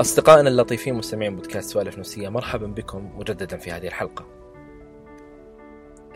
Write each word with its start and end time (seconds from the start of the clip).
أصدقائنا 0.00 0.48
اللطيفين 0.48 0.94
مستمعين 0.94 1.36
بودكاست 1.36 1.70
سوالف 1.70 1.98
نفسية 1.98 2.28
مرحبا 2.28 2.66
بكم 2.66 3.18
مجددا 3.18 3.56
في 3.56 3.70
هذه 3.70 3.86
الحلقة. 3.86 4.43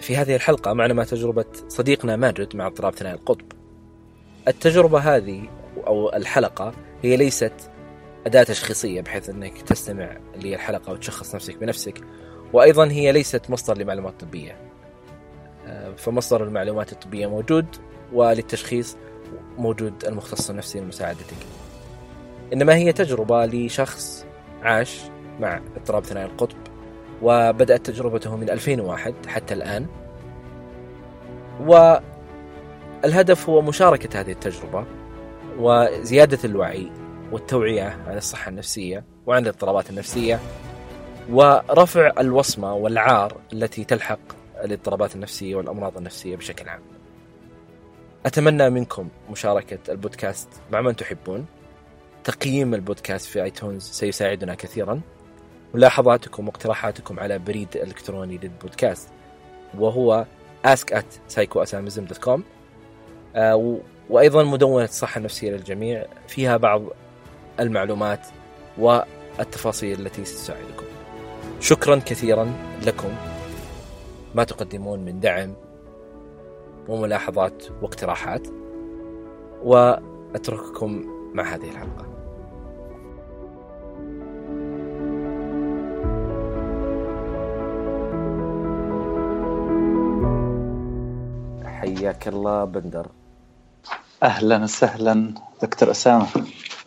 في 0.08 0.16
هذه 0.16 0.34
الحلقة 0.34 0.72
معنا 0.72 0.94
ما 0.94 1.04
تجربة 1.04 1.44
صديقنا 1.68 2.16
ماجد 2.16 2.56
مع 2.56 2.66
اضطراب 2.66 2.94
ثنائي 2.94 3.14
القطب. 3.14 3.52
التجربة 4.48 4.98
هذه 4.98 5.48
أو 5.86 6.12
الحلقة 6.12 6.72
هي 7.02 7.16
ليست 7.16 7.52
أداة 8.26 8.42
تشخيصية 8.42 9.00
بحيث 9.00 9.30
أنك 9.30 9.62
تستمع 9.62 10.16
للحلقة 10.36 10.92
وتشخص 10.92 11.34
نفسك 11.34 11.56
بنفسك 11.56 12.00
وأيضا 12.52 12.90
هي 12.90 13.12
ليست 13.12 13.50
مصدر 13.50 13.78
لمعلومات 13.78 14.20
طبية. 14.20 14.56
آه، 15.66 15.94
فمصدر 15.96 16.44
المعلومات 16.44 16.92
الطبية 16.92 17.26
موجود 17.26 17.66
وللتشخيص 18.12 18.96
موجود 19.58 20.04
المختص 20.04 20.50
النفسي 20.50 20.80
لمساعدتك. 20.80 21.36
إنما 22.52 22.74
هي 22.74 22.92
تجربة 22.92 23.46
لشخص 23.46 24.26
عاش 24.62 25.00
مع 25.40 25.60
اضطراب 25.76 26.04
ثنائي 26.04 26.26
القطب 26.26 26.58
وبدأت 27.22 27.86
تجربته 27.86 28.36
من 28.36 28.50
2001 28.50 29.14
حتى 29.26 29.54
الآن 29.54 29.86
والهدف 31.60 33.48
هو 33.48 33.62
مشاركة 33.62 34.20
هذه 34.20 34.32
التجربة 34.32 34.84
وزيادة 35.58 36.38
الوعي 36.44 36.92
والتوعية 37.32 37.98
عن 38.06 38.16
الصحة 38.16 38.48
النفسية 38.48 39.04
وعن 39.26 39.42
الاضطرابات 39.42 39.90
النفسية 39.90 40.40
ورفع 41.30 42.12
الوصمة 42.18 42.74
والعار 42.74 43.36
التي 43.52 43.84
تلحق 43.84 44.18
الاضطرابات 44.64 45.14
النفسية 45.14 45.54
والأمراض 45.54 45.96
النفسية 45.96 46.36
بشكل 46.36 46.68
عام. 46.68 46.80
أتمنى 48.26 48.70
منكم 48.70 49.08
مشاركة 49.30 49.78
البودكاست 49.92 50.48
مع 50.72 50.80
من 50.80 50.96
تحبون. 50.96 51.46
تقييم 52.24 52.74
البودكاست 52.74 53.26
في 53.26 53.42
آيتونز 53.42 53.82
سيساعدنا 53.82 54.54
كثيرا. 54.54 55.00
ملاحظاتكم 55.74 56.46
واقتراحاتكم 56.46 57.20
على 57.20 57.38
بريد 57.38 57.76
إلكتروني 57.76 58.38
للبودكاست 58.38 59.08
وهو 59.78 60.26
ask 60.66 60.92
at 60.92 61.34
psychoassamism.com 61.34 62.40
آه 63.36 63.78
وأيضا 64.10 64.44
مدونة 64.44 64.84
الصحة 64.84 65.18
النفسية 65.18 65.50
للجميع 65.50 66.06
فيها 66.28 66.56
بعض 66.56 66.82
المعلومات 67.60 68.26
والتفاصيل 68.78 70.00
التي 70.00 70.24
ستساعدكم. 70.24 70.86
شكرا 71.60 71.96
كثيرا 71.96 72.52
لكم 72.86 73.08
ما 74.34 74.44
تقدمون 74.44 75.04
من 75.04 75.20
دعم 75.20 75.54
وملاحظات 76.88 77.64
واقتراحات 77.82 78.48
وأترككم 79.62 81.04
مع 81.34 81.54
هذه 81.54 81.70
الحلقة. 81.70 82.07
حياك 91.96 92.28
الله 92.28 92.64
بندر. 92.64 93.06
أهلا 94.22 94.62
وسهلا 94.62 95.34
دكتور 95.62 95.90
أسامة. 95.90 96.26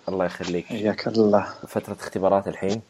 الله 0.09 0.25
يخليك. 0.25 0.65
حياك 0.65 1.07
الله. 1.07 1.53
فترة 1.67 1.93
اختبارات 1.93 2.47
الحين؟ 2.47 2.81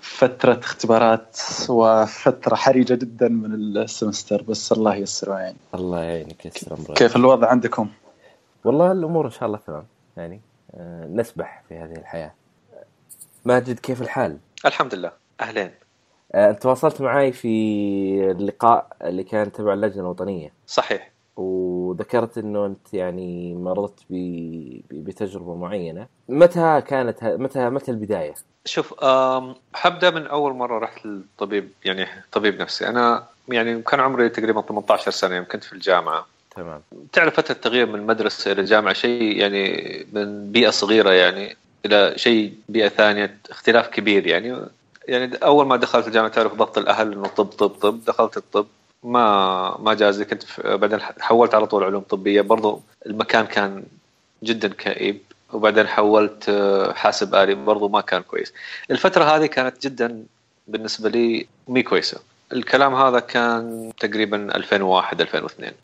فترة 0.00 0.58
اختبارات 0.58 1.38
وفترة 1.68 2.54
حرجة 2.54 2.94
جدا 2.94 3.28
من 3.28 3.54
السمستر 3.54 4.42
بس 4.42 4.72
الله 4.72 4.94
ييسر 4.94 5.30
ويعين 5.30 5.56
الله 5.74 6.00
يعينك 6.00 6.46
يسر 6.46 6.74
أمرك. 6.74 6.98
كيف 6.98 7.16
الوضع 7.16 7.48
عندكم؟ 7.48 7.88
والله 8.64 8.92
الأمور 8.92 9.26
إن 9.26 9.30
شاء 9.30 9.46
الله 9.46 9.58
تمام 9.66 9.84
يعني 10.16 10.40
آه، 10.74 11.06
نسبح 11.06 11.62
في 11.68 11.74
هذه 11.74 11.96
الحياة. 11.96 12.32
ماجد 13.44 13.78
كيف 13.78 14.02
الحال؟ 14.02 14.38
الحمد 14.66 14.94
لله. 14.94 15.12
أهلين. 15.40 15.70
أنت 16.34 16.62
تواصلت 16.62 17.00
معي 17.00 17.32
في 17.32 17.48
اللقاء 18.30 18.86
اللي 19.04 19.22
كان 19.24 19.52
تبع 19.52 19.72
اللجنة 19.72 20.00
الوطنية. 20.02 20.52
صحيح. 20.66 21.10
وذكرت 21.36 22.38
إنه 22.38 22.66
أنت 22.66 22.94
يعني 22.94 23.54
مررت 23.54 23.94
ب- 24.10 24.80
ب- 24.90 25.04
بتجربة 25.04 25.54
معينة. 25.54 26.06
متى 26.28 26.82
كانت 26.86 27.24
متى 27.24 27.70
متى 27.70 27.90
البداية؟ 27.90 28.34
شوف 28.64 28.94
حبدأ 29.74 30.10
من 30.10 30.26
أول 30.26 30.52
مرة 30.52 30.78
رحت 30.78 31.06
للطبيب 31.06 31.68
يعني 31.84 32.06
طبيب 32.32 32.60
نفسي. 32.60 32.88
أنا 32.88 33.24
يعني 33.48 33.82
كان 33.82 34.00
عمري 34.00 34.28
تقريبا 34.28 34.60
18 34.62 35.10
سنة 35.10 35.36
يوم 35.36 35.44
كنت 35.44 35.64
في 35.64 35.72
الجامعة. 35.72 36.26
تمام. 36.56 36.80
تعرف 37.12 37.34
فتره 37.36 37.52
التغيير 37.52 37.86
من 37.86 37.94
المدرسة 37.94 38.52
إلى 38.52 38.60
الجامعة 38.60 38.92
شيء 38.94 39.36
يعني 39.36 39.82
من 40.12 40.52
بيئة 40.52 40.70
صغيرة 40.70 41.10
يعني 41.10 41.56
إلى 41.86 42.12
شيء 42.16 42.54
بيئة 42.68 42.88
ثانية 42.88 43.36
اختلاف 43.50 43.88
كبير 43.88 44.26
يعني. 44.26 44.56
يعني 45.08 45.36
أول 45.36 45.66
ما 45.66 45.76
دخلت 45.76 46.06
الجامعة 46.06 46.30
تعرف 46.30 46.54
ضغط 46.54 46.78
الأهل 46.78 47.12
إنه 47.12 47.26
طب 47.28 47.44
طب 47.46 47.68
طب. 47.68 48.04
دخلت 48.04 48.36
الطب 48.36 48.66
ما 49.02 49.76
ما 49.80 49.94
جازي. 49.94 50.24
كنت 50.24 50.42
في 50.42 50.76
بعدين 50.76 51.00
حولت 51.20 51.54
على 51.54 51.66
طول 51.66 51.84
علوم 51.84 52.02
طبية. 52.02 52.40
برضو 52.40 52.80
المكان 53.06 53.46
كان 53.46 53.84
جدا 54.42 54.68
كئيب. 54.68 55.18
وبعدين 55.52 55.86
حولت 55.86 56.48
آه، 56.48 56.92
حاسب 56.92 57.34
آلي. 57.34 57.54
برضو 57.54 57.88
ما 57.88 58.00
كان 58.00 58.22
كويس. 58.22 58.52
الفترة 58.90 59.24
هذه 59.24 59.46
كانت 59.46 59.86
جدا 59.86 60.24
بالنسبة 60.68 61.08
لي 61.08 61.46
مي 61.68 61.82
كويسة. 61.82 62.20
الكلام 62.52 62.94
هذا 62.94 63.20
كان 63.20 63.92
تقريبا 64.00 64.56
2001 64.56 65.20
2002 65.20 65.68
آه، 65.68 65.74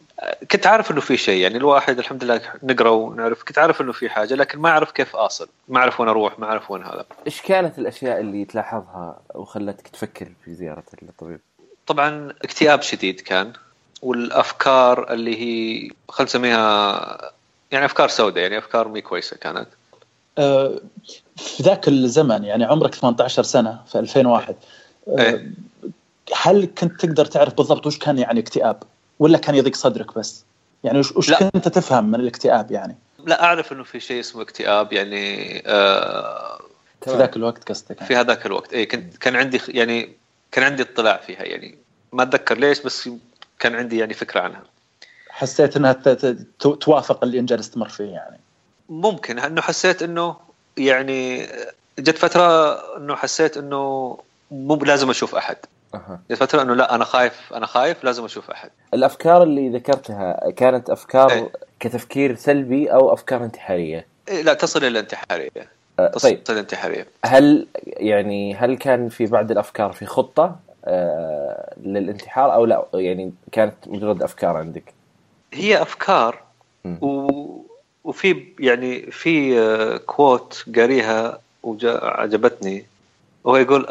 كنت 0.50 0.66
عارف 0.66 0.90
إنه 0.90 1.00
في 1.00 1.16
شيء 1.16 1.42
يعني 1.42 1.56
الواحد 1.56 1.98
الحمد 1.98 2.24
لله 2.24 2.40
نقرأ 2.62 2.90
ونعرف 2.90 3.42
كنت 3.42 3.58
عارف 3.58 3.80
إنه 3.80 3.92
في 3.92 4.08
حاجة 4.08 4.34
لكن 4.34 4.58
ما 4.58 4.68
أعرف 4.68 4.90
كيف 4.90 5.16
أصل 5.16 5.48
ما 5.68 5.78
أعرف 5.78 6.00
وين 6.00 6.08
أروح 6.08 6.38
ما 6.38 6.46
أعرف 6.46 6.70
وين 6.70 6.82
هذا 6.82 7.04
إيش 7.26 7.42
كانت 7.42 7.78
الأشياء 7.78 8.20
اللي 8.20 8.44
تلاحظها 8.44 9.20
وخلتك 9.34 9.88
تفكر 9.88 10.28
في 10.44 10.54
زيارة 10.54 10.82
الطبيب؟ 11.02 11.40
طبعا 11.86 12.32
اكتئاب 12.44 12.82
شديد 12.82 13.20
كان 13.20 13.52
والأفكار 14.02 15.12
اللي 15.12 15.36
هي 15.40 15.90
خل 16.08 16.24
نسميها 16.24 17.32
يعني 17.70 17.84
أفكار 17.84 18.08
سوداء 18.08 18.42
يعني 18.42 18.58
أفكار 18.58 18.88
مي 18.88 19.00
كويسة 19.00 19.36
كانت 19.36 19.68
آه، 20.38 20.80
في 21.36 21.62
ذاك 21.62 21.88
الزمن 21.88 22.44
يعني 22.44 22.64
عمرك 22.64 22.94
18 22.94 23.42
سنة 23.42 23.80
في 23.86 23.98
2001 23.98 24.56
آه، 25.08 25.20
إيه. 25.20 25.50
هل 26.34 26.64
كنت 26.78 27.00
تقدر 27.00 27.24
تعرف 27.24 27.54
بالضبط 27.54 27.86
وش 27.86 27.98
كان 27.98 28.18
يعني 28.18 28.40
اكتئاب 28.40 28.82
ولا 29.20 29.38
كان 29.38 29.54
يضيق 29.54 29.74
صدرك 29.74 30.18
بس؟ 30.18 30.44
يعني 30.84 30.98
وش, 30.98 31.30
لا. 31.30 31.50
كنت 31.50 31.68
تفهم 31.68 32.04
من 32.04 32.14
الاكتئاب 32.14 32.70
يعني 32.70 32.96
لا 33.26 33.44
أعرف 33.44 33.72
إنه 33.72 33.82
في 33.82 34.00
شيء 34.00 34.20
اسمه 34.20 34.42
اكتئاب 34.42 34.92
يعني 34.92 35.62
آه 35.66 36.60
في 37.04 37.10
ذاك 37.10 37.36
الوقت 37.36 37.68
قصدك 37.68 37.96
يعني. 37.96 38.08
في 38.08 38.16
هذاك 38.16 38.46
الوقت 38.46 38.72
اي 38.72 38.86
كنت 38.86 39.16
كان 39.16 39.36
عندي 39.36 39.60
يعني 39.68 40.12
كان 40.52 40.64
عندي 40.64 40.82
اطلاع 40.82 41.16
فيها 41.16 41.42
يعني 41.42 41.78
ما 42.12 42.22
أتذكر 42.22 42.58
ليش 42.58 42.80
بس 42.80 43.08
كان 43.58 43.74
عندي 43.74 43.98
يعني 43.98 44.14
فكرة 44.14 44.40
عنها 44.40 44.62
حسيت 45.30 45.76
إنها 45.76 45.92
توافق 46.80 47.24
اللي 47.24 47.38
انت 47.38 47.48
جالس 47.48 47.70
تمر 47.70 47.88
فيه 47.88 48.04
يعني 48.04 48.40
ممكن 48.88 49.38
إنه 49.38 49.60
حسيت 49.60 50.02
إنه 50.02 50.36
يعني 50.76 51.48
جت 51.98 52.18
فترة 52.18 52.74
إنه 52.96 53.16
حسيت 53.16 53.56
إنه 53.56 54.18
مو 54.50 54.74
لازم 54.76 55.10
أشوف 55.10 55.34
أحد 55.34 55.56
جت 56.30 56.34
فترة 56.34 56.62
إنه 56.62 56.74
لا 56.74 56.94
أنا 56.94 57.04
خايف 57.04 57.52
أنا 57.54 57.66
خايف 57.66 58.04
لازم 58.04 58.24
أشوف 58.24 58.50
أحد. 58.50 58.70
الأفكار 58.94 59.42
اللي 59.42 59.68
ذكرتها 59.68 60.50
كانت 60.50 60.90
أفكار 60.90 61.30
إيه. 61.30 61.52
كتفكير 61.80 62.34
سلبي 62.36 62.92
أو 62.92 63.12
أفكار 63.12 63.44
انتحارية؟ 63.44 64.06
إيه 64.28 64.42
لا 64.42 64.54
تصل 64.54 64.78
إلى 64.78 64.88
الانتحارية. 64.88 65.50
أه، 65.98 66.06
تصل 66.06 66.28
طيب. 66.28 66.38
إلى 66.48 66.54
الانتحارية. 66.54 67.06
هل 67.24 67.66
يعني 67.84 68.54
هل 68.54 68.76
كان 68.76 69.08
في 69.08 69.26
بعض 69.26 69.50
الأفكار 69.50 69.92
في 69.92 70.06
خطة 70.06 70.56
آه 70.84 71.74
للانتحار 71.84 72.54
أو 72.54 72.64
لا؟ 72.64 72.86
يعني 72.94 73.32
كانت 73.52 73.74
مجرد 73.86 74.22
أفكار 74.22 74.56
عندك. 74.56 74.84
هي 75.52 75.82
أفكار. 75.82 76.42
و... 76.84 77.26
وفي 78.04 78.46
يعني 78.60 79.10
في 79.10 79.60
آه، 79.60 79.96
كوت 79.96 80.64
قاريها 80.76 81.40
وعجبتني 81.62 82.86
وهو 83.44 83.56
يقول 83.56 83.86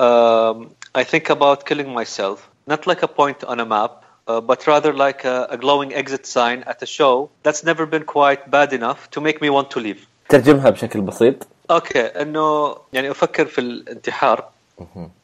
I 0.95 1.03
think 1.03 1.30
about 1.30 1.65
killing 1.65 1.94
myself 1.94 2.50
not 2.68 2.88
like 2.88 3.01
a 3.03 3.07
point 3.07 3.44
on 3.44 3.59
a 3.59 3.65
map 3.65 4.03
uh, 4.27 4.41
but 4.41 4.68
rather 4.68 4.94
like 4.94 5.24
a, 5.25 5.47
a 5.50 5.57
glowing 5.57 5.94
exit 5.94 6.25
sign 6.25 6.63
at 6.71 6.81
a 6.81 6.86
show 6.86 7.30
that's 7.44 7.63
never 7.63 7.86
been 7.86 8.03
quite 8.03 8.50
bad 8.51 8.74
enough 8.74 9.09
to 9.12 9.21
make 9.21 9.41
me 9.41 9.50
want 9.50 9.69
to 9.71 9.80
leave 9.80 10.07
ترجمها 10.30 10.69
بشكل 10.69 11.01
بسيط 11.01 11.47
أوكي 11.71 12.01
إنه 12.01 12.75
يعني 12.94 13.12
أفكر 13.12 13.45
في 13.45 13.62
الانتحار. 13.62 14.50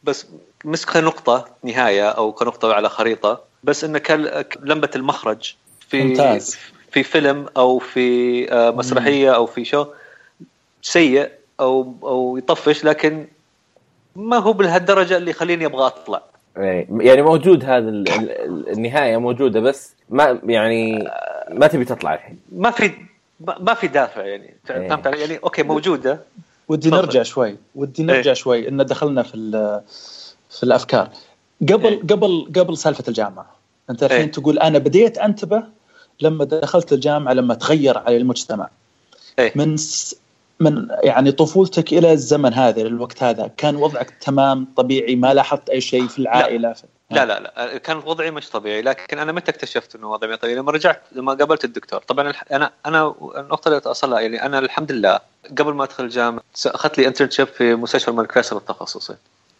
بس 0.04 0.26
مش 0.64 0.86
كنقطة 0.86 1.48
نهاية 1.62 2.08
أو 2.08 2.32
كنقطة 2.32 2.74
على 2.74 2.88
خريطة 2.88 3.40
بس 3.64 3.84
إنه 3.84 3.98
كان 3.98 4.44
لمبه 4.62 4.90
المخرج 4.96 5.54
في 5.88 6.02
ممتاز. 6.02 6.56
في 6.92 7.02
فيلم 7.02 7.46
أو 7.56 7.78
في 7.78 8.06
آه، 8.52 8.70
مسرحية 8.70 9.34
أو 9.34 9.46
في 9.46 9.64
شو 9.64 9.86
سيء 10.82 11.30
أو 11.60 11.94
أو 12.02 12.36
يطفش 12.36 12.84
لكن 12.84 13.26
ما 14.16 14.36
هو 14.38 14.52
بهالدرجه 14.52 15.16
اللي 15.16 15.30
يخليني 15.30 15.66
أبغى 15.66 15.86
أطلع 15.86 16.22
إيه، 16.58 16.86
يعني 17.00 17.22
موجود 17.22 17.64
هذا 17.64 17.88
ال- 17.88 18.08
ال- 18.08 18.68
النهاية 18.68 19.16
موجودة 19.16 19.60
بس 19.60 19.92
ما 20.10 20.40
يعني 20.44 21.08
ما 21.50 21.66
تبي 21.66 21.84
تطلع 21.84 22.14
الحين 22.14 22.38
ما 22.52 22.70
في 22.70 22.92
ما 23.40 23.56
ما 23.60 23.74
في 23.74 23.86
دافع 23.88 24.24
يعني 24.26 24.54
إيه. 24.70 24.88
فهمت 24.88 25.06
علي؟ 25.06 25.20
يعني 25.20 25.38
أوكي 25.44 25.62
موجودة 25.62 26.20
ودي. 26.68 26.90
نرجع 26.90 27.22
شوي 27.22 27.56
ودي 27.74 28.02
نرجع 28.02 28.28
إيه. 28.30 28.34
شوي 28.34 28.68
إن 28.68 28.86
دخلنا 28.86 29.22
في 29.22 29.34
ال- 29.34 29.82
في 30.50 30.62
الأفكار 30.62 31.08
قبل 31.62 31.86
إيه. 31.86 32.00
قبل 32.00 32.52
قبل 32.56 32.76
سالفة 32.76 33.04
الجامعة 33.08 33.46
أنت 33.90 34.02
الحين 34.02 34.20
إيه. 34.20 34.30
تقول 34.32 34.58
أنا 34.58 34.78
بديت 34.78 35.18
أنتبه 35.18 35.62
لما 36.20 36.44
دخلت 36.44 36.92
الجامعة 36.92 37.32
لما 37.32 37.54
تغير 37.54 37.98
على 37.98 38.16
المجتمع 38.16 38.68
إيه. 39.38 39.52
من. 39.56 39.76
من 40.60 40.88
يعني 41.02 41.32
طفولتك 41.32 41.92
إلى 41.92 42.12
الزمن 42.12 42.54
هذا 42.54 42.82
للوقت 42.82 43.22
هذا 43.22 43.50
كان 43.56 43.76
وضعك 43.76 44.10
تمام 44.10 44.68
طبيعي 44.76 45.16
ما 45.16 45.34
لاحظت 45.34 45.70
أي 45.70 45.80
شيء 45.80 46.06
في 46.06 46.18
العائلة. 46.18 46.74
لا. 47.10 47.24
لا 47.24 47.40
لا 47.40 47.78
كان 47.78 47.96
وضعي 47.96 48.30
مش 48.30 48.50
طبيعي 48.50 48.82
لكن 48.82 49.18
أنا 49.18 49.32
متى 49.32 49.50
اكتشفت 49.50 49.94
إنه 49.94 50.10
وضعي 50.10 50.36
طبيعي 50.36 50.56
لما 50.56 50.72
رجعت 50.72 51.02
لما 51.12 51.34
قابلت 51.34 51.64
الدكتور. 51.64 52.00
طبعا 52.00 52.32
أنا 52.52 52.70
أنا 52.86 53.14
النقطة 53.36 53.68
اللي 53.68 53.78
اصلها 53.78 54.20
يعني 54.20 54.42
أنا 54.42 54.58
الحمد 54.58 54.92
لله 54.92 55.20
قبل 55.58 55.72
ما 55.72 55.84
أدخل 55.84 56.04
الجامعة 56.04 56.42
أخذت 56.66 56.98
لي 56.98 57.06
انترنشيب 57.06 57.46
في 57.46 57.74
مستشفى 57.74 58.08
الملك 58.08 58.32
فيصل 58.32 58.56
التخصصي. 58.56 59.14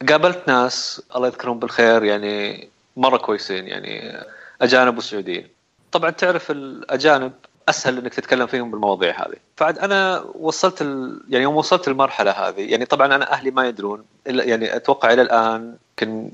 قابلت 0.08 0.48
ناس 0.48 1.02
الله 1.16 1.28
يذكرهم 1.28 1.58
بالخير 1.58 2.04
يعني 2.04 2.69
مرة 2.96 3.16
كويسين 3.16 3.66
يعني 3.66 4.22
أجانب 4.62 4.98
وسعوديين. 4.98 5.48
طبعا 5.93 6.10
تعرف 6.10 6.50
الأجانب 6.50 7.32
أسهل 7.69 7.99
إنك 7.99 8.15
تتكلم 8.15 8.47
فيهم 8.47 8.71
بالمواضيع 8.71 9.11
هذه. 9.27 9.37
فعد 9.57 9.79
أنا 9.79 10.25
وصلت 10.41 10.83
ال... 10.83 11.21
يعني 11.29 11.43
يوم 11.45 11.57
وصلت 11.57 11.89
المرحلة 11.89 12.31
هذه 12.31 12.71
يعني 12.71 12.85
طبعا 12.85 13.15
أنا 13.15 13.33
أهلي 13.33 13.51
ما 13.51 13.69
يدرون 13.69 14.05
إلا 14.27 14.45
يعني 14.45 14.77
أتوقع 14.77 15.13
إلى 15.13 15.23
الآن 15.23 15.75
يمكن 15.91 16.31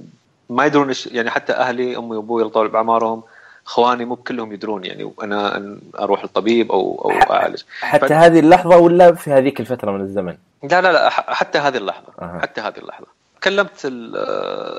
ما 0.50 0.66
يدرون 0.66 0.92
يعني 1.10 1.30
حتى 1.30 1.52
أهلي 1.52 1.96
أمي 1.96 2.16
وأبوي 2.16 2.42
يطول 2.46 2.68
بعمارهم 2.68 3.22
إخواني 3.66 4.04
مو 4.04 4.16
كلهم 4.16 4.52
يدرون 4.52 4.84
يعني 4.84 5.12
أنا 5.22 5.56
أن 5.56 5.78
أروح 5.98 6.22
الطبيب 6.24 6.72
أو 6.72 7.02
أو 7.04 7.10
أعالج. 7.34 7.62
حتى 7.80 8.08
ف- 8.08 8.12
هذه 8.12 8.38
اللحظة 8.40 8.76
ولا 8.76 9.14
في 9.14 9.30
هذيك 9.30 9.60
الفترة 9.60 9.90
من 9.90 10.00
الزمن؟ 10.00 10.36
لا 10.62 10.80
لا 10.80 10.92
لا 10.92 11.10
حتى 11.10 11.58
هذه 11.58 11.76
اللحظة 11.76 12.06
أها. 12.22 12.38
حتى 12.42 12.60
هذه 12.60 12.78
اللحظة. 12.78 13.06
كلمت 13.44 13.84
ال- 13.84 14.16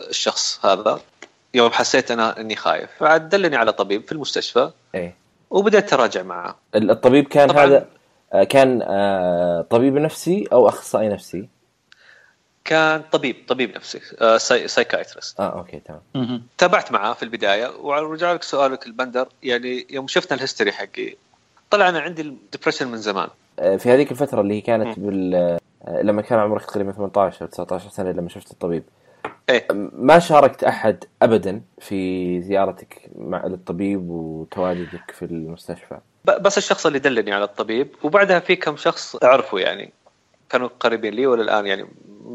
الشخص 0.09 0.65
هذا 0.65 0.99
يوم 1.53 1.71
حسيت 1.71 2.11
أنا 2.11 2.39
إني 2.39 2.55
خايف. 2.55 2.89
فعاد 2.99 3.29
دلني 3.29 3.55
على 3.55 3.71
طبيب 3.73 4.05
في 4.05 4.11
المستشفى. 4.11 4.69
إيه. 4.95 5.22
وبدأت 5.53 5.93
اراجع 5.93 6.23
معه. 6.23 6.55
ال- 6.75 6.91
الطبيب 6.91 7.27
كان 7.27 7.47
طبعاً. 7.49 7.65
هذا 7.65 7.85
آه، 8.33 8.43
كان 8.43 8.81
آه، 8.81 9.61
طبيب 9.61 9.97
نفسي 9.97 10.47
أو 10.53 10.67
أخصائي 10.67 11.09
نفسي؟ 11.09 11.49
كان 12.65 13.01
طبيب 13.11 13.35
طبيب 13.47 13.75
نفسي 13.75 13.99
آه، 14.21 14.37
psy- 14.37 14.67
psychiatrist. 14.67 15.39
آه 15.39 15.57
okay 15.59 15.79
تمام. 15.79 16.43
تابعت 16.57 16.91
معاه 16.91 17.13
في 17.13 17.23
البداية 17.23 17.71
ورجع 17.81 18.33
لك 18.33 18.43
سؤالك 18.43 18.87
البندر 18.87 19.27
يعني 19.43 19.87
يوم 19.89 20.07
شفنا 20.07 20.35
ال 20.37 20.42
history 20.42 20.71
حقي 20.71 21.15
طلع 21.69 21.89
أنا 21.89 21.99
عندي 21.99 22.21
ال 22.21 22.27
depression 22.27 22.87
من 22.87 22.97
زمان. 22.97 23.27
في 23.77 23.89
هذيك 23.89 24.11
الفترة 24.11 24.41
اللي 24.41 24.53
هي 24.53 24.61
كانت 24.61 24.99
بال 24.99 25.59
لما 26.01 26.21
كان 26.21 26.39
عمرك 26.39 26.65
تقريبا 26.65 26.91
18 26.91 27.41
أو 27.41 27.47
19 27.47 27.89
سنة 27.89 28.11
لما 28.11 28.29
شفت 28.29 28.51
الطبيب. 28.51 28.83
إيه. 29.49 29.67
ما 29.93 30.19
شاركت 30.19 30.63
أحد 30.63 31.03
ابدا 31.21 31.61
في 31.79 32.41
زيارتك 32.41 33.01
مع 33.15 33.45
للطبيب 33.45 34.09
وتواجدك 34.09 35.11
في 35.11 35.25
المستشفى. 35.25 35.97
بس 36.25 36.57
الشخص 36.57 36.85
اللي 36.85 36.99
دلني 36.99 37.33
على 37.33 37.43
الطبيب 37.43 37.87
وبعدها 38.03 38.39
في 38.39 38.55
كم 38.55 38.77
شخص 38.77 39.15
اعرفه 39.15 39.59
يعني 39.59 39.91
كانوا 40.49 40.69
قريبين 40.79 41.13
لي 41.13 41.27
وللآن 41.27 41.67
يعني 41.67 41.85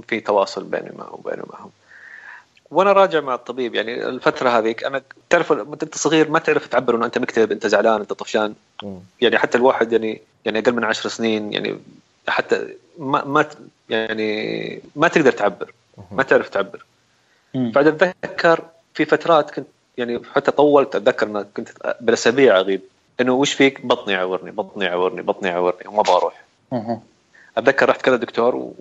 في 0.09 0.21
تواصل 0.21 0.65
بيني 0.65 0.91
وبيني 1.13 1.43
ومعهم 1.43 1.71
وأنا 2.71 2.93
راجع 2.93 3.21
مع 3.21 3.35
الطبيب 3.35 3.75
يعني 3.75 4.09
الفترة 4.09 4.49
هذيك 4.49 4.85
أنا 4.85 5.03
تعرف 5.31 5.53
انت 5.53 5.99
صغير 5.99 6.31
ما 6.31 6.39
تعرف 6.39 6.67
تعبر 6.67 6.97
إنه 6.97 7.07
أنت 7.07 7.19
مكتئب 7.19 7.53
أنت 7.53 7.67
زعلان 7.67 8.01
أنت 8.01 8.13
طفشان. 8.13 8.55
مم. 8.83 8.99
يعني 9.21 9.39
حتى 9.39 9.59
الواحد 9.59 9.93
يعني 9.93 10.21
يعني 10.45 10.59
أقل 10.59 10.73
من 10.73 10.85
عشر 10.85 11.09
سنين 11.09 11.53
يعني 11.53 11.79
حتى 12.29 12.75
ما 12.99 13.25
ما 13.25 13.47
يعني 13.91 14.83
ما 14.97 15.09
تقدر 15.09 15.33
تعبر. 15.33 15.73
ما 16.13 16.23
تعرف 16.23 16.49
تعبر. 16.49 16.85
بعد 17.55 17.87
أتذكر 17.87 18.61
في 18.95 19.05
فترات 19.05 19.51
كنت 19.51 19.67
يعني 19.99 20.21
حتى 20.35 20.51
طولت 20.51 20.97
أتذكر 20.97 21.27
ان 21.27 21.45
كنت 21.57 21.69
بالأسابيع 22.01 22.61
أغيب. 22.61 22.81
إنه 23.21 23.33
وش 23.33 23.53
فيك؟ 23.53 23.87
بطني 23.87 24.15
يعورني 24.15 24.51
بطني 24.51 24.85
يعورني 24.85 25.23
بطني 25.23 25.49
يعورني 25.49 25.89
وما 25.89 26.03
بروح. 26.03 26.45
أتذكر 27.59 27.89
رحت 27.89 28.03
كذا 28.03 28.17
دكتور 28.17 28.57
و... 28.57 28.75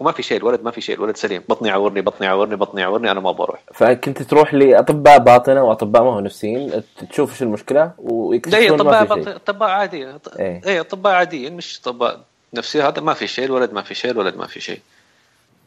وما 0.00 0.12
في 0.12 0.22
شيء 0.22 0.36
الولد 0.36 0.62
ما 0.62 0.70
في 0.70 0.80
شيء 0.80 0.94
الولد 0.96 1.16
سليم. 1.16 1.42
بطني 1.48 1.68
يعورني 1.68 2.00
بطني 2.00 2.26
يعورني 2.26 2.56
بطني 2.56 2.80
يعورني 2.80 3.10
أنا 3.10 3.20
ما 3.20 3.32
بروح. 3.32 3.60
فكنت 3.74 4.22
تروح 4.22 4.54
لأطباء 4.54 5.18
باطنة 5.18 5.62
وأطباء 5.64 6.04
ما 6.04 6.10
هو 6.10 6.20
نفسيين 6.20 6.82
تشوف 7.10 7.30
إيش 7.30 7.42
المشكلة 7.42 7.80
لا 7.80 7.92
ويكتشفون 7.98 8.80
اطباء 8.80 9.04
في 9.04 9.24
شيء. 9.24 9.36
أطباء 9.36 9.68
عادية. 9.68 10.18
إيه. 10.38 10.60
إيه 10.66 10.80
أطباء 10.80 11.12
عاديين 11.14 11.56
مش 11.56 11.80
أطباء 11.80 12.20
نفسي 12.54 12.82
هذا 12.82 13.00
ما 13.00 13.14
في 13.14 13.26
شيء 13.26 13.44
الولد 13.44 13.72
ما 13.72 13.82
في 13.82 13.94
شيء 13.94 14.10
الولد 14.10 14.36
ما 14.36 14.46
في 14.46 14.60
شيء. 14.60 14.80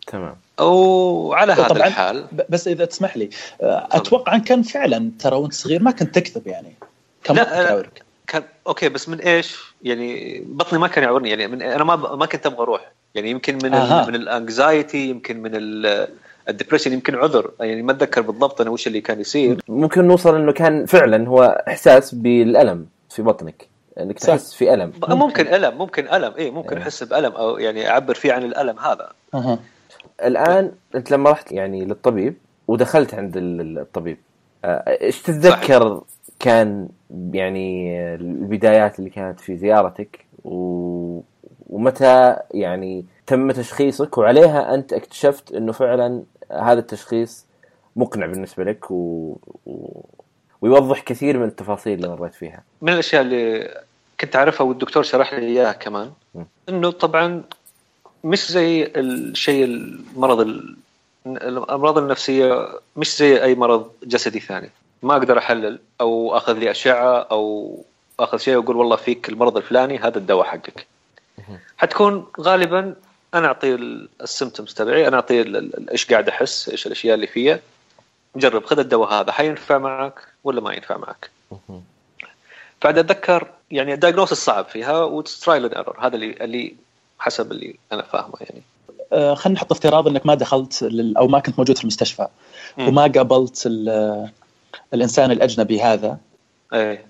تمام. 0.08 0.36
وعلى 0.60 1.54
هذا 1.54 1.68
طبعاً. 1.68 1.88
الحال. 1.88 2.26
بس 2.50 2.68
إذا 2.68 2.86
تسمح 2.86 3.18
لي 3.18 3.30
آه، 3.62 3.88
أتوقع 3.92 4.36
أن 4.36 4.42
كان 4.42 4.62
فعلا 4.62 5.12
ترى 5.20 5.36
وأنت 5.36 5.54
صغير 5.54 5.84
ما 5.84 5.92
كنت 5.92 6.20
تكذب 6.20 6.48
يعني. 6.48 6.74
كم 7.24 7.36
لا، 7.36 7.84
كان 8.28 8.44
okay 8.68 8.90
بس 8.90 9.10
من 9.10 9.20
إيش؟ 9.20 9.58
يعني 9.84 10.40
بطني 10.48 10.80
ما 10.80 10.88
كان 10.88 11.04
يعورني. 11.04 11.30
يعني 11.30 11.48
من 11.48 11.62
أنا 11.62 11.84
ما 11.84 11.96
ما 11.96 12.26
كنت 12.26 12.46
أبغى 12.46 12.62
أروح. 12.62 12.92
يعني 13.16 13.30
يمكن 13.30 13.56
من. 13.64 13.74
ال 13.76 14.08
من 14.08 14.16
ال 14.16 14.28
anxiety 14.28 15.10
يمكن 15.10 15.42
من 15.42 15.52
ال 16.50 16.54
depression 16.54 16.94
يمكن 16.94 17.16
عذر. 17.16 17.52
يعني 17.60 17.82
ما 17.82 17.92
أتذكر 17.92 18.22
بالضبط 18.22 18.62
أنا 18.62 18.70
وش 18.70 18.88
اللي 18.88 19.02
كان 19.02 19.20
يصير. 19.20 19.60
ممكن 19.68 20.08
نوصل 20.08 20.36
إنه 20.36 20.52
كان 20.52 20.86
فعلا 20.86 21.28
هو 21.28 21.64
إحساس 21.68 22.16
بالألم 22.16 22.86
في 23.10 23.22
بطنك. 23.22 23.68
إنك 24.00 24.20
صح. 24.20 24.28
تحس 24.28 24.54
في 24.54 24.74
ألم. 24.74 24.94
ممكن 25.08 25.48
ألم 25.48 25.78
ممكن 25.78 26.08
ألم. 26.08 26.34
اي 26.38 26.52
ممكن 26.52 26.76
إيه. 26.78 26.84
أحس 26.84 27.04
بألم 27.04 27.32
أو 27.32 27.58
يعني 27.58 27.90
أعبر 27.90 28.14
فيه 28.14 28.34
عن 28.34 28.44
الألم 28.44 28.80
هذا. 28.80 29.10
أها. 29.34 29.60
الآن 30.24 30.72
أنت 30.96 31.12
لما 31.12 31.32
رحت 31.32 31.52
يعني 31.52 31.86
للطبيب 31.86 32.36
ودخلت 32.68 33.14
عند 33.14 33.38
ال- 33.38 33.80
الطبيب 33.80 34.18
آه، 34.66 34.84
إيش 35.02 35.22
تتذكر 35.22 36.02
كان 36.40 36.90
يعني 37.32 38.00
البدايات 38.16 39.00
اللي 39.00 39.10
كانت 39.10 39.40
في 39.40 39.58
زيارتك؟ 39.58 40.26
و... 40.46 41.20
ومتى 41.70 42.36
يعني 42.54 43.06
تم 43.28 43.52
تشخيصك؟ 43.52 44.18
وعليها 44.18 44.74
أنت 44.74 44.94
اكتشفت 44.94 45.54
إنه 45.54 45.72
فعلا 45.72 46.24
هذا 46.52 46.80
التشخيص 46.80 47.46
مقنع 47.96 48.26
بالنسبة 48.26 48.64
لك 48.64 48.92
و... 48.92 48.96
و... 49.66 50.02
ويوضح 50.62 51.02
كثير 51.02 51.38
من 51.38 51.46
التفاصيل 51.46 51.94
اللي 51.94 52.16
مريت 52.16 52.34
فيها. 52.34 52.64
من 52.82 52.94
الأشياء 52.94 53.22
اللي 53.22 53.74
كنت 54.22 54.36
أعرفها 54.36 54.68
والدكتور 54.68 55.04
شرح 55.04 55.34
لي 55.34 55.46
إياها 55.46 55.72
كمان. 55.74 56.12
إنه 56.70 56.92
طبعا 56.92 57.44
مش 58.24 58.52
زي 58.52 58.92
الشيء 58.96 59.64
المرض 59.66 60.40
ال- 60.40 60.76
الأمراض 61.28 61.98
النفسية 61.98 62.68
مش 62.96 63.18
زي 63.18 63.44
أي 63.44 63.56
مرض 63.56 63.92
جسدي 64.04 64.40
ثاني. 64.40 64.70
ما 65.04 65.14
أقدر 65.14 65.38
أحلل 65.38 65.80
أو 66.02 66.38
أخذ 66.38 66.54
لي 66.54 66.72
أشعة 66.72 67.18
أو 67.32 67.78
أخذ 68.20 68.38
شيء 68.38 68.56
وأقول 68.58 68.76
والله 68.76 68.96
فيك 68.96 69.30
المرض 69.30 69.58
الفلاني 69.58 69.98
هذا 69.98 70.18
الدواء 70.18 70.46
حقك. 70.46 70.88
حتكون 71.78 72.26
غالبا 72.40 72.96
أنا 73.34 73.48
أعطي 73.48 73.74
السيمتومز 74.22 74.74
تبعي 74.74 75.08
أنا 75.08 75.16
أعطي 75.16 75.70
إيش 75.92 76.06
قاعد 76.12 76.30
أحس 76.30 76.70
إيش 76.70 76.88
الأشياء 76.88 77.16
اللي 77.16 77.28
فيها 77.28 77.60
جرب 78.36 78.66
خذ 78.66 78.80
الدواء 78.80 79.14
هذا 79.14 79.32
حينفع 79.32 79.78
معك 79.78 80.14
ولا 80.44 80.62
ما 80.62 80.74
ينفع 80.74 80.98
معك؟ 80.98 81.30
بعد 82.84 82.98
أتذكر 82.98 83.48
يعني 83.72 83.94
ال 83.94 83.99
diagnosis 83.99 84.46
صعب 84.46 84.66
فيها 84.66 85.04
و 85.04 85.14
trial 85.14 85.64
and 85.66 85.74
error 85.74 85.98
هذا 86.00 86.16
اللي 86.16 86.36
اللي 86.42 86.76
حسب 87.20 87.52
اللي 87.52 87.76
أنا 87.92 88.02
فاهمه 88.02 88.36
يعني. 88.42 88.62
آه، 89.14 89.34
خلينا 89.34 89.60
نحط 89.60 89.72
افتراض 89.72 90.08
إنك 90.08 90.26
ما 90.26 90.36
دخلت 90.36 90.84
لل... 90.84 91.18
أو 91.18 91.28
ما 91.28 91.40
كنت 91.40 91.60
موجود 91.60 91.78
في 91.78 91.84
المستشفى 91.84 92.28
مم. 92.78 92.88
وما 92.88 93.02
قابلت 93.02 93.64
ال... 93.66 94.30
الإنسان 94.94 95.32
الأجنبي 95.32 95.82
هذا. 95.82 96.18
إيه. 96.74 97.06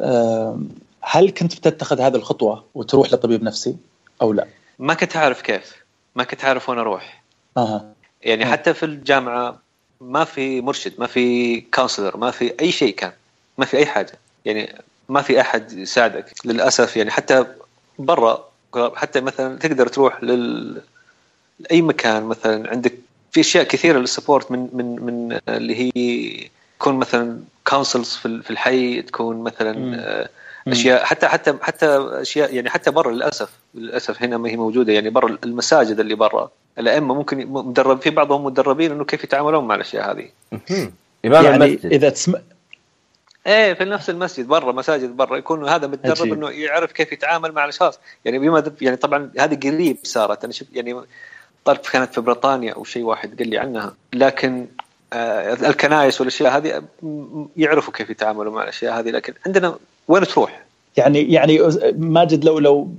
آه، 0.00 0.60
هل 1.00 1.30
كنت 1.30 1.56
بتتخذ 1.56 2.00
هذه 2.00 2.16
الخطوة 2.16 2.64
وتروح 2.74 3.12
لطبيب 3.12 3.42
نفسي 3.42 3.76
أو 4.22 4.32
لا؟ 4.32 4.46
ما 4.78 4.94
كنت 4.94 5.16
عارف 5.16 5.42
كيف. 5.42 5.84
ما 6.14 6.24
كنت 6.24 6.44
عارف 6.44 6.68
وين 6.68 6.78
أروح. 6.78 7.22
أها. 7.56 7.92
يعني 8.22 8.44
مم. 8.44 8.52
حتى 8.52 8.74
في 8.74 8.82
الجامعة 8.82 9.58
ما 10.00 10.24
في 10.24 10.60
مرشد 10.60 10.92
ما 10.98 11.06
في 11.06 11.60
counselor 11.60 12.16
ما 12.16 12.30
في 12.30 12.54
أي 12.60 12.72
شيء 12.72 12.94
كان 12.94 13.12
ما 13.58 13.64
في 13.64 13.76
أي 13.76 13.86
حاجة. 13.86 14.18
يعني 14.44 14.74
ما 15.08 15.22
في 15.22 15.40
أحد 15.40 15.72
يساعدك. 15.72 16.32
للأسف 16.44 16.96
يعني 16.96 17.10
حتى 17.10 17.46
برا 17.98 18.49
حتى 18.76 19.20
مثلا 19.20 19.58
تقدر 19.58 19.86
تروح 19.86 20.24
لل 20.24 20.82
لاي 21.60 21.82
مكان 21.82 22.24
مثلا 22.24 22.70
عندك 22.70 22.94
في 23.32 23.40
أشياء 23.40 23.64
كثيرة 23.64 23.98
لل 23.98 24.10
support 24.10 24.50
من 24.50 24.68
من 24.72 25.02
من 25.02 25.38
اللي 25.48 25.76
هي 25.76 25.90
يكون 26.76 26.94
مثلا 26.96 27.40
counselors 27.66 28.08
في 28.08 28.42
في 28.42 28.50
الحي 28.50 29.02
تكون 29.02 29.42
مثلا. 29.42 29.96
آه،. 29.96 30.28
أشياء 30.68 31.04
حتى 31.04 31.28
حتى 31.28 31.54
حتى 31.62 31.86
أشياء 32.10 32.54
يعني 32.54 32.70
حتى 32.70 32.90
برا 32.90 33.12
للأسف 33.12 33.50
للأسف 33.74 34.22
هنا 34.22 34.36
ما 34.36 34.48
هي 34.48 34.56
موجودة 34.56 34.92
يعني 34.92 35.10
برا 35.10 35.38
المساجد 35.44 36.00
اللي 36.00 36.14
برا 36.14 36.50
الأئمة 36.78 37.14
ممكن 37.14 37.46
مدرب 37.46 38.00
في 38.00 38.10
بعضهم 38.10 38.44
مدربين 38.44 38.92
إنه 38.92 39.04
كيف 39.04 39.24
يتعاملون 39.24 39.64
مع 39.64 39.74
الأشياء 39.74 40.10
هذه. 40.10 40.28
إمام 41.24 41.44
يعني 41.44 41.64
المسجد 41.64 41.92
إذا 41.92 42.10
تسمع 42.10 42.40
إيه 43.46 43.74
في 43.74 43.84
نفس 43.84 44.10
المسجد 44.10 44.46
برا 44.46 44.72
مساجد 44.72 45.16
برا 45.16 45.36
يكون 45.36 45.68
هذا 45.68 45.86
متدرب. 45.86 46.32
إنه 46.32 46.50
يعرف 46.50 46.92
كيف 46.92 47.12
يتعامل 47.12 47.52
مع 47.52 47.64
الأشخاص 47.64 47.98
يعني 48.24 48.38
بما 48.38 48.72
يعني 48.80 48.96
طبعا 48.96 49.30
هذه 49.38 49.54
قريب 49.54 49.96
صارت 50.02 50.44
أنا 50.44 50.52
شفت 50.52 50.68
يعني 50.72 51.00
طرف 51.64 51.92
كانت 51.92 52.14
في 52.14 52.20
بريطانيا 52.20 52.72
أو 52.72 52.84
شيء 52.84 53.02
واحد 53.02 53.38
قال 53.38 53.48
لي 53.48 53.58
عنها 53.58 53.94
لكن 54.12 54.66
آه 55.12 55.52
الكنائس 55.52 56.20
والأشياء 56.20 56.56
هذه 56.56 56.82
يعرفوا 57.56 57.92
كيف 57.92 58.10
يتعاملوا 58.10 58.52
مع 58.52 58.62
الأشياء 58.62 58.98
هذه 58.98 59.10
لكن 59.10 59.34
عندنا 59.46 59.78
وين 60.08 60.26
تروح؟ 60.26 60.64
يعني 60.96 61.32
يعني 61.32 61.60
ماجد 61.92 62.44
لو 62.44 62.58
لو 62.58 62.94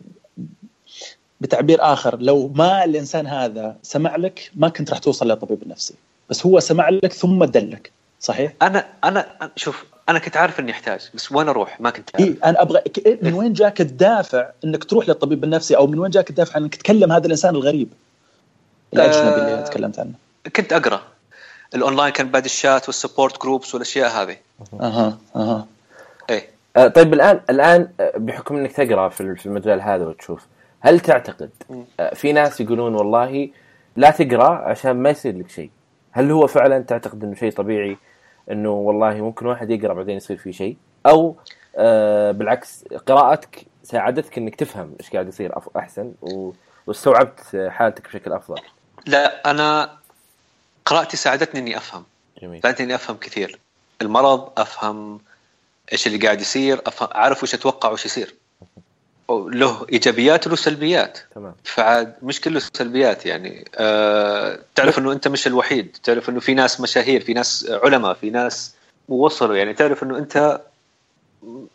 بتعبير 1.42 1.78
آخر 1.82 2.18
لو 2.20 2.52
ما 2.56 2.84
الإنسان 2.84 3.28
هذا 3.28 3.78
سمع 3.84 4.16
لك 4.16 4.52
ما 4.56 4.70
كنت 4.70 4.90
راح 4.90 5.00
توصل 5.00 5.28
للطبيب 5.28 5.64
النفسي 5.64 5.94
بس 6.30 6.46
هو 6.46 6.60
سمع 6.60 6.90
لك 6.90 7.14
ثم 7.14 7.44
دلك 7.44 7.92
صحيح؟ 8.20 8.54
أنا 8.62 8.88
أنا 9.04 9.52
شوف 9.56 9.86
أنا 10.12 10.20
كنت 10.20 10.38
عارف 10.38 10.60
إني 10.60 10.72
أحتاج 10.72 11.10
بس 11.14 11.32
وين 11.32 11.50
أروح؟ 11.50 11.82
ما 11.82 11.90
كنت 11.90 12.10
عارف. 12.16 12.28
اي 12.28 12.36
أنا 12.46 12.62
أبغى 12.62 12.80
ك- 12.82 13.20
من 13.24 13.34
وين 13.34 13.54
جاك 13.54 13.82
الدافع 13.82 14.50
إنك 14.66 14.84
تروح 14.84 15.10
للطبيب 15.10 15.44
النفسي؟ 15.44 15.78
أو 15.78 15.88
من 15.88 16.00
وين 16.00 16.12
جاك 16.12 16.30
الدافع 16.30 16.58
إنك 16.58 16.76
تكلم 16.76 17.12
هذا 17.12 17.26
الإنسان 17.26 17.56
الغريب؟ 17.56 17.90
الاجنبي 18.94 19.36
اللي 19.42 19.54
آه. 19.54 19.62
تكلمت 19.64 20.00
عنه. 20.00 20.12
كنت 20.56 20.74
أقرأ. 20.74 21.02
الأونلاين 21.76 22.12
كان 22.12 22.30
بعد 22.32 22.46
ال 22.46 22.54
chat 22.54 22.88
وال 22.88 23.00
support 23.00 23.42
groups 23.42 23.74
والأشياء 23.74 24.10
هذه. 24.24 24.38
أها. 24.82 25.18
أها 25.36 25.68
إيه 26.30 26.48
آه، 26.78 26.88
طيب 26.88 27.14
الآن 27.14 27.40
الآن 27.50 27.90
آه، 28.00 28.12
بحكم 28.18 28.56
إنك 28.58 28.72
تقرأ 28.72 29.10
في 29.10 29.36
في 29.36 29.46
المجال 29.46 29.82
هذا 29.82 30.06
وتشوف 30.06 30.46
هل 30.80 31.00
تعتقد. 31.00 31.50
آه، 32.00 32.14
في 32.14 32.34
ناس 32.34 32.62
يقولون 32.62 32.96
والله 32.96 33.50
لا 33.96 34.12
تقرأ 34.12 34.50
عشان 34.50 34.92
ما 34.92 35.10
يصير 35.10 35.38
لك 35.38 35.50
شيء؟ 35.50 35.70
هل 36.12 36.32
هو 36.32 36.48
فعلا 36.48 36.80
تعتقد 36.84 37.24
إنه 37.24 37.36
شيء 37.36 37.52
طبيعي؟ 37.52 37.98
إنه 38.52 38.70
والله 38.72 39.14
ممكن 39.14 39.46
واحد 39.46 39.70
يقرأ 39.72 39.94
بعدين 39.94 40.18
يصير 40.18 40.38
فيه 40.38 40.52
شيء. 40.52 40.78
أو 41.06 41.36
آه 41.76 42.32
بالعكس 42.32 42.84
قراءتك 43.08 43.66
ساعدتك 43.84 44.38
إنك 44.38 44.56
تفهم 44.56 44.96
إيش 45.00 45.10
قاعد 45.10 45.28
يصير 45.28 45.54
أحسن 45.78 46.14
و- 46.22 46.52
واستوعبت 46.88 47.68
حالتك 47.70 48.08
بشكل 48.08 48.34
أفضل. 48.34 48.62
لا 49.06 49.52
أنا 49.52 49.98
قراءتي 50.86 51.18
ساعدتني 51.18 51.60
إني 51.62 51.78
أفهم. 51.78 52.04
جميل. 52.42 52.62
ساعدتني 52.62 52.86
إني 52.86 52.96
أفهم 52.96 53.18
كثير. 53.18 53.60
المرض 54.02 54.50
أفهم 54.60 55.20
إيش 55.92 56.08
اللي 56.08 56.18
قاعد 56.18 56.42
يصير 56.42 56.82
افهم 56.88 57.10
أعرف 57.16 57.44
وش 57.44 57.54
أتوقع 57.54 57.90
وش 57.90 58.06
يصير. 58.06 58.36
له 59.40 59.86
إيجابيات 59.92 60.48
وله 60.48 60.56
سلبيات. 60.56 61.20
تمام. 61.36 61.54
فعاد 61.64 62.14
مش 62.24 62.42
كله 62.42 62.60
سلبيات 62.60 63.26
يعني. 63.26 63.66
أه 63.76 64.60
تعرف 64.76 65.00
إنه 65.00 65.12
أنت 65.12 65.28
مش 65.28 65.48
الوحيد. 65.48 65.98
تعرف 66.04 66.30
إنه 66.30 66.40
في 66.40 66.54
ناس 66.54 66.82
مشاهير 66.82 67.22
في 67.22 67.34
ناس 67.34 67.72
علماء 67.84 68.14
في 68.14 68.30
ناس 68.30 68.76
وصلوا 69.10 69.56
يعني. 69.56 69.74
تعرف 69.74 70.04
إنه 70.04 70.18
أنت 70.18 70.62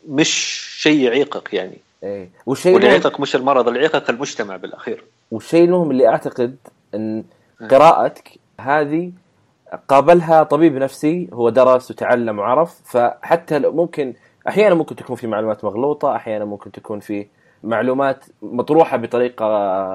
مش 0.09 0.31
شيء 0.79 1.01
يعيقك 1.01 1.55
يعني. 1.55 1.79
إيه. 2.03 2.29
والشيء 2.47 2.75
واللي 2.75 2.89
يعيقك 2.89 3.21
مش 3.21 3.37
المرض 3.37 3.69
اللي 3.69 3.81
يعيقك 3.81 4.11
المجتمع 4.11 4.57
بالأخير. 4.57 5.05
والشيء 5.31 5.65
المهم 5.65 5.91
اللي 5.91 6.09
أعتقد 6.09 6.57
إن 6.95 7.25
قراءتك 7.71 8.31
هذه 8.61 9.13
قابلها 9.89 10.43
طبيب 10.43 10.77
نفسي 10.77 11.29
هو 11.33 11.49
درس 11.51 11.91
وتعلم 11.91 12.39
وعرف. 12.39 12.75
فحتى 12.85 13.59
ممكن 13.59 14.15
أحيانا 14.49 14.75
ممكن 14.75 14.97
تكون 14.97 15.17
في 15.17 15.27
معلومات 15.27 15.65
مغلوطة 15.65 16.17
أحيانا 16.17 16.45
ممكن 16.45 16.73
تكون 16.73 17.01
في 17.01 17.27
معلومات 17.67 18.25
مطروحة 18.43 18.97
بطريقة 18.97 19.47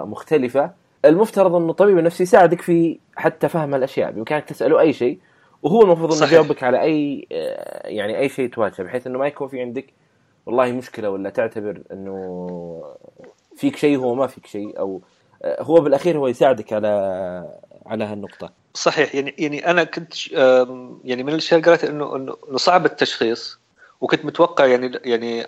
مختلفة. 0.06 0.72
المفترض 1.06 1.56
انه 1.56 1.72
الطبيب 1.72 1.98
النفسي 1.98 2.24
يساعدك 2.24 2.62
في 2.62 3.00
حتى 3.16 3.50
فهم 3.50 3.76
الأشياء 3.76 4.12
بإمكانك 4.12 4.46
تسأله 4.46 4.80
أي 4.80 4.94
شيء 4.94 5.20
وهو 5.64 5.82
المفروض 5.82 6.14
انه. 6.14 6.26
يجاوبك 6.26 6.64
على 6.64 6.82
أي 6.82 7.28
يعني 7.84 8.20
أي 8.20 8.30
شيء 8.30 8.50
تواجهه 8.50 8.84
بحيث 8.84 9.08
أنه 9.08 9.20
ما 9.20 9.28
يكون 9.28 9.48
في 9.48 9.62
عندك 9.62 9.86
والله 10.46 10.72
مشكلة 10.72 11.10
ولا 11.10 11.30
تعتبر 11.30 11.82
أنه 11.92 12.84
فيك 13.58 13.76
شيء 13.76 13.98
هو 13.98 14.16
ما 14.16 14.28
فيك 14.28 14.48
شيء 14.48 14.80
أو 14.80 15.02
هو 15.46 15.82
بالأخير 15.82 16.18
هو 16.18 16.28
يساعدك 16.28 16.74
على 16.74 16.88
على 17.86 18.04
هالنقطة. 18.04 18.50
صحيح. 18.74 19.16
يعني 19.16 19.36
يعني 19.38 19.72
أنا 19.72 19.84
كنت 19.84 20.32
يعني 21.04 21.24
من 21.24 21.30
الأشياء 21.30 21.60
اللي 21.60 21.72
قريت 21.72 21.84
أنه 21.84 22.16
أنه 22.16 22.58
صعب 22.58 22.86
التشخيص 22.86 23.60
وكنت 24.02 24.26
متوقع 24.26 24.66
يعني 24.66 25.00
يعني 25.06 25.42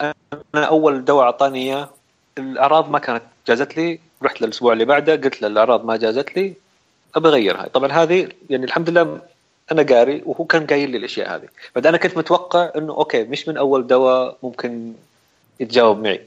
أنا 0.55 0.65
أول 0.65 1.05
دواء 1.05 1.25
أعطاني 1.25 1.59
إياه 1.59 1.89
الاعراض 2.37 2.89
ما 2.89 2.99
كانت 2.99 3.23
جازت 3.47 3.77
لي 3.77 3.99
رحت 4.23 4.41
للأسبوع 4.41 4.73
اللي 4.73 4.85
بعده 4.85 5.15
قلت 5.15 5.41
له 5.41 5.47
الاعراض 5.47 5.85
ما 5.85 5.97
جازت 5.97 6.37
لي 6.37 6.53
ابى 7.15 7.27
اغيرها 7.27 7.67
طبعا 7.67 7.91
هذه 7.91 8.29
يعني 8.49 8.65
الحمد 8.65 8.89
لله 8.89 9.21
أنا 9.71 9.83
قاري 9.83 10.21
وهو 10.25 10.45
كان 10.45 10.67
قايل 10.67 10.89
لي 10.89 10.97
الأشياء 10.97 11.35
هذه. 11.35 11.47
بعد 11.75 11.87
أنا 11.87 11.97
كنت 11.97 12.17
متوقع 12.17 12.71
إنه 12.75 12.93
أوكي 12.93 13.23
مش 13.23 13.47
من 13.47 13.57
أول 13.57 13.87
دواء 13.87 14.37
ممكن 14.43 14.93
يتجاوب 15.59 16.03
معي. 16.03 16.21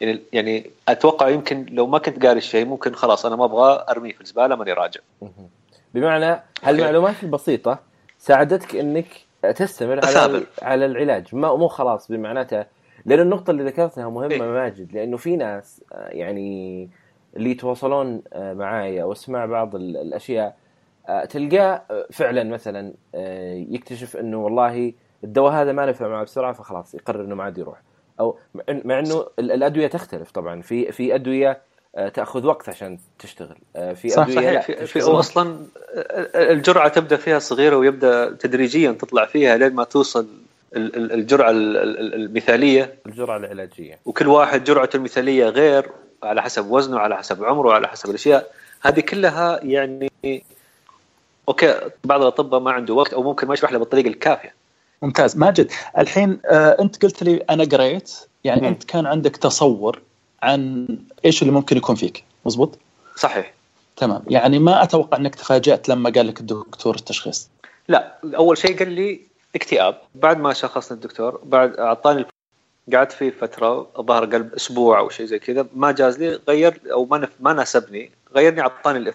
يعني 0.00 0.20
يعني 0.32 0.70
أتوقع 0.88 1.28
يمكن 1.28 1.66
لو 1.70 1.86
ما 1.86 1.98
كنت 1.98 2.26
قاري 2.26 2.38
الشيء 2.38 2.64
ممكن 2.64 2.94
خلاص 2.94 3.26
أنا 3.26 3.36
ما 3.36 3.44
أبغى 3.44 3.84
أرميه 3.88 4.12
في 4.12 4.20
الزبالة 4.20 4.56
ماني 4.56 4.72
راجع. 4.72 5.00
بمعنى 5.94 6.42
هالمعلومات 6.62 7.14
البسيطة 7.22 7.78
ساعدتك 8.18 8.76
إنك 8.76 9.06
تستمر 9.56 10.06
على. 10.06 10.42
على 10.62 10.86
العلاج. 10.86 11.24
ما 11.32 11.56
مو 11.56 11.68
خلاص 11.68 12.10
بمعناتها 12.10 12.66
لأن 13.06 13.20
النقطة 13.20 13.50
اللي 13.50 13.64
ذكرتها 13.64 14.08
مهمة 14.08 14.34
إيه. 14.34 14.42
ماجد 14.42 14.92
لأنه 14.92 15.16
في 15.16 15.36
ناس 15.36 15.84
آه، 15.92 16.08
يعني 16.08 16.88
اللي 17.36 17.50
يتواصلون 17.50 18.22
آه، 18.32 18.52
معايا 18.54 19.04
واسمع 19.04 19.46
بعض 19.46 19.74
ال- 19.74 19.96
الأشياء 19.96 20.56
آه، 21.08 21.24
تلقاه 21.24 21.82
فعلا 22.12 22.44
مثلا 22.44 22.92
يكتشف 23.70 24.16
إنه 24.16 24.44
والله 24.44 24.92
الدواء 25.24 25.52
هذا 25.52 25.72
ما 25.72 25.86
نفع 25.86 26.08
معه 26.08 26.24
بسرعة 26.24 26.52
فخلاص 26.52 26.94
يقرر 26.94 27.24
إنه 27.24 27.34
ما 27.34 27.44
عاد 27.44 27.58
يروح. 27.58 27.82
أو 28.20 28.38
مع 28.84 28.98
إنه 28.98 29.26
ال- 29.38 29.52
الأدوية 29.52 29.86
تختلف 29.86 30.30
طبعا. 30.30 30.60
في 30.62 30.92
في 30.92 31.14
أدوية 31.14 31.60
تأخذ 32.14 32.46
وقت 32.46 32.68
عشان 32.68 32.98
تشتغل. 33.18 33.56
في 33.94 34.08
صح، 34.08 34.22
أدوية 34.22 34.36
صحيح. 34.36 34.50
لا 34.52 34.60
في, 34.60 34.86
في 34.86 35.00
أصلا 35.00 35.56
الجرعة 36.34 36.88
تبدأ 36.88 37.16
فيها 37.16 37.38
صغيرة 37.38 37.76
ويبدأ 37.76 38.32
تدريجيا 38.36 38.92
تطلع 38.92 39.26
فيها 39.26 39.56
لين 39.56 39.74
ما 39.74 39.84
توصل 39.84 40.26
الجرعة 40.76 41.50
ال- 41.50 41.76
ال- 41.76 42.14
المثالية. 42.14 42.94
الجرعة 43.06 43.36
العلاجية. 43.36 43.98
وكل 44.04 44.28
واحد 44.28 44.64
جرعته 44.64 44.96
المثالية 44.96 45.48
غير 45.48 45.90
على 46.22 46.42
حسب 46.42 46.70
وزنه 46.70 46.98
على 46.98 47.16
حسب 47.16 47.44
عمره 47.44 47.72
على 47.72 47.88
حسب 47.88 48.10
الأشياء. 48.10 48.50
هذه 48.80 49.00
كلها 49.00 49.60
يعني 49.64 50.10
أوكي 51.48 51.80
بعض 52.04 52.20
الأطباء 52.20 52.60
ما 52.60 52.72
عنده 52.72 52.94
وقت 52.94 53.12
أو 53.12 53.22
ممكن 53.22 53.46
ما 53.46 53.54
يشرح 53.54 53.72
له 53.72 53.78
بالطريقة 53.78 54.08
الكافية. 54.08 54.54
ممتاز. 55.02 55.36
ماجد 55.36 55.70
الحين 55.98 56.40
آه 56.46 56.76
أنت 56.80 57.02
قلت 57.02 57.22
لي 57.22 57.36
أنا 57.50 57.64
قريت 57.64 58.12
يعني 58.44 58.60
مم. 58.60 58.66
أنت 58.66 58.84
كان 58.84 59.06
عندك 59.06 59.36
تصور 59.36 60.00
عن 60.42 60.86
إيش 61.24 61.42
اللي 61.42 61.52
ممكن 61.52 61.76
يكون 61.76 61.94
فيك 61.96 62.24
مزبوط 62.46 62.78
صحيح. 63.16 63.52
تمام. 63.96 64.22
يعني 64.28 64.58
ما 64.58 64.82
أتوقع 64.82 65.18
إنك 65.18 65.34
تفاجأت 65.34 65.88
لما 65.88 66.10
قال 66.10 66.26
لك 66.26 66.40
الدكتور 66.40 66.94
التشخيص. 66.94 67.48
لا 67.88 68.14
أول 68.36 68.58
شيء 68.58 68.78
قال 68.78 68.88
لي 68.92 69.20
اكتئاب. 69.54 69.98
بعد 70.14 70.38
ما 70.38 70.52
شخصني 70.52 70.96
الدكتور 70.96 71.40
بعد 71.44 71.76
أعطاني 71.76 72.24
قعدت 72.94 73.12
فيه 73.12 73.30
فترة 73.30 73.90
الظاهر 73.98 74.24
قلب 74.24 74.54
أسبوع 74.54 74.98
أو 74.98 75.08
شيء 75.08 75.26
زي 75.26 75.38
كذا 75.38 75.66
ما 75.74 75.92
جاز 75.92 76.18
لي 76.18 76.40
غير 76.48 76.80
أو 76.92 77.04
ما. 77.04 77.28
ما 77.40 77.52
ناسبني 77.52 78.10
غيرني 78.34 78.60
أعطاني 78.60 78.98
الإف... 78.98 79.14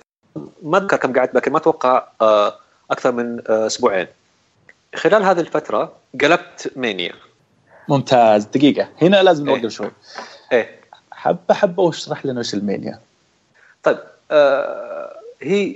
ما 0.63 0.77
اذكر 0.77 0.97
كم 0.97 1.13
قعدت 1.13 1.35
لكن 1.35 1.51
ما 1.51 1.57
أتوقع 1.57 2.07
آه، 2.21 2.59
أكثر 2.91 3.11
من 3.11 3.41
آه، 3.49 3.67
أسبوعين. 3.67 4.07
خلال 4.95 5.23
هذه 5.23 5.39
الفترة 5.39 5.93
قلبت 6.21 6.71
مانيا. 6.75 7.13
ممتاز. 7.89 8.45
دقيقة. 8.45 8.89
هنا 9.01 9.23
لازم 9.23 9.49
إيه. 9.49 9.55
نوقف 9.55 9.71
شوي. 9.71 9.91
إيه. 10.51 10.79
حبة 11.11 11.53
حبة 11.53 11.83
واشرح 11.83 12.25
لنا 12.25 12.39
وش 12.39 12.53
المانيا. 12.53 12.99
طيب 13.83 13.97
آه 14.31 15.19
هي 15.41 15.75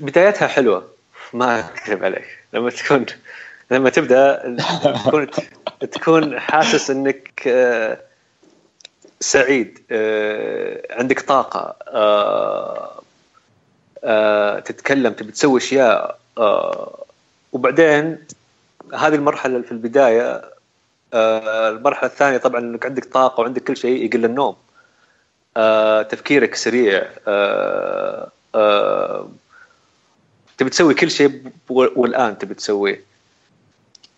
بدايتها 0.00 0.48
حلوة. 0.48 0.88
ما 1.32 1.60
أكذب 1.60 2.04
عليك. 2.04 2.38
لما 2.52 2.70
تكون 2.70 3.06
لما 3.74 3.90
تبدأ 3.90 4.56
تكون 5.06 5.26
تكون 5.90 6.40
حاسس 6.40 6.90
إنك 6.90 7.42
آه 7.46 7.98
سعيد 9.20 9.78
آه 9.90 10.82
عندك 10.90 11.20
طاقة 11.20 11.76
آه 11.88 13.00
تتكلم 14.60 15.12
تبي 15.12 15.32
تسوي 15.32 15.58
أشياء 15.58 16.18
وبعدين 17.52 18.18
هذه 18.94 19.14
المرحلة 19.14 19.62
في 19.62 19.72
البداية 19.72 20.42
المرحلة 21.14 22.10
الثانية 22.10 22.38
طبعا 22.38 22.60
إنك 22.60 22.86
عندك 22.86 23.04
طاقة 23.04 23.40
وعندك 23.40 23.64
كل 23.64 23.76
شيء 23.76 24.04
يقل 24.04 24.24
النوم 24.24 24.56
تفكيرك 26.10 26.54
سريع 26.54 27.08
تبي 30.58 30.70
تسوي 30.70 30.94
كل 30.94 31.10
شيء 31.10 31.52
والآن 31.68 32.38
تبي 32.38 32.54
تسويه. 32.54 33.13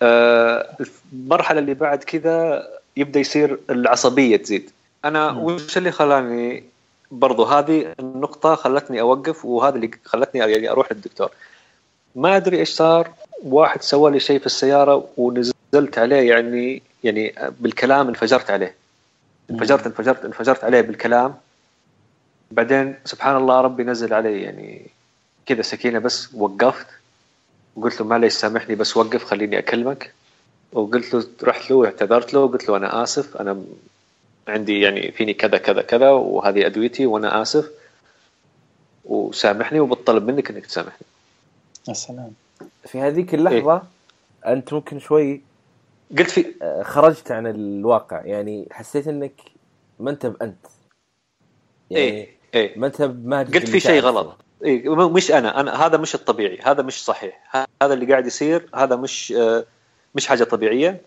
المرحلة 0.03 1.59
اللي 1.59 1.75
بعد 1.75 2.05
كذا 2.05 2.69
يبدأ 2.97 3.21
يصير 3.21 3.59
العصبية 3.71 4.37
تزيد. 4.37 4.71
أنا. 5.05 5.31
وش 5.31 5.79
اللي 5.79 5.91
خلاني 5.91 6.65
برضو 7.11 7.45
هذه 7.45 7.95
النقطة 8.01 8.55
خلتني 8.55 9.01
أوقف 9.01 9.45
وهذا 9.45 9.77
اللي 9.77 9.91
خلتني 10.05 10.41
يعني 10.41 10.71
أروح 10.71 10.93
للدكتور. 10.93 11.31
ما 12.15 12.37
أدري 12.37 12.59
إيش 12.59 12.71
صار 12.71 13.11
واحد 13.45 13.83
سوى 13.83 14.11
لي 14.11 14.21
شيء 14.21 14.39
في 14.39 14.47
السيارة 14.47 15.09
ونزلت 15.17 15.99
عليه 15.99 16.31
يعني 16.31 16.83
يعني 17.05 17.35
بالكلام 17.61 18.09
انفجرت 18.09 18.51
عليه. 18.51 18.75
انفجرت 19.51 19.87
انفجرت 19.87 20.25
انفجرت 20.25 20.65
عليه 20.65 20.81
بالكلام. 20.81 21.35
بعدين 22.51 22.95
سبحان 23.05 23.37
الله 23.37 23.61
ربي 23.61 23.85
نزل 23.85 24.15
علي 24.15 24.43
يعني 24.43 24.87
كذا 25.47 25.63
سكينة 25.63 25.99
بس 25.99 26.35
وقفت. 26.35 26.87
وقلت 27.77 28.01
له 28.01 28.07
معليش 28.07 28.33
سامحني 28.33 28.75
بس 28.75 28.97
وقف 28.97 29.25
خليني 29.25 29.59
أكلمك. 29.59 30.13
وقلت 30.73 31.15
له 31.15 31.27
رحت 31.43 31.71
له 31.71 31.77
واعتذرت 31.77 32.35
له 32.35 32.41
وقلت 32.41 32.69
له 32.69 32.77
أنا 32.77 33.03
آسف 33.03 33.37
أنا 33.37 33.65
عندي 34.49 34.81
يعني 34.81 35.13
فيني 35.13 35.35
كذا 35.35 35.59
كذا 35.59 35.83
كذا 35.83 36.11
وهذه 36.11 36.67
أدويتي 36.67 37.07
وأنا 37.07 37.43
آسف. 37.43 37.71
وسامحني 39.05 39.81
وبطلب 39.81 40.27
منك 40.31 40.51
إنك 40.51 40.67
تسامحني. 40.67 41.07
يا 41.89 41.93
سلام. 41.93 42.33
في 42.85 43.01
هذيك 43.01 43.35
اللحظة 43.35 43.83
أنت 44.47 44.73
ممكن 44.73 44.99
شوي 44.99 45.41
قلت 46.19 46.31
في 46.31 46.55
آه، 46.63 46.83
خرجت 46.83 47.31
عن 47.31 47.47
الواقع. 47.47 48.21
يعني 48.25 48.69
حسيت 48.71 49.09
إنك 49.09 49.41
ما 50.01 50.11
أنت. 50.11 50.27
بانت 50.27 50.67
يعني 51.91 52.05
إيه 52.05 52.29
إيه. 52.55 52.79
ما 52.79 52.87
انت 52.87 53.03
بماجد 53.03 53.55
قلت 53.55 53.69
في 53.69 53.81
شيء. 53.81 54.01
غلط. 54.01 54.27
إيه 54.27 54.46
مش 54.63 55.31
أنا 55.31 55.61
أنا 55.61 55.87
هذا 55.87 55.99
مش 55.99 56.15
الطبيعي 56.15 56.59
هذا 56.63 56.83
مش 56.83 57.05
صحيح. 57.05 57.67
هذا 57.83 57.95
اللي 57.95 58.07
قاعد 58.07 58.27
يصير 58.27 58.67
هذا 58.75 58.97
مش 58.97 59.33
آه، 59.37 59.65
مش 60.15 60.27
حاجة 60.27 60.45
طبيعية. 60.45 61.01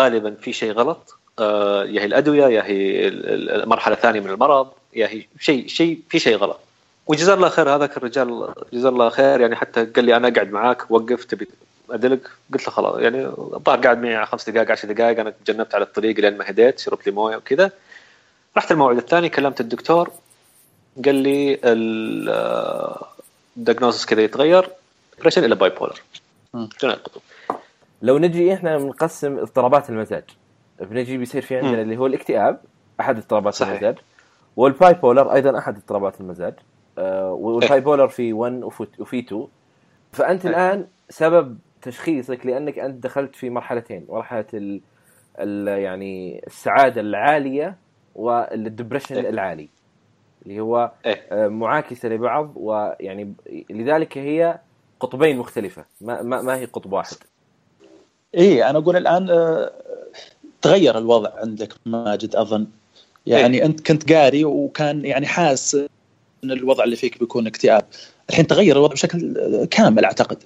غالبا 0.00 0.34
في 0.40 0.52
شيء 0.52 0.72
غلط 0.72 1.18
آه، 1.38 1.84
يا 1.84 2.00
هي 2.00 2.04
الأدوية 2.04 2.46
يا 2.46 2.62
هي 2.64 3.08
ال- 3.08 3.28
ال- 3.28 3.62
المرحله 3.62 3.94
الثانية 3.94 4.20
من 4.20 4.30
المرض 4.30 4.68
يا 4.94 5.06
هي 5.06 5.24
شيء 5.40 5.66
شيء 5.66 6.00
في 6.08 6.18
شيء 6.18 6.36
غلط. 6.36 6.60
وجزاه 7.06 7.34
الله 7.34 7.48
خير 7.48 7.74
هذاك 7.74 7.96
الرجال 7.96 8.54
جزاه 8.72 8.88
الله 8.88 9.08
خير 9.08 9.40
يعني 9.40 9.56
حتى 9.56 9.84
قال 9.84 10.04
لي 10.04 10.16
أنا 10.16 10.28
اقعد 10.28 10.50
معاك 10.52 10.90
وقف 10.90 11.24
تبي 11.24 11.48
أدلك؟ 11.90 12.20
قلت 12.52 12.66
له 12.66 12.72
خلاص 12.72 12.98
يعني 13.00 13.24
الظاهر 13.26 13.78
قاعد 13.80 14.02
معي 14.02 14.26
خمس 14.26 14.50
دقائق 14.50 14.70
عشر 14.70 14.92
دقائق 14.92 15.20
أنا 15.20 15.30
تجنبت 15.44 15.74
على 15.74 15.84
الطريق 15.84 16.20
لين 16.20 16.38
ما 16.38 16.50
هديت 16.50 16.78
شربت 16.78 17.06
لي 17.06 17.12
موية 17.12 17.36
وكذا. 17.36 17.70
رحت 18.56 18.72
الموعد 18.72 18.96
الثاني 18.96 19.28
كلمت 19.28 19.60
الدكتور 19.60 20.10
قال 21.04 21.14
لي 21.14 21.58
الدياجنوستس 23.56 24.06
كذا 24.06 24.22
يتغير 24.22 24.68
depression 25.16 25.44
إلى 25.44 25.54
باي 25.54 25.70
بولر 25.70 26.00
لو 28.02 28.18
نجي 28.18 28.54
إحنا 28.54 28.76
بنقسم 28.78 29.38
اضطرابات 29.38 29.90
المزاج. 29.90 30.24
بنجي 30.80 31.16
بيصير 31.16 31.42
في 31.42 31.56
عندنا. 31.56 31.82
اللي 31.82 31.96
هو 31.96 32.06
الاكتئاب 32.06 32.60
أحد 33.00 33.16
اضطرابات 33.16 33.54
صحيح. 33.54 33.70
المزاج. 33.72 33.96
وال 34.56 34.94
bipolar 34.94 35.32
أيضا 35.34 35.58
أحد 35.58 35.76
اضطرابات 35.76 36.20
المزاج. 36.20 36.54
آه، 36.98 37.32
وال 37.32 37.80
bipolar 37.80 38.08
في 38.08 38.32
1 38.32 38.62
وفي- 38.64 38.86
وفي 38.98 39.18
2 39.18 39.46
فأنت 40.12 40.46
إيه. 40.46 40.52
الآن 40.52 40.86
سبب 41.10 41.58
تشخيصك 41.82 42.46
لأنك 42.46 42.78
أنت 42.78 43.02
دخلت 43.04 43.36
في 43.36 43.50
مرحلتين. 43.50 44.06
مرحلة 44.08 44.44
ال 44.54 44.80
ال 45.40 45.68
يعني 45.68 46.42
السعادة 46.46 47.00
العالية 47.00 47.76
وال 48.14 48.31
depression 48.31 49.16
إيه. 49.16 49.28
العالي. 49.28 49.68
اللي 50.46 50.60
هو 50.60 50.90
إيه. 51.06 51.22
آه، 51.32 51.48
معاكسة 51.48 52.08
لبعض 52.08 52.52
ويعني 52.56 53.32
لذلك 53.70 54.18
هي 54.18 54.58
قطبين 55.00 55.36
مختلفة. 55.38 55.84
ما 56.00 56.22
ما, 56.22 56.42
ما 56.42 56.56
هي 56.56 56.64
قطب 56.64 56.92
واحد. 56.92 57.16
إيه 58.34 58.70
أنا 58.70 58.78
أقول 58.78 58.96
الآن 58.96 59.30
آه، 59.30 59.70
تغير 60.62 60.98
الوضع 60.98 61.30
عندك 61.36 61.72
ماجد 61.86 62.36
أظن. 62.36 62.66
يعني 63.26 63.64
أنت 63.64 63.86
كنت 63.86 64.12
قاري 64.12 64.44
وكان 64.44 65.04
يعني 65.04 65.26
حاس 65.26 65.74
إن 66.44 66.50
الوضع 66.50 66.84
اللي 66.84 66.96
فيك 66.96 67.18
بيكون 67.18 67.46
اكتئاب. 67.46 67.84
الحين 68.30 68.46
تغير 68.46 68.76
الوضع 68.76 68.92
بشكل 68.94 69.38
آه، 69.38 69.64
كامل 69.64 70.04
أعتقد. 70.04 70.38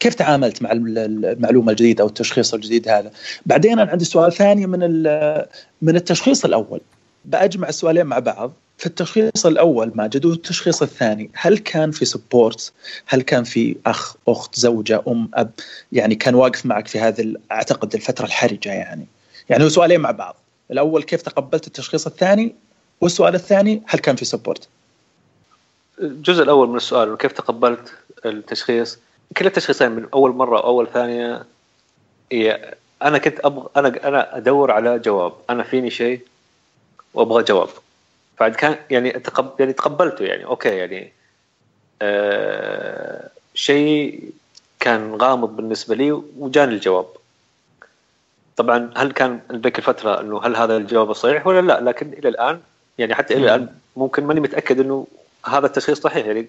كيف 0.00 0.14
تعاملت 0.14 0.62
مع 0.62 0.72
الم- 0.72 0.98
المعلومة 0.98 1.70
الجديدة 1.70 2.02
أو 2.02 2.08
التشخيص 2.08 2.54
الجديد 2.54 2.88
هذا؟ 2.88 3.10
بعدين 3.46 3.78
أنا 3.78 3.90
عندي 3.90 4.04
سؤال 4.04 4.32
ثاني 4.32 4.66
من 4.66 4.82
ال- 4.82 5.46
من 5.82 5.96
التشخيص 5.96 6.44
الأول. 6.44 6.80
بأجمع 7.24 7.68
السؤالين 7.68 8.06
مع 8.06 8.18
بعض. 8.18 8.52
في 8.78 8.86
التشخيص 8.86 9.46
الأول 9.46 9.92
ماجد 9.94 10.26
والتشخيص 10.26 10.82
الثاني 10.82 11.30
هل 11.34 11.58
كان 11.58 11.90
في 11.90 12.04
support 12.04 12.72
هل 13.06 13.22
كان 13.22 13.44
في 13.44 13.76
أخ 13.86 14.16
أخت 14.28 14.58
زوجة 14.58 15.02
أم 15.08 15.28
أب؟ 15.34 15.50
يعني 15.92 16.14
كان 16.14 16.34
واقف 16.34 16.66
معك 16.66 16.86
في 16.86 17.00
هذه 17.00 17.34
أعتقد 17.52 17.94
الفترة 17.94 18.24
الحرجة 18.24 18.72
يعني. 18.72 19.06
يعني 19.48 19.64
هو 19.64 19.68
سؤالين 19.68 20.00
مع 20.00 20.10
بعض. 20.10 20.36
الأول 20.70 21.02
كيف 21.02 21.22
تقبلت 21.22 21.66
التشخيص 21.66 22.06
الثاني؟ 22.06 22.54
والسؤال 23.00 23.34
الثاني 23.34 23.82
هل 23.86 23.98
كان 23.98 24.16
في 24.16 24.24
سبورت 24.24 24.68
الجزء 26.00 26.42
الأول 26.42 26.68
من 26.68 26.76
السؤال 26.76 27.16
كيف 27.16 27.32
تقبلت 27.32 27.92
التشخيص؟ 28.26 28.98
كل 29.36 29.46
التشخيصين 29.46 29.90
من 29.90 30.06
أول 30.14 30.30
مرة 30.30 30.56
واول 30.56 30.88
ثانية 30.94 31.44
هي 32.32 32.74
أنا 33.02 33.18
كنت 33.18 33.40
أبغى 33.44 33.68
أنا 33.76 34.08
أنا 34.08 34.36
أدور 34.36 34.70
على 34.70 34.98
جواب. 34.98 35.32
أنا 35.50 35.62
فيني 35.62 35.90
شيء 35.90 36.20
وأبغى 37.14 37.42
جواب. 37.42 37.68
بعد 38.40 38.54
كان 38.54 38.76
يعني 38.90 39.10
تقب 39.10 39.50
يعني 39.60 39.72
تقبلته 39.72 40.24
يعني. 40.24 40.44
أوكي 40.44 40.68
يعني 40.68 41.12
آه 42.02 43.28
شيء 43.54 44.30
كان 44.80 45.14
غامض 45.14 45.56
بالنسبة 45.56 45.94
لي 45.94 46.12
وجاني 46.12 46.74
الجواب. 46.74 47.06
طبعا 48.56 48.90
هل 48.96 49.12
كان 49.12 49.40
ذيك 49.52 49.78
الفترة 49.78 50.20
إنه 50.20 50.42
هل 50.44 50.56
هذا 50.56 50.76
الجواب 50.76 51.10
الصحيح 51.10 51.46
ولا 51.46 51.60
لا؟ 51.60 51.80
لكن 51.80 52.12
إلى 52.12 52.28
الآن 52.28 52.60
يعني 52.98 53.14
حتى 53.14 53.34
إلى 53.34 53.44
الآن 53.44 53.68
ممكن 53.96 54.24
ماني 54.24 54.40
متأكد 54.40 54.80
إنه 54.80 55.06
هذا 55.46 55.66
التشخيص 55.66 56.00
صحيح. 56.00 56.26
يعني 56.26 56.46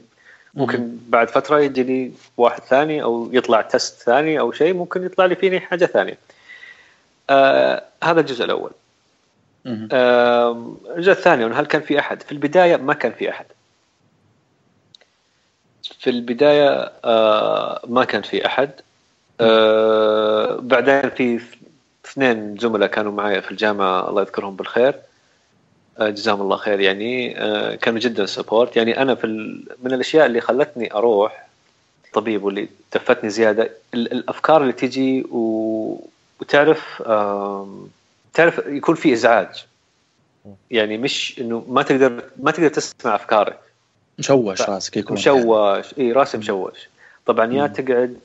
ممكن 0.53 0.97
بعد 1.09 1.29
فترة 1.29 1.59
يجي 1.59 1.83
لي 1.83 2.11
واحد 2.37 2.61
ثاني 2.61 3.03
أو 3.03 3.29
يطلع 3.33 3.61
تست 3.61 4.01
ثاني 4.01 4.39
أو 4.39 4.51
شيء 4.51 4.73
ممكن 4.73 5.05
يطلع 5.05 5.25
لي 5.25 5.35
فيني 5.35 5.59
حاجة 5.59 5.85
ثانية. 5.85 6.17
آه 7.29 7.83
هذا 8.03 8.19
الجزء 8.19 8.45
الأول. 8.45 8.71
الجزء 9.67 11.11
الثاني 11.11 11.45
هل 11.45 11.65
كان 11.65 11.81
في 11.81 11.99
أحد؟ 11.99 12.21
في 12.21 12.31
البداية 12.31 12.75
ما 12.75 12.93
كان 12.93 13.11
في 13.11 13.29
أحد. 13.29 13.45
في 15.99 16.09
البداية 16.09 16.91
آه 17.05 17.81
ما 17.87 18.03
كان 18.03 18.21
في 18.21 18.45
أحد. 18.45 18.71
آه 19.41 20.55
بعدين 20.61 21.09
في 21.09 21.41
اثنين 22.05 22.57
زملاء 22.57 22.89
كانوا 22.89 23.11
معي 23.11 23.41
في 23.41 23.51
الجامعة 23.51 24.09
الله 24.09 24.21
يذكرهم 24.21 24.55
بالخير. 24.55 24.95
آه، 25.99 26.09
جزاهم 26.09 26.41
الله 26.41 26.57
خير 26.57 26.79
يعني 26.79 27.33
كانوا 27.77 27.99
جدا 27.99 28.25
سبورت 28.25 28.77
يعني 28.77 29.01
أنا 29.01 29.15
في. 29.15 29.27
من 29.83 29.93
الأشياء 29.93 30.25
اللي 30.25 30.41
خلتني 30.41 30.93
أروح 30.93 31.47
طبيب 32.13 32.43
واللي 32.43 32.67
دفتني 32.93 33.29
زيادة 33.29 33.69
ال... 33.93 34.11
الأفكار 34.11 34.61
اللي 34.61 34.73
تجي. 34.73 35.25
وتعرف 36.41 37.01
تعرف 38.37 38.61
يكون 38.67 38.95
في 38.95 39.13
إزعاج. 39.13 39.65
يعني 40.71 40.97
مش 40.97 41.39
إنه 41.41 41.65
ما 41.69 41.81
تقدر 41.83 42.23
ما 42.39 42.51
تقدر 42.51 42.67
تسمع 42.69 43.15
أفكارك. 43.15 43.59
مشوش 44.19 44.61
ف- 44.61 44.69
راسك 44.69 44.97
يكون. 44.97 45.17
مشوش. 45.17 45.93
إي 45.97 46.11
راسي 46.11 46.37
مشوش. 46.37 46.89
طبعا 47.25 47.53
يا. 47.53 47.67
تقعد 47.67 48.17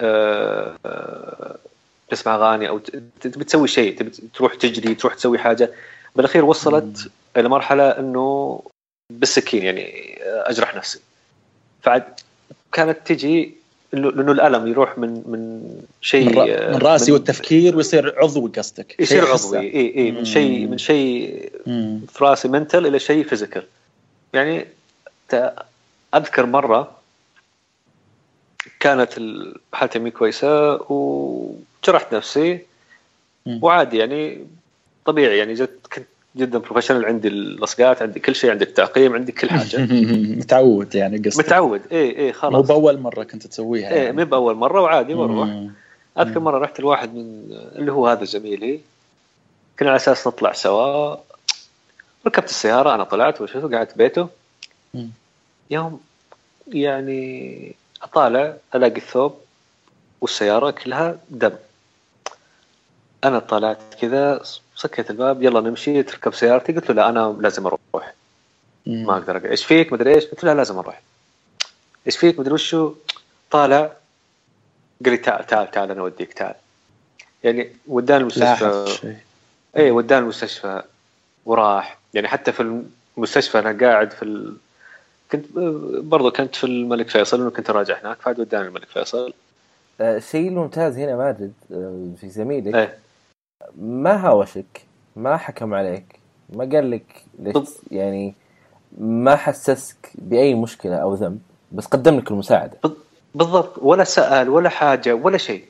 آه، 0.00 0.76
آه، 0.86 1.56
تسمع 2.10 2.34
أغاني 2.34 2.68
أو 2.68 2.78
تبي 3.20 3.44
تسوي 3.44 3.68
شيء 3.68 3.98
تبي 3.98 4.10
تروح 4.34 4.54
تجري 4.54 4.94
تروح 4.94 5.14
تسوي 5.14 5.38
حاجة. 5.38 5.70
بالأخير 6.16 6.44
وصلت 6.44 7.10
إلى 7.36 7.48
مرحلة 7.48 7.90
إنه 7.90 8.62
بالسكين 9.12 9.62
يعني 9.62 10.18
آه، 10.22 10.50
أجرح 10.50 10.74
نفسي. 10.76 11.00
فعد 11.82 12.04
كانت 12.72 12.98
تجي 13.04 13.54
انه 13.94 14.10
لأنه 14.10 14.32
الألم 14.32 14.66
يروح 14.66 14.98
من 14.98 15.08
من 15.10 15.62
شيء 16.00 16.26
من, 16.28 16.34
را... 16.38 16.44
آه، 16.48 16.70
من 16.72 16.78
رأسي 16.78 17.12
والتفكير 17.12 17.76
ويصير 17.76 18.14
عضوي 18.18 18.50
قصدك 18.50 19.00
يصير. 19.00 19.26
عضوي 19.26 19.58
اي 19.74 19.94
اي 19.96 20.10
من 20.12 20.24
شيء. 20.24 20.66
من 20.66 20.78
شيء. 20.78 21.50
في 22.08 22.18
رأسي 22.24 22.48
mental 22.48 22.86
إلى 22.86 22.98
شيء 22.98 23.24
physical 23.24 23.62
يعني 24.34 24.66
أذكر 26.14 26.46
مرة 26.46 26.90
كانت 28.80 29.18
ال- 29.18 29.54
حالتي 29.72 29.98
مي 29.98 30.10
كويسة 30.10 30.74
وجرحت 30.92 32.14
نفسي. 32.14 32.58
وعادي 33.46 33.96
يعني 33.98 34.46
طبيعي 35.04 35.38
يعني 35.38 35.54
جد 35.54 35.78
كنت 35.94 36.06
جدا 36.36 36.58
professional 36.58 37.04
عندي 37.04 37.28
اللصقات 37.28 38.02
عندي 38.02 38.20
كل 38.20 38.34
شيء 38.34 38.50
عندي 38.50 38.64
التعقيم 38.64 39.14
عندي 39.14 39.32
كل 39.32 39.50
حاجة. 39.50 39.76
متعود 40.40 40.94
يعني 40.94 41.18
قصدك. 41.18 41.46
متعود. 41.46 41.80
اي 41.92 42.18
اي 42.18 42.26
مو 42.26 42.32
خلاص 42.32 42.66
بأول 42.66 42.98
مرة 42.98 43.24
كنت 43.24 43.46
تسويها 43.46 43.90
إيه 43.92 44.02
يعني. 44.02 44.16
مو 44.16 44.24
بأول 44.24 44.54
مرة 44.54 44.80
وعادي 44.80 45.14
وأروح. 45.14 45.48
أذكر 46.18 46.40
مرة 46.40 46.58
رحت 46.58 46.80
لواحد 46.80 47.14
من 47.14 47.46
اللي 47.76 47.92
هو 47.92 48.08
هذا 48.08 48.24
زميلي. 48.24 48.80
كنا 49.78 49.88
على 49.88 49.96
أساس 49.96 50.26
نطلع 50.26 50.52
سوا. 50.52 51.16
ركبت 52.26 52.48
السيارة 52.48 52.94
أنا 52.94 53.04
طلعت 53.04 53.40
وشفت 53.40 53.74
قعدت 53.74 53.98
بيته. 53.98 54.28
يوم 55.70 56.00
يعني 56.68 57.74
أطالع 58.02 58.56
ألاقي 58.74 58.96
الثوب 58.96 59.34
والسيارة 60.20 60.70
كلها 60.70 61.18
دم. 61.30 61.52
أنا 63.24 63.38
طلعت 63.38 63.78
كذا 64.00 64.42
سكت 64.78 65.10
الباب 65.10 65.42
يلا 65.42 65.60
نمشي 65.60 66.02
تركب 66.02 66.34
سيارتي. 66.34 66.72
قلت 66.72 66.88
له 66.88 66.94
لا 66.94 67.08
أنا 67.08 67.36
لازم 67.40 67.66
أروح. 67.66 68.14
ما 68.86 69.12
أقدر 69.12 69.36
أقعد. 69.36 69.46
إيش 69.46 69.64
فيك؟ 69.64 69.92
مدري 69.92 70.14
إيش؟ 70.14 70.24
قلت 70.24 70.44
له 70.44 70.52
لا 70.52 70.56
لازم 70.56 70.78
أروح. 70.78 71.02
إيش 72.06 72.16
فيك؟ 72.16 72.38
مدري 72.38 72.54
وشو؟ 72.54 72.94
طالع. 73.50 73.92
قال 75.04 75.12
لي 75.12 75.16
تعال 75.16 75.46
تعال 75.46 75.70
تعال 75.70 75.90
أنا 75.90 76.00
أوديك 76.00 76.32
تعال. 76.32 76.54
يعني 77.44 77.72
وداني 77.86 78.20
المستشفى. 78.20 79.16
اي 79.76 79.90
وداني 79.90 80.22
المستشفى. 80.22 80.82
وراح. 81.46 81.98
يعني 82.14 82.28
حتى 82.28 82.52
في 82.52 82.82
المستشفى 83.16 83.58
أنا 83.58 83.86
قاعد 83.86 84.10
في 84.10 84.22
ال... 84.22 84.56
كنت 85.32 85.44
برضو 85.98 86.30
كنت 86.30 86.56
في 86.56 86.64
الملك 86.64 87.08
فيصل 87.08 87.40
انه 87.40 87.50
كنت 87.50 87.70
راجع 87.70 88.00
هناك 88.00 88.20
فعاد 88.20 88.40
وداني 88.40 88.68
الملك 88.68 88.88
فيصل. 88.88 89.32
آه، 90.00 90.16
الشيء 90.16 90.48
الممتاز 90.48 90.98
هنا 90.98 91.16
ماجد 91.16 91.52
آه، 91.72 92.08
في 92.20 92.28
زميلك. 92.28 92.74
إيه. 92.74 92.98
ما 93.80 94.26
هاوشك 94.26 94.80
ما 95.16 95.36
حكم 95.36 95.74
عليك 95.74 96.18
ما 96.52 96.64
قال 96.64 96.90
لك 96.90 97.24
ليش 97.38 97.56
يعني 97.90 98.34
ما 98.98 99.36
حسسك 99.36 100.10
بأي 100.14 100.54
مشكلة 100.54 100.96
أو 100.96 101.14
ذنب 101.14 101.38
بس 101.72 101.86
قدم 101.86 102.16
لك 102.18 102.30
المساعدة. 102.30 102.78
بالضبط 103.34 103.72
ولا 103.78 104.04
سأل 104.04 104.48
ولا 104.48 104.68
حاجة 104.68 105.14
ولا 105.14 105.38
شيء 105.38 105.64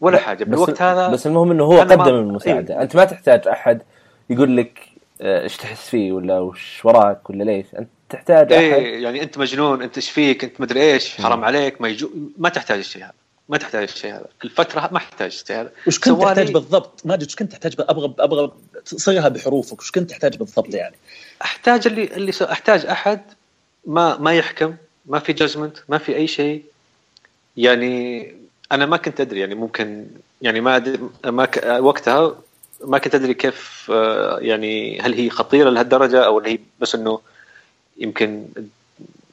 ولا 0.00 0.18
حاجة. 0.18 0.44
بالوقت 0.44 0.82
هذا 0.82 1.08
بس 1.08 1.26
المهم 1.26 1.50
إنه 1.50 1.64
هو 1.64 1.82
أنا 1.82 1.96
ما- 1.96 2.04
قدم 2.04 2.14
المساعدة. 2.14 2.82
أنت 2.82 2.96
ما 2.96 3.04
تحتاج 3.04 3.48
أحد 3.48 3.82
يقول 4.30 4.56
لك 4.56 4.80
آه، 5.22 5.42
إيش 5.42 5.56
تحس 5.56 5.88
فيه 5.88 6.12
ولا 6.12 6.38
وش 6.40 6.84
وراك 6.84 7.30
ولا 7.30 7.44
ليش. 7.44 7.66
أنت 7.78 7.88
تحتاج 8.08 8.52
أحد. 8.52 8.62
إيه 8.62 9.02
يعني 9.02 9.22
أنت 9.22 9.38
مجنون 9.38 9.82
أنت 9.82 9.96
إيش 9.96 10.10
فيك 10.10 10.44
أنت 10.44 10.60
مدري 10.60 10.92
إيش 10.92 11.20
حرام 11.20 11.44
عليك 11.44 11.80
ما 11.80 11.88
يجو 11.88 12.10
ما 12.38 12.48
تحتاج 12.48 12.78
الشيء 12.78 13.02
هذا. 13.04 13.12
ما 13.48 13.58
تحتاج 13.58 13.82
الشيء 13.82 14.12
هذا. 14.14 14.26
الفترة 14.44 14.88
ما 14.92 14.96
احتاج 14.96 15.26
الشيء 15.32 15.56
هذا. 15.60 15.70
وش 15.86 15.98
كنت 15.98 16.08
سوالي- 16.08 16.24
تحتاج 16.34 16.52
بالضبط؟ 16.52 17.00
ماجد 17.06 17.26
وش 17.26 17.36
كنت 17.36 17.52
تحتاج 17.52 17.74
أبغى 17.78 18.14
أبغى 18.18 18.52
صيغها 18.84 19.28
بحروفك. 19.28 19.80
وش 19.80 19.90
كنت 19.90 20.10
تحتاج 20.10 20.36
بالضبط 20.36 20.74
يعني؟ 20.74 20.96
أحتاج 21.42 21.86
اللي 21.86 22.04
اللي 22.04 22.32
سو... 22.32 22.44
أحتاج 22.44 22.86
أحد 22.86 23.20
ما 23.86 24.16
ما 24.18 24.34
يحكم 24.34 24.76
ما 25.06 25.18
في 25.18 25.32
جاجمنت 25.32 25.78
ما 25.88 25.98
في 25.98 26.16
أي 26.16 26.26
شيء. 26.26 26.64
يعني 27.56 28.34
أنا 28.72 28.86
ما 28.86 28.96
كنت 28.96 29.20
أدري 29.20 29.40
يعني 29.40 29.54
ممكن 29.54 30.06
يعني 30.42 30.60
ما 30.60 30.76
أدري 30.76 30.98
ما 31.24 31.44
ك... 31.44 31.64
وقتها 31.80 32.36
ما 32.84 32.98
كنت 32.98 33.14
أدري 33.14 33.34
كيف 33.34 33.86
آه، 33.90 34.38
يعني 34.38 35.00
هل 35.00 35.14
هي 35.14 35.30
خطيرة 35.30 35.70
لهالدرجة 35.70 36.24
أو 36.26 36.38
هي 36.40 36.58
بس 36.80 36.94
إنه 36.94 37.20
يمكن 37.98 38.46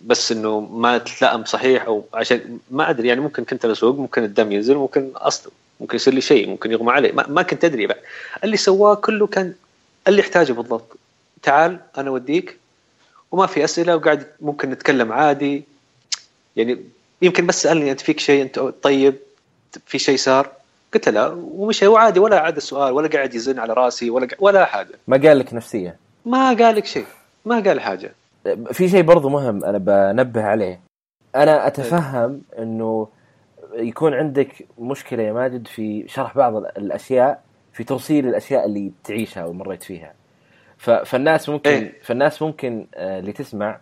بس 0.01 0.31
إنه 0.31 0.59
ما 0.59 0.97
تتلائم 0.97 1.45
صحيح 1.45 1.85
أو 1.85 2.05
عشان 2.13 2.59
ما 2.71 2.89
أدري 2.89 3.07
يعني 3.07 3.21
ممكن 3.21 3.43
كنت 3.43 3.65
اسوق 3.65 3.95
ممكن 3.95 4.23
الدم 4.23 4.51
ينزل 4.51 4.75
ممكن 4.75 5.11
أصلا 5.15 5.51
ممكن 5.79 5.95
يصير 5.95 6.13
لي 6.13 6.21
شيء 6.21 6.49
ممكن 6.49 6.71
يغمى 6.71 6.91
علي 6.91 7.11
ما, 7.11 7.27
ما 7.27 7.41
كنت 7.41 7.65
أدري 7.65 7.87
بعد 7.87 7.97
اللي 8.43 8.57
سواه 8.57 8.95
كله 8.95 9.27
كان 9.27 9.53
اللي 10.07 10.19
يحتاجه 10.19 10.53
بالضبط. 10.53 10.97
تعال 11.43 11.79
أنا 11.97 12.09
أوديك 12.09 12.57
وما 13.31 13.45
في 13.47 13.63
أسئلة 13.63 13.95
وقاعد 13.95 14.27
ممكن 14.41 14.69
نتكلم 14.69 15.11
عادي. 15.11 15.63
يعني 16.55 16.83
يمكن 17.21 17.47
بس 17.47 17.63
سألني 17.63 17.91
أنت 17.91 18.01
فيك 18.01 18.19
شيء 18.19 18.41
أنت 18.41 18.59
طيب 18.59 19.15
في 19.85 19.99
شيء 19.99 20.17
صار؟ 20.17 20.51
قلت 20.93 21.09
له 21.09 21.13
لا 21.13 21.27
ومشي. 21.41 21.87
هو 21.87 21.97
عادي 21.97 22.19
ولا 22.19 22.39
عاد 22.39 22.55
السؤال 22.57 22.93
ولا 22.93 23.07
قاعد 23.07 23.33
يزن 23.33 23.59
على 23.59 23.73
راسي 23.73 24.09
ولا 24.09 24.27
ولا 24.39 24.65
حاجة. 24.65 24.95
ما 25.07 25.17
قال 25.17 25.39
لك 25.39 25.53
نفسية؟ 25.53 25.95
ما 26.25 26.47
قال 26.53 26.75
لك 26.75 26.85
شيء 26.85 27.05
ما 27.45 27.59
قال 27.59 27.81
حاجة. 27.81 28.13
في 28.71 28.89
شيء 28.89 29.01
برضو 29.01 29.29
مهم 29.29 29.63
أنا 29.63 29.77
بنبه 29.77 30.43
عليه. 30.43 30.81
أنا 31.35 31.67
أتفهم 31.67 32.41
إنه 32.59 33.07
يكون 33.73 34.13
عندك 34.13 34.67
مشكلة 34.79 35.23
يا 35.23 35.33
ماجد 35.33 35.67
في 35.67 36.07
شرح 36.07 36.37
بعض 36.37 36.55
الأشياء 36.55 37.43
في 37.73 37.83
توصيل 37.83 38.27
الأشياء 38.27 38.65
اللي 38.65 38.91
تعيشها 39.03 39.45
ومريت 39.45 39.83
فيها. 39.83 40.13
فالناس 40.77 41.49
ممكن 41.49 41.69
إيه. 41.69 42.01
فالناس 42.01 42.41
ممكن 42.41 42.87
آه، 42.95 43.19
اللي 43.19 43.31
تسمع 43.31 43.79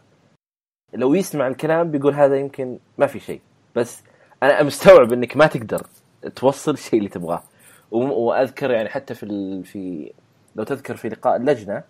لو 0.94 1.14
يسمع 1.14 1.48
الكلام 1.48 1.92
بيقول 1.92 2.14
هذا 2.14 2.38
يمكن 2.38 2.80
ما 2.98 3.08
في 3.08 3.20
شيء. 3.20 3.42
بس 3.76 4.04
أنا 4.44 4.64
مستوعب 4.64 5.14
إنك 5.14 5.38
ما 5.38 5.48
تقدر 5.48 5.88
توصل 6.36 6.74
الشيء 6.74 7.00
اللي 7.00 7.10
تبغاه. 7.10 7.44
وأذكر 7.92 8.72
يعني 8.72 8.90
حتى 8.90 9.14
في 9.14 9.24
ال... 9.24 9.64
في 9.64 10.14
لو 10.56 10.64
تذكر 10.64 10.96
في 10.96 11.10
لقاء 11.10 11.36
اللجنة 11.36 11.84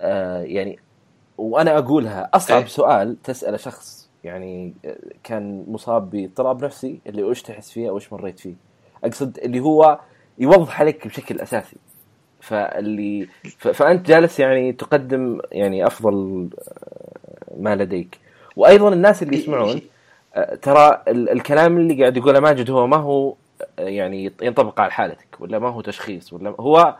آه 0.00 0.42
يعني 0.42 0.78
وأنا 1.38 1.78
أقولها 1.78 2.30
أصعب 2.34 2.60
إيه. 2.62 2.66
سؤال 2.66 3.22
تساله 3.22 3.56
شخص 3.56 4.08
يعني 4.24 4.74
كان 5.24 5.64
مصاب 5.68 6.10
باضطراب 6.10 6.64
نفسي 6.64 7.00
اللي 7.06 7.22
وش 7.22 7.42
تحس 7.42 7.70
فيه 7.70 7.88
أو 7.88 7.96
وش 7.96 8.12
مريت 8.12 8.38
فيه 8.40 8.54
أقصد 9.04 9.38
اللي 9.38 9.60
هو 9.60 9.98
يوضح 10.38 10.80
عليك 10.80 11.06
بشكل 11.06 11.40
أساسي 11.40 11.76
فاللي. 12.40 13.28
فأنت 13.58 14.06
جالس 14.08 14.40
يعني 14.40 14.72
تقدم 14.72 15.40
يعني 15.52 15.86
أفضل 15.86 16.48
آه، 16.58 17.56
ما 17.58 17.76
لديك 17.76 18.18
وأيضا 18.56 18.88
الناس 18.88 19.22
اللي 19.22 19.36
يسمعون 19.38 19.80
آه، 20.34 20.54
ترى 20.54 21.02
ال- 21.08 21.30
الكلام 21.30 21.76
اللي 21.76 22.00
قاعد 22.00 22.16
يقوله 22.16 22.40
ماجد 22.40 22.70
هو 22.70 22.86
ما 22.86 22.96
هو 22.96 23.34
آه، 23.78 23.82
يعني 23.82 24.32
ينطبق 24.42 24.80
على 24.80 24.92
حالتك 24.92 25.36
ولا 25.40 25.58
ما 25.58 25.68
هو 25.68 25.80
تشخيص 25.80 26.32
ولا 26.32 26.54
هو 26.60 26.96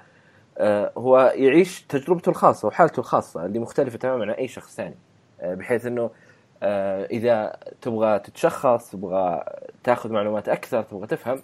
هو 0.98 1.32
يعيش 1.36 1.82
تجربته 1.82 2.30
الخاصة 2.30 2.68
وحالته 2.68 3.00
الخاصة 3.00 3.46
اللي 3.46 3.58
مختلفة 3.58 3.98
تماما 3.98 4.24
عن 4.24 4.30
أي 4.30 4.48
شخص 4.48 4.74
ثاني. 4.74 4.94
آه، 5.40 5.54
بحيث 5.54 5.86
إنه 5.86 6.10
آه، 6.62 7.04
إذا 7.04 7.56
تبغى 7.82 8.18
تتشخص 8.18 8.90
تبغى 8.90 9.44
تاخذ 9.84 10.10
معلومات 10.10 10.48
أكثر 10.48 10.82
تبغى 10.82 11.06
تفهم 11.06 11.42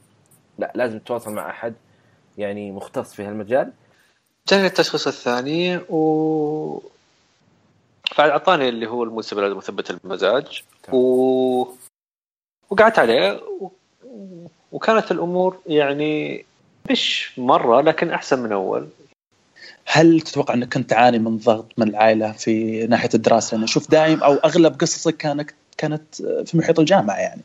لا 0.58 0.72
لازم 0.74 0.98
تتواصل 0.98 1.32
مع 1.32 1.50
أحد 1.50 1.74
يعني 2.38 2.72
مختص 2.72 3.14
في 3.14 3.24
هالمجال. 3.24 3.72
جاني 4.48 4.66
التشخيص 4.66 5.06
الثاني 5.06 5.76
و 5.76 6.82
بعد 8.18 8.30
اعطاني 8.30 8.68
اللي 8.68 8.86
هو 8.86 9.04
المسبل 9.04 9.54
مثبت 9.54 9.90
المزاج. 9.90 10.62
و... 10.92 11.66
وقعدت 12.70 12.98
عليه. 12.98 13.40
و... 13.60 13.68
وكانت 14.72 15.10
الأمور 15.10 15.58
يعني 15.66 16.44
مش 16.90 17.32
مرة 17.38 17.80
لكن 17.80 18.10
أحسن 18.10 18.42
من 18.42 18.52
أول. 18.52 18.88
هل 19.86 20.20
تتوقع 20.20 20.54
أنك 20.54 20.74
كنت 20.74 20.90
تعاني 20.90 21.18
من 21.18 21.36
ضغط 21.36 21.72
من 21.76 21.88
العائلة 21.88 22.32
في 22.32 22.86
ناحية 22.86 23.08
الدراسة؟ 23.14 23.54
لأن 23.56 23.64
أشوف 23.64 23.90
دايم 23.90 24.22
أو 24.22 24.32
أغلب 24.34 24.80
قصصك 24.80 25.16
كانت 25.16 25.50
كانت 25.78 26.22
في 26.46 26.56
محيط 26.58 26.80
الجامعة 26.80 27.16
يعني. 27.16 27.42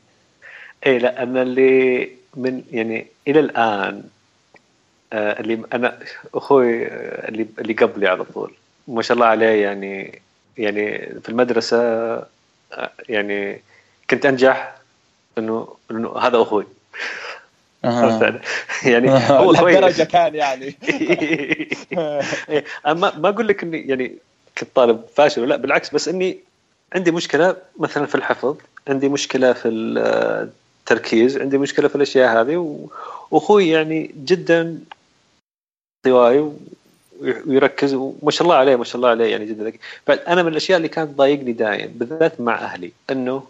اي 0.85 0.99
لا 0.99 1.23
أنا 1.23 1.41
اللي 1.41 2.09
من 2.35 2.63
يعني 2.71 3.07
إلى 3.27 3.39
الآن 3.39 4.03
آه، 5.13 5.39
اللي 5.39 5.61
أنا 5.73 5.99
أخوي 6.35 6.87
آه، 6.87 7.27
اللي 7.29 7.47
اللي 7.59 7.73
قبلي 7.73 8.07
على 8.07 8.23
طول 8.23 8.53
ما 8.87 9.01
شاء 9.01 9.15
الله 9.15 9.25
عليه 9.25 9.63
يعني 9.63 10.21
يعني 10.57 10.97
في 11.21 11.29
المدرسة 11.29 11.77
آه، 11.77 12.91
يعني 13.09 13.61
كنت 14.09 14.25
أنجح 14.25 14.75
انه 15.37 15.67
إنه 15.91 16.17
هذا 16.17 16.41
أخوي 16.41 16.65
علي؟ 17.83 18.39
يعني 18.91 19.09
هو 19.11 19.51
لهالدرجه 19.51 20.03
كان 20.03 20.35
يعني. 20.35 20.75
إيه، 22.49 22.65
أنا 22.85 22.93
ما 22.93 23.17
ما 23.17 23.29
أقول 23.29 23.47
لك 23.47 23.63
إني 23.63 23.87
يعني 23.87 24.15
كنت 24.57 24.69
طالب 24.75 25.01
فاشل 25.15 25.47
لأ 25.49 25.55
بالعكس 25.55 25.93
بس 25.93 26.07
إني 26.07 26.37
عندي 26.95 27.11
مشكلة 27.11 27.55
مثلا 27.79 28.05
في 28.05 28.15
الحفظ 28.15 28.57
عندي 28.87 29.09
مشكلة 29.09 29.53
في 29.53 29.67
التركيز 29.67 31.37
عندي 31.37 31.57
مشكلة 31.57 31.87
في 31.87 31.95
الأشياء 31.95 32.41
هذه 32.41 32.87
وأخوي 33.31 33.69
يعني 33.69 34.11
جدا 34.25 34.79
انطوائي 36.05 36.39
و- 36.39 36.53
ويركز 37.21 37.93
وما 37.93 38.31
شاء 38.31 38.43
الله 38.43 38.55
عليه 38.55 38.75
ما 38.75 38.83
شاء 38.83 38.95
الله 38.95 39.09
عليه 39.09 39.25
يعني 39.25 39.45
جدا. 39.45 39.63
ذكي 39.63 39.79
بعد 40.07 40.19
أنا 40.19 40.43
من 40.43 40.51
الأشياء 40.51 40.77
اللي 40.77 40.87
كانت 40.89 41.09
تضايقني 41.11 41.51
دائما 41.51 41.91
بالذات 41.95 42.41
مع 42.41 42.55
أهلي 42.61 42.91
إنه 43.11 43.43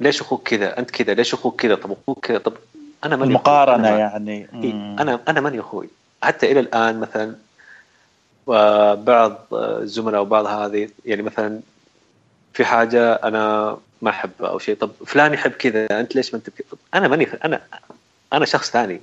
ليش 0.00 0.20
أخوك 0.20 0.48
كذا؟ 0.48 0.78
أنت 0.78 0.90
كذا؟ 0.90 1.14
ليش 1.14 1.34
أخوك 1.34 1.60
كذا؟ 1.60 1.74
طب 1.74 1.92
أخوك 2.02 2.26
كذا؟ 2.26 2.38
طب 2.38 2.52
أنا 3.04 3.16
ماني 3.16 3.30
المقارنة 3.30 3.88
أنا 3.88 3.98
يعني. 3.98 4.48
إيه،. 4.54 4.72
أنا 4.72 5.20
أنا 5.28 5.40
ماني 5.40 5.60
أخوي 5.60 5.88
حتى 6.22 6.52
إلى 6.52 6.60
الآن 6.60 7.00
مثلا 7.00 7.34
آه، 8.48 8.94
بعض 8.94 9.38
آه، 9.52 9.78
الزملاء 9.78 10.20
وبعض 10.20 10.46
هذه 10.46 10.88
يعني 11.04 11.22
مثلا 11.22 11.60
في 12.52 12.64
حاجة 12.64 13.12
أنا 13.12 13.76
ما 14.02 14.10
أحبها 14.10 14.48
أو 14.48 14.58
شيء 14.58 14.76
طب 14.76 14.90
فلان 15.06 15.34
يحب 15.34 15.50
كذا 15.50 16.00
أنت 16.00 16.16
ليش 16.16 16.34
ما 16.34 16.38
أنت 16.38 16.50
بكذا؟ 16.50 16.78
أنا 16.94 17.08
ماني 17.08 17.28
أنا 17.44 17.60
أنا 18.32 18.44
شخص 18.44 18.70
ثاني 18.70 19.00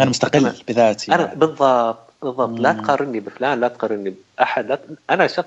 أنا 0.00 0.10
مستقل 0.10 0.52
أنا- 0.52 0.64
بذاتي 0.68 1.14
أنا 1.14 1.22
يعني. 1.22 1.36
بالضبط 1.36 1.98
بالضبط 2.22 2.60
لا 2.60 2.72
مم. 2.72 2.82
تقارني 2.82 3.20
بفلان 3.20 3.60
لا 3.60 3.68
تقارني 3.68 4.14
بأحد 4.38 4.66
لا 4.66 4.74
ت... 4.74 4.80
أنا 5.10 5.26
شخص 5.26 5.46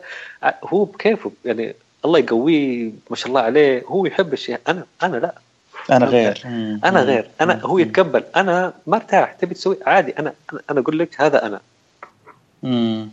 هو 0.64 0.84
بكيفه 0.86 1.32
يعني 1.46 1.76
الله 2.06 2.20
يقويه 2.20 2.92
ما 3.10 3.16
شاء 3.16 3.28
الله 3.28 3.42
عليه 3.42 3.84
هو 3.86 4.06
يحب 4.06 4.34
الشيء 4.34 4.60
أنا 4.68 4.86
أنا 5.04 5.18
لا 5.18 5.34
أنا 5.91 6.06
غير. 6.06 6.41
أنا. 6.86 7.02
غير. 7.02 7.30
أنا 7.41 7.62
هو. 7.62 7.78
يتقبل. 7.78 8.23
أنا 8.36 8.73
ما 8.88 8.95
ارتاح. 8.95 9.34
تبي 9.34 9.54
تسوي؟ 9.56 9.78
عادي. 9.86 10.12
أنا 10.19 10.34
أنا 10.54 10.62
أنا 10.71 10.80
أقول 10.80 10.99
لك 10.99 11.21
هذا 11.21 11.45
أنا. 11.45 11.62
مم. 12.63 13.10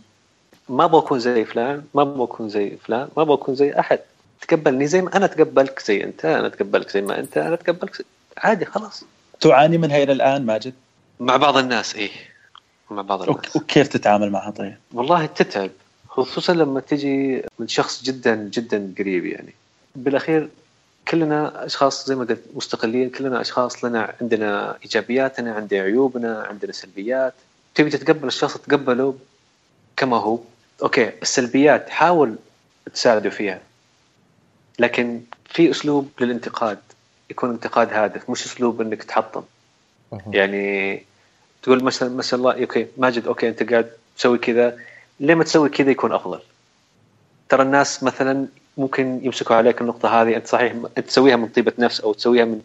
ما 0.69 0.85
أبغى 0.85 0.99
أكون 0.99 1.19
زي 1.19 1.45
فلان. 1.45 1.83
ما 1.93 2.01
أبغى 2.01 2.23
أكون 2.23 2.49
زي 2.49 2.77
فلان. 2.77 3.07
ما 3.17 3.23
أبغى 3.23 3.33
أكون 3.33 3.55
زي 3.55 3.79
أحد. 3.79 3.99
تقبلني 4.41 4.87
زي 4.87 5.01
ما 5.01 5.17
أنا 5.17 5.25
اتقبلك 5.25 5.79
زي 5.85 6.03
أنت. 6.03 6.25
أنا 6.25 6.47
أتقبلك 6.47 6.89
زي 6.89 7.01
ما 7.01 7.19
أنت. 7.19 7.37
أنا 7.37 7.53
أتقبلك 7.53 7.95
زي... 7.95 8.03
عادي 8.37 8.65
خلاص. 8.65 9.03
تعاني 9.39 9.77
منها 9.77 10.03
إلى 10.03 10.11
الآن 10.11 10.45
ماجد؟ 10.45 10.73
مع 11.19 11.37
بعض 11.37 11.57
الناس 11.57 11.95
إيه. 11.95 12.09
مع 12.91 13.01
بعض 13.01 13.21
الناس. 13.21 13.55
وكيف 13.55 13.87
تتعامل 13.87 14.31
معها 14.31 14.51
طيب؟ 14.51 14.75
والله 14.93 15.25
تتعب. 15.25 15.69
خصوصا 16.09 16.53
لما 16.53 16.79
تجي 16.79 17.43
من 17.59 17.67
شخص 17.67 18.03
جدا 18.03 18.35
جدا 18.35 18.93
قريب 18.99 19.25
يعني. 19.25 19.53
بالأخير 19.95 20.49
كلنا 21.09 21.65
أشخاص 21.65 22.07
زي 22.07 22.15
ما 22.15 22.25
قلت 22.25 22.43
مستقلين 22.55 23.09
كلنا 23.09 23.41
أشخاص 23.41 23.85
لنا 23.85 24.15
عندنا 24.21 24.77
إيجابياتنا 24.83 25.53
عندنا 25.53 25.81
عيوبنا 25.81 26.43
عندنا 26.43 26.71
سلبيات. 26.71 27.33
تبي 27.75 27.89
تتقبل 27.89 28.27
الشخص 28.27 28.57
تقبله 28.57 29.17
كما 29.97 30.17
هو. 30.17 30.39
okay 30.83 31.11
السلبيات 31.21 31.89
حاول 31.89 32.35
تساعده 32.93 33.29
فيها. 33.29 33.61
لكن 34.79 35.21
في 35.49 35.71
أسلوب 35.71 36.11
للانتقاد. 36.19 36.79
يكون 37.29 37.49
انتقاد 37.49 37.93
هادف 37.93 38.29
مش 38.29 38.45
أسلوب 38.45 38.81
إنك 38.81 39.03
تحطم. 39.03 39.43
يعني 40.31 41.03
تقول 41.63 41.83
مثلا 41.83 42.09
ما 42.09 42.21
شاء 42.21 42.39
الله 42.39 42.61
okay 42.61 42.87
ماجد 42.97 43.27
okay 43.27 43.49
أنت 43.49 43.71
قاعد 43.71 43.91
تسوي 44.17 44.37
كذا. 44.37 44.77
ليه 45.19 45.35
ما 45.35 45.43
تسوي 45.43 45.69
كذا 45.69 45.91
يكون 45.91 46.11
أفضل؟ 46.13 46.39
ترى 47.49 47.61
الناس 47.61 48.03
مثلا 48.03 48.47
ممكن 48.77 49.19
يمسكوا 49.23 49.55
عليك 49.55 49.81
النقطة 49.81 50.21
هذه 50.21 50.35
أنت 50.35 50.47
صحيح 50.47 50.73
تسويها 50.95 51.35
من 51.35 51.47
طيبة 51.47 51.73
نفس 51.79 52.01
أو 52.01 52.13
تسويها 52.13 52.45
من 52.45 52.61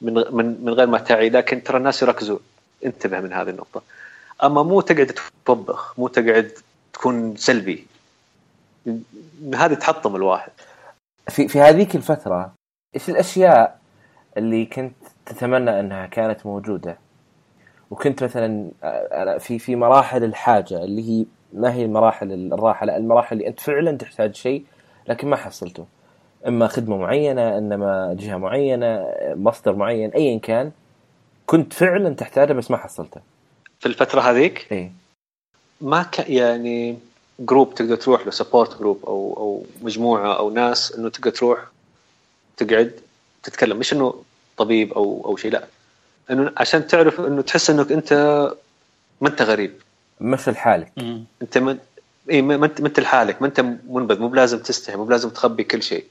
من 0.00 0.14
من, 0.30 0.64
من 0.64 0.72
غير 0.72 0.86
ما 0.86 0.98
تعي 0.98 1.28
لكن 1.28 1.62
ترى 1.62 1.76
الناس 1.76 2.02
يركزوا 2.02 2.38
انتبه 2.84 3.20
من 3.20 3.32
هذه 3.32 3.50
النقطة. 3.50 3.82
أما 4.44 4.62
مو 4.62 4.80
تقعد 4.80 5.18
توبخ 5.46 5.98
مو 5.98 6.08
تقعد 6.08 6.50
تكون 6.92 7.36
سلبي. 7.36 7.86
هذه 9.54 9.74
تحطم 9.74 10.16
الواحد. 10.16 10.52
في 11.28 11.48
في 11.48 11.60
هذيك 11.60 11.96
الفترة 11.96 12.52
إيش 12.94 13.08
الأشياء 13.08 13.78
اللي 14.36 14.66
كنت 14.66 14.94
تتمنى 15.26 15.80
أنها 15.80 16.06
كانت 16.06 16.46
موجودة؟ 16.46 16.98
وكنت 17.90 18.24
مثلا 18.24 18.70
في 19.38 19.58
في 19.58 19.76
مراحل 19.76 20.24
الحاجة 20.24 20.84
اللي 20.84 21.10
هي 21.10 21.24
ما 21.52 21.72
هي 21.72 21.84
المراحل 21.84 22.52
الراحة 22.52 22.86
لا 22.86 22.96
المراحل 22.96 23.36
اللي 23.36 23.48
أنت 23.48 23.60
فعلا 23.60 23.96
تحتاج 23.96 24.34
شيء 24.34 24.64
لكن 25.08 25.28
ما 25.28 25.36
حصلته. 25.36 25.86
إما 26.46 26.68
خدمة 26.68 26.96
معينة 26.96 27.58
إنما 27.58 28.16
جهة 28.20 28.36
معينة 28.36 29.06
مصدر 29.24 29.74
معين 29.74 30.10
ايا 30.10 30.38
كان 30.38 30.72
كنت 31.46 31.72
فعلا 31.72 32.14
تحتاجه 32.14 32.52
بس 32.52 32.70
ما 32.70 32.76
حصلته. 32.76 33.20
في 33.80 33.86
الفترة 33.86 34.20
هذيك؟ 34.20 34.66
إي. 34.72 34.92
ما 35.80 36.02
كان 36.02 36.32
يعني 36.32 36.98
group 37.40 37.74
تقدر 37.74 37.96
تروح 37.96 38.24
له 38.24 38.30
support 38.30 38.78
group 38.78 39.04
أو 39.06 39.34
أو 39.36 39.64
مجموعة 39.82 40.38
أو 40.38 40.50
ناس 40.50 40.92
إنه 40.92 41.08
تقدر 41.08 41.30
تروح 41.30 41.58
تقعد 42.56 42.92
تتكلم. 43.42 43.76
مش 43.76 43.92
إنه 43.92 44.14
طبيب 44.56 44.92
أو 44.92 45.22
أو 45.24 45.36
شيء 45.36 45.52
لا. 45.52 45.64
إنه 46.30 46.52
عشان 46.56 46.86
تعرف 46.86 47.20
إنه 47.20 47.42
تحس 47.42 47.70
إنك 47.70 47.92
أنت 47.92 48.12
ما 49.20 49.28
أنت 49.28 49.42
غريب. 49.42 49.72
مش 50.20 50.48
لحالك. 50.48 50.92
أنت 51.42 51.58
من 51.58 51.78
اي 52.30 52.42
ما 52.42 52.66
انت 52.66 52.80
ما 52.80 52.88
أنت 52.88 53.00
لحالك 53.00 53.42
ما 53.42 53.48
أنت 53.48 53.60
منبذ 53.88 54.20
مو 54.20 54.28
بلازم 54.28 54.58
تستحي 54.58 54.96
مو 54.96 55.04
بلازم 55.04 55.30
تخبي 55.30 55.64
كل 55.64 55.82
شيء. 55.82 56.04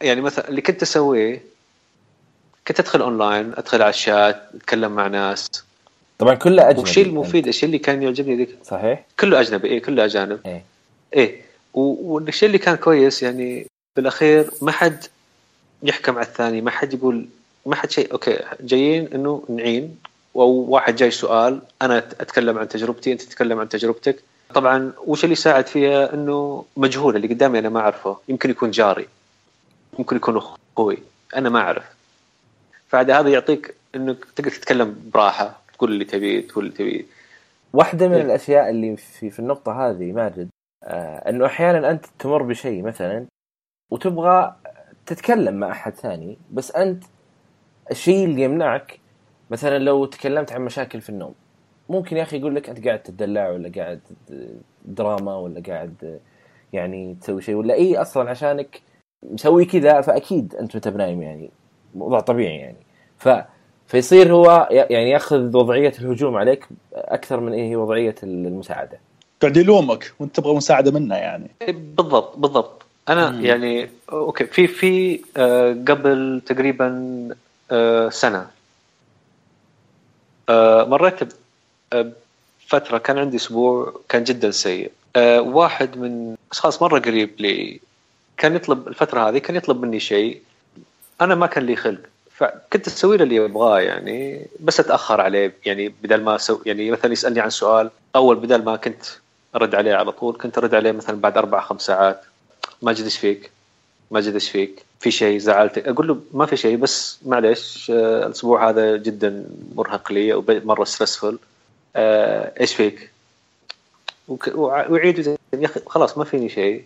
يعني 0.00 0.20
مثلا 0.20 0.48
اللي 0.48 0.60
كنت 0.60 0.82
أسويه 0.82 1.42
كنت 2.68 2.80
أدخل 2.80 3.00
اونلاين 3.00 3.52
أدخل 3.56 3.82
على 3.82 3.90
الشات 3.90 4.42
أتكلم 4.54 4.92
مع 4.92 5.06
ناس. 5.06 5.46
طبعا 6.18 6.34
كله 6.34 6.62
أجنبي 6.68 6.80
والشيء 6.80 7.06
المفيد 7.06 7.48
الشيء 7.48 7.66
اللي 7.66 7.78
كان 7.78 8.02
يعجبني 8.02 8.36
ذيك. 8.36 8.58
صحيح؟ 8.64 9.04
كله 9.20 9.40
أجنبي 9.40 9.70
اي 9.70 9.80
كله 9.80 10.04
أجانب. 10.04 10.40
إيه. 10.46 10.64
إيه. 11.16 11.40
والشيء 11.74 12.46
اللي 12.46 12.58
كان 12.58 12.76
كويس 12.76 13.22
يعني 13.22 13.66
بالأخير 13.96 14.50
ما 14.62 14.72
حد 14.72 15.04
يحكم 15.82 16.16
على 16.18 16.26
الثاني 16.26 16.60
ما 16.60 16.70
حد 16.70 16.94
يقول 16.94 17.26
ما 17.66 17.76
حد 17.76 17.90
شيء. 17.90 18.12
أوكي 18.12 18.38
جايين 18.60 19.08
إنه 19.14 19.44
نعين 19.48 19.96
أو 20.36 20.48
واحد 20.48 20.96
جاي 20.96 21.10
سؤال 21.10 21.60
أنا 21.82 21.98
أتكلم 21.98 22.58
عن 22.58 22.68
تجربتي 22.68 23.12
أنت 23.12 23.22
تتكلم 23.22 23.58
عن 23.58 23.68
تجربتك. 23.68 24.22
طبعا 24.54 24.92
وش 25.06 25.24
اللي 25.24 25.32
يساعد 25.32 25.66
فيها؟ 25.66 26.14
إنه 26.14 26.64
مجهول 26.76 27.16
اللي 27.16 27.28
قدامي 27.28 27.58
أنا 27.58 27.68
ما 27.68 27.80
أعرفه. 27.80 28.18
يمكن 28.28 28.50
يكون 28.50 28.70
جاري. 28.70 29.08
ممكن 29.98 30.16
يكون 30.16 30.36
أخوي. 30.36 30.98
أنا 31.36 31.48
ما 31.48 31.60
أعرف. 31.60 31.84
فعاد 32.88 33.10
هذا 33.10 33.28
يعطيك 33.28 33.74
إنك 33.94 34.24
تقدر 34.36 34.50
تتكلم 34.50 35.10
براحة. 35.14 35.60
تقول 35.74 35.92
اللي 35.92 36.04
تبيه 36.04 36.48
تقول 36.48 36.64
اللي 36.64 36.76
تبيه 36.76 37.04
واحدة 37.72 38.08
من 38.08 38.14
إيه. 38.14 38.22
الأشياء 38.22 38.70
اللي 38.70 38.96
في 38.96 39.30
في 39.30 39.38
النقطة 39.38 39.90
هذه 39.90 40.12
ماجد 40.12 40.48
آه 40.84 41.30
إنه 41.30 41.46
أحيانا 41.46 41.90
أنت 41.90 42.06
تمر 42.18 42.42
بشيء 42.42 42.82
مثلا 42.82 43.26
وتبغى 43.90 44.54
تتكلم 45.06 45.54
مع 45.54 45.70
أحد 45.70 45.94
ثاني 45.94 46.38
بس 46.50 46.72
أنت 46.72 47.04
الشيء 47.90 48.24
اللي 48.24 48.42
يمنعك 48.42 48.98
مثلا 49.50 49.78
لو 49.78 50.04
تكلمت 50.04 50.52
عن 50.52 50.60
مشاكل 50.60 51.00
في 51.00 51.10
النوم. 51.10 51.34
ممكن 51.90 52.16
يا 52.16 52.22
أخي 52.22 52.38
يقول 52.38 52.54
لك 52.54 52.68
أنت 52.68 52.86
قاعد 52.86 53.02
تدلع 53.02 53.50
ولا 53.50 53.72
قاعد 53.76 54.00
دراما 54.84 55.36
ولا 55.36 55.62
قاعد 55.68 56.20
يعني 56.72 57.16
تسوي 57.20 57.42
شيء 57.42 57.54
ولا 57.54 57.74
اي 57.74 57.96
أصلا 57.96 58.30
عشانك 58.30 58.80
مسوي 59.22 59.64
كذا 59.64 60.00
فأكيد 60.00 60.54
أنت 60.54 60.76
متى 60.76 60.90
بنايم 60.90 61.22
يعني. 61.22 61.50
موضوع 61.94 62.20
طبيعي 62.20 62.56
يعني. 62.56 62.76
ف 63.18 63.28
فيصير 63.86 64.32
هو 64.32 64.68
يعني 64.70 65.10
يأخذ 65.10 65.56
وضعية 65.56 65.92
الهجوم 66.00 66.36
عليك 66.36 66.68
أكثر 66.94 67.40
من 67.40 67.52
إيه 67.52 67.68
هي 67.70 67.76
وضعية 67.76 68.14
المساعدة. 68.22 68.98
قاعد 69.42 69.56
يلومك 69.56 70.12
وأنت 70.20 70.36
تبغى 70.36 70.54
مساعدة 70.54 70.90
منه 70.90 71.16
يعني. 71.16 71.50
إيه، 71.62 71.72
بالضبط 71.72 72.38
بالضبط. 72.38 72.82
أنا 73.08 73.30
مم. 73.30 73.44
يعني 73.46 73.88
أوكي 74.12 74.44
في 74.44 74.66
في 74.66 75.20
آه 75.36 75.72
قبل 75.88 76.42
تقريبا 76.46 77.28
آه 77.70 78.08
سنة 78.08 78.46
آه 80.48 80.84
مريت 80.84 81.18
فترة 82.66 82.98
كان 82.98 83.18
عندي 83.18 83.36
أسبوع 83.36 84.00
كان 84.08 84.24
جدا 84.24 84.50
سيء 84.50 84.90
أه 85.16 85.40
واحد 85.40 85.98
من 85.98 86.36
اشخاص 86.52 86.82
مرة 86.82 86.98
قريب 86.98 87.30
لي 87.38 87.80
كان 88.36 88.56
يطلب 88.56 88.88
الفترة 88.88 89.28
هذه 89.28 89.38
كان 89.38 89.56
يطلب 89.56 89.82
مني 89.82 90.00
شيء 90.00 90.42
أنا 91.20 91.34
ما 91.34 91.46
كان 91.46 91.66
لي 91.66 91.76
خلق 91.76 92.00
فكنت 92.36 92.86
أسوي 92.86 93.16
له 93.16 93.24
اللي 93.24 93.34
يبغاه 93.36 93.80
يعني 93.80 94.46
بس 94.60 94.80
أتأخر 94.80 95.20
عليه 95.20 95.54
يعني 95.66 95.88
بدل 96.02 96.22
ما 96.22 96.36
أسوي 96.36 96.60
يعني 96.66 96.90
مثلا 96.90 97.12
يسألني 97.12 97.40
عن 97.40 97.50
سؤال 97.50 97.90
أول 98.16 98.36
بدل 98.36 98.64
ما 98.64 98.76
كنت 98.76 99.02
أرد 99.56 99.74
عليه 99.74 99.94
على 99.94 100.12
طول 100.12 100.38
كنت 100.38 100.58
أرد 100.58 100.74
عليه 100.74 100.92
مثلا 100.92 101.20
بعد 101.20 101.36
أربع 101.36 101.60
خمس 101.60 101.82
ساعات 101.82 102.20
ماجد 102.82 103.04
إيش 103.04 103.18
فيك؟ 103.18 103.50
ماجد 104.10 104.34
إيش 104.34 104.50
فيك؟ 104.50 104.84
في 105.00 105.10
شيء 105.10 105.38
زعلتك؟ 105.38 105.88
أقول 105.88 106.08
له 106.08 106.20
ما 106.32 106.46
في 106.46 106.56
شيء 106.56 106.76
بس 106.76 107.18
معلش 107.26 107.90
آه، 107.90 108.26
الأسبوع 108.26 108.68
هذا 108.68 108.96
جدا 108.96 109.44
مرهق 109.74 110.12
لي 110.12 110.32
ومرة 110.32 110.84
ستريسفul 110.84 111.24
آه 111.24 111.49
إيش 111.96 112.74
فيك؟ 112.74 113.10
ويعيد 114.54 115.18
يا 115.52 115.66
أخي 115.66 115.80
خلاص 115.86 116.18
ما 116.18 116.24
فيني 116.24 116.48
شيء. 116.48 116.84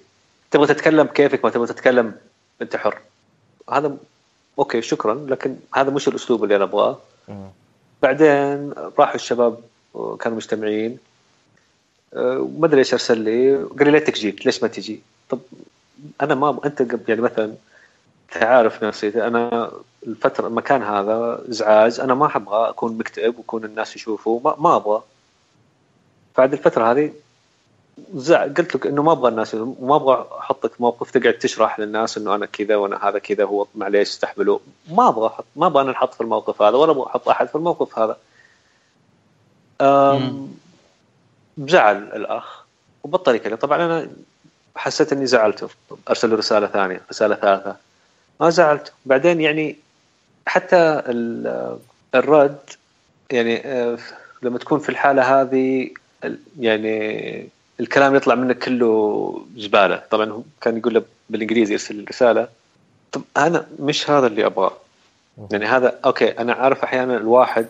تبغى 0.50 0.66
تتكلم 0.66 1.06
كيفك 1.06 1.44
ما 1.44 1.50
تبغى 1.50 1.66
تتكلم 1.66 2.14
أنت 2.62 2.76
حر. 2.76 2.98
هذا 3.70 3.96
أوكي 4.58 4.82
شكرا 4.82 5.14
لكن 5.14 5.56
هذا 5.74 5.90
مش 5.90 6.08
الأسلوب 6.08 6.44
اللي 6.44 6.56
أنا 6.56 6.64
أبغاه. 6.64 7.00
بعدين 8.02 8.72
راحوا 8.98 9.14
الشباب 9.14 9.60
كانوا 9.94 10.36
مجتمعين 10.36 10.98
آه، 12.14 12.48
ما 12.58 12.66
أدري 12.66 12.78
إيش 12.78 12.92
أرسل 12.92 13.18
لي. 13.18 13.56
قال 13.56 13.84
لي 13.86 13.90
ليتك 13.90 14.14
جيت 14.14 14.46
ليش 14.46 14.62
ما 14.62 14.68
تجي؟ 14.68 15.00
طب 15.28 15.38
أنا 16.20 16.34
ما 16.34 16.60
أنت 16.64 16.86
يعني 17.08 17.20
مثلا 17.20 17.54
تعرف 18.32 18.84
نفسي 18.84 19.26
أنا 19.26 19.70
الفترة 20.06 20.46
المكان 20.46 20.82
هذا 20.82 21.44
إزعاج 21.50 22.00
أنا 22.00 22.14
ما 22.14 22.36
أبغى 22.36 22.68
أكون 22.68 22.98
مكتئب 22.98 23.38
ويكون 23.38 23.64
الناس 23.64 23.96
يشوفوا 23.96 24.40
ما, 24.44 24.56
ما 24.58 24.76
أبغى. 24.76 25.02
بعد 26.38 26.52
الفترة 26.52 26.90
هذه 26.92 27.12
قلت 28.28 28.74
لك 28.74 28.86
إنه 28.86 29.02
ما 29.02 29.12
أبغى 29.12 29.30
الناس 29.30 29.54
ما 29.54 29.96
أبغى 29.96 30.26
احطك 30.38 30.80
موقف 30.80 31.10
تقعد 31.10 31.34
تشرح 31.34 31.80
للناس 31.80 32.18
إنه 32.18 32.34
أنا 32.34 32.46
كذا 32.46 32.76
وأنا 32.76 33.08
هذا 33.08 33.18
كذا 33.18 33.44
هو 33.44 33.66
معليش 33.74 34.08
استحملوا 34.08 34.58
ما 34.90 35.08
أبغى 35.08 35.26
أحط 35.26 35.44
ما 35.56 35.66
أبغى 35.66 35.82
أنا 35.82 35.90
أحط 35.90 36.14
في 36.14 36.20
الموقف 36.20 36.62
هذا 36.62 36.76
ولا 36.76 36.90
أبغى 36.90 37.06
أحط 37.06 37.28
أحد 37.28 37.48
في 37.48 37.54
الموقف 37.54 37.98
هذا. 37.98 38.16
بزعل 41.56 41.96
الأخ 41.96 42.64
وبالطريقة 43.04 43.56
طبعا 43.56 43.84
أنا 43.84 44.10
حسيت 44.76 45.12
إني 45.12 45.26
زعلته 45.26 45.68
أرسل 46.08 46.30
له 46.30 46.36
رسالة 46.36 46.66
ثانية 46.66 47.00
رسالة 47.10 47.34
ثالثة. 47.34 47.76
ما 48.40 48.50
زعلت. 48.50 48.92
بعدين 49.06 49.40
يعني 49.40 49.76
حتى 50.46 51.02
الرد 52.14 52.58
يعني 53.30 53.66
آه، 53.66 53.98
لما 54.42 54.58
تكون 54.58 54.78
في 54.78 54.88
الحالة 54.88 55.40
هذه 55.40 55.90
يعني 56.60 57.48
الكلام 57.80 58.14
يطلع 58.14 58.34
منك 58.34 58.58
كله 58.58 59.46
زبالة. 59.56 60.02
طبعا 60.10 60.42
كان 60.60 60.78
يقول 60.78 60.94
له 60.94 61.02
بالإنجليزي 61.30 61.72
يرسل 61.72 62.04
رساله 62.10 62.48
طب 63.12 63.22
أنا 63.36 63.66
مش 63.80 64.10
هذا 64.10 64.26
اللي 64.26 64.46
أبغاه. 64.46 64.72
يعني 65.50 65.66
هذا 65.66 66.00
okay 66.04 66.28
أنا 66.28 66.52
عارف 66.52 66.84
أحيانا 66.84 67.16
الواحد 67.16 67.66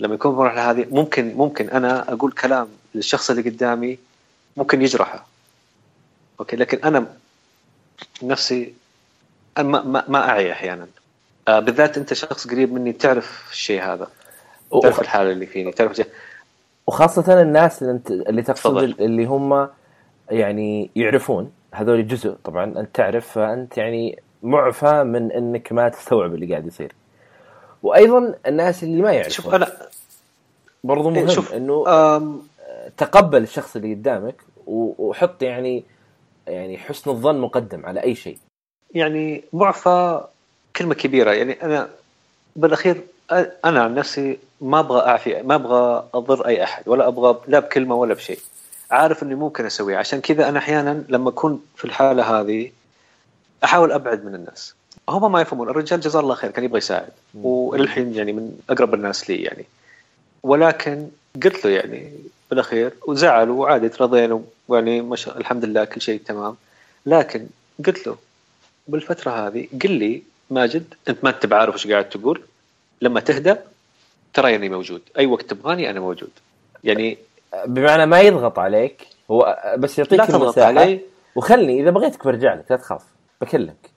لما 0.00 0.14
يكون 0.14 0.32
في 0.32 0.38
المرحله 0.40 0.70
هذه 0.70 0.86
ممكن 0.90 1.34
ممكن 1.34 1.70
أنا 1.70 2.12
أقول 2.12 2.32
كلام 2.32 2.68
للشخص 2.94 3.30
اللي 3.30 3.50
قدامي 3.50 3.98
ممكن 4.56 4.82
يجرحه. 4.82 5.26
okay 6.40 6.56
لكن 6.56 6.78
أنا 6.84 7.06
نفسي 8.22 8.74
ما 9.62 9.82
ما, 9.82 10.04
ما 10.08 10.28
أعي 10.28 10.52
أحيانا. 10.52 10.86
آه 11.48 11.60
بالذات 11.60 11.98
أنت 11.98 12.12
شخص 12.14 12.48
قريب 12.48 12.72
مني 12.72 12.92
تعرف 12.92 13.48
الشيء 13.50 13.82
هذا. 13.82 14.08
تعرف 14.82 15.00
الحالة 15.00 15.30
اللي 15.30 15.46
فيني 15.46 15.72
تعرف 15.72 16.02
وخاصة 16.86 17.42
الناس 17.42 17.82
اللي, 17.82 17.92
انت 17.92 18.10
اللي 18.10 18.42
تقصد 18.42 18.60
تفضل. 18.60 18.96
اللي 19.00 19.24
هم 19.24 19.68
يعني 20.30 20.90
يعرفون. 20.96 21.52
هذول 21.72 22.06
جزء 22.06 22.30
طبعا 22.44 22.64
أنت 22.64 22.88
تعرف 22.94 23.28
فأنت 23.32 23.78
يعني 23.78 24.22
معفى 24.42 25.02
من 25.02 25.32
إنك 25.32 25.72
ما 25.72 25.88
تستوعب 25.88 26.34
اللي 26.34 26.46
قاعد 26.46 26.66
يصير. 26.66 26.92
وأيضا 27.82 28.34
الناس 28.46 28.82
اللي 28.82 29.02
ما 29.02 29.12
يعرفون. 29.12 29.30
شوف 29.30 29.54
أنا 29.54 29.72
برضو 30.84 31.10
إيه، 31.10 31.16
مهم 31.16 31.28
شوف، 31.28 31.52
إنه 31.52 31.84
آم، 31.88 32.42
تقبل 32.96 33.42
الشخص 33.42 33.76
اللي 33.76 33.94
قدامك 33.94 34.34
وحط 34.66 35.42
يعني 35.42 35.84
يعني 36.46 36.78
حسن 36.78 37.10
الظن 37.10 37.38
مقدم 37.38 37.86
على 37.86 38.02
أي 38.02 38.14
شيء. 38.14 38.38
يعني 38.94 39.44
معفى 39.52 40.24
كلمة 40.76 40.94
كبيرة. 40.94 41.32
يعني 41.32 41.62
أنا 41.62 41.88
بالأخير 42.56 43.00
أنا 43.64 43.82
عن 43.82 43.94
نفسي 43.94 44.38
ما 44.60 44.78
أبغى 44.78 45.00
أعفي 45.00 45.42
ما 45.42 45.54
أبغى 45.54 46.08
أضر 46.14 46.46
أي 46.46 46.64
أحد 46.64 46.88
ولا 46.88 47.08
أبغى 47.08 47.40
لا 47.48 47.58
بكلمة 47.58 47.94
ولا 47.94 48.14
بشيء. 48.14 48.38
عارف 48.90 49.22
إني 49.22 49.34
ممكن 49.34 49.66
أسويه. 49.66 49.96
عشان 49.96 50.20
كذا 50.20 50.48
أنا 50.48 50.58
أحيانا 50.58 51.04
لما 51.08 51.28
أكون 51.28 51.64
في 51.76 51.84
الحالة 51.84 52.40
هذه 52.40 52.70
أحاول 53.64 53.92
أبعد 53.92 54.24
من 54.24 54.34
الناس. 54.34 54.74
هم 55.08 55.32
ما 55.32 55.40
يفهمون. 55.40 55.68
الرجال 55.68 56.00
جزاه 56.00 56.20
الله 56.20 56.34
خير 56.34 56.50
كان 56.50 56.64
يبغى 56.64 56.78
يساعد. 56.78 57.08
والى 57.34 57.82
الحين 57.82 58.14
يعني 58.14 58.32
من 58.32 58.58
أقرب 58.70 58.94
الناس 58.94 59.30
لي 59.30 59.42
يعني. 59.42 59.64
ولكن 60.42 61.08
قلت 61.44 61.64
له 61.64 61.70
يعني 61.70 62.12
بالأخير 62.50 62.92
وزعل 63.06 63.50
وعادي 63.50 63.88
ترضينا 63.88 64.42
ويعني 64.68 65.00
ما 65.00 65.16
شاء 65.16 65.38
الحمد 65.38 65.64
لله 65.64 65.84
كل 65.84 66.00
شيء 66.00 66.20
تمام. 66.26 66.56
لكن 67.06 67.46
قلت 67.86 68.06
له 68.06 68.16
بالفترة 68.90 69.30
هذه 69.30 69.68
قل 69.82 69.90
لي 69.90 70.22
ماجد 70.50 70.94
أنت 71.08 71.24
ما 71.24 71.30
أنت 71.30 71.46
بعارف 71.46 71.74
إيش 71.74 71.86
قاعد 71.86 72.08
تقول؟ 72.08 72.42
لما 73.02 73.20
تهدى 73.20 73.54
ترى 74.34 74.56
أني 74.56 74.68
موجود. 74.68 75.02
أي 75.18 75.26
وقت 75.26 75.44
تبغاني 75.44 75.90
أنا 75.90 76.00
موجود. 76.00 76.30
يعني 76.84 77.18
بمعنى 77.66 78.06
ما 78.06 78.20
يضغط 78.20 78.58
عليك 78.58 79.06
هو 79.30 79.74
بس 79.78 79.98
يعطيك 79.98 80.18
لا 80.18 80.26
تضغط 80.26 80.58
علي. 80.58 81.00
وخلني 81.34 81.80
إذا 81.80 81.90
بغيتك 81.90 82.24
برجع 82.24 82.54
لك 82.54 82.64
لا 82.70 82.76
تخاف 82.76 83.02
بكلمك. 83.40 83.90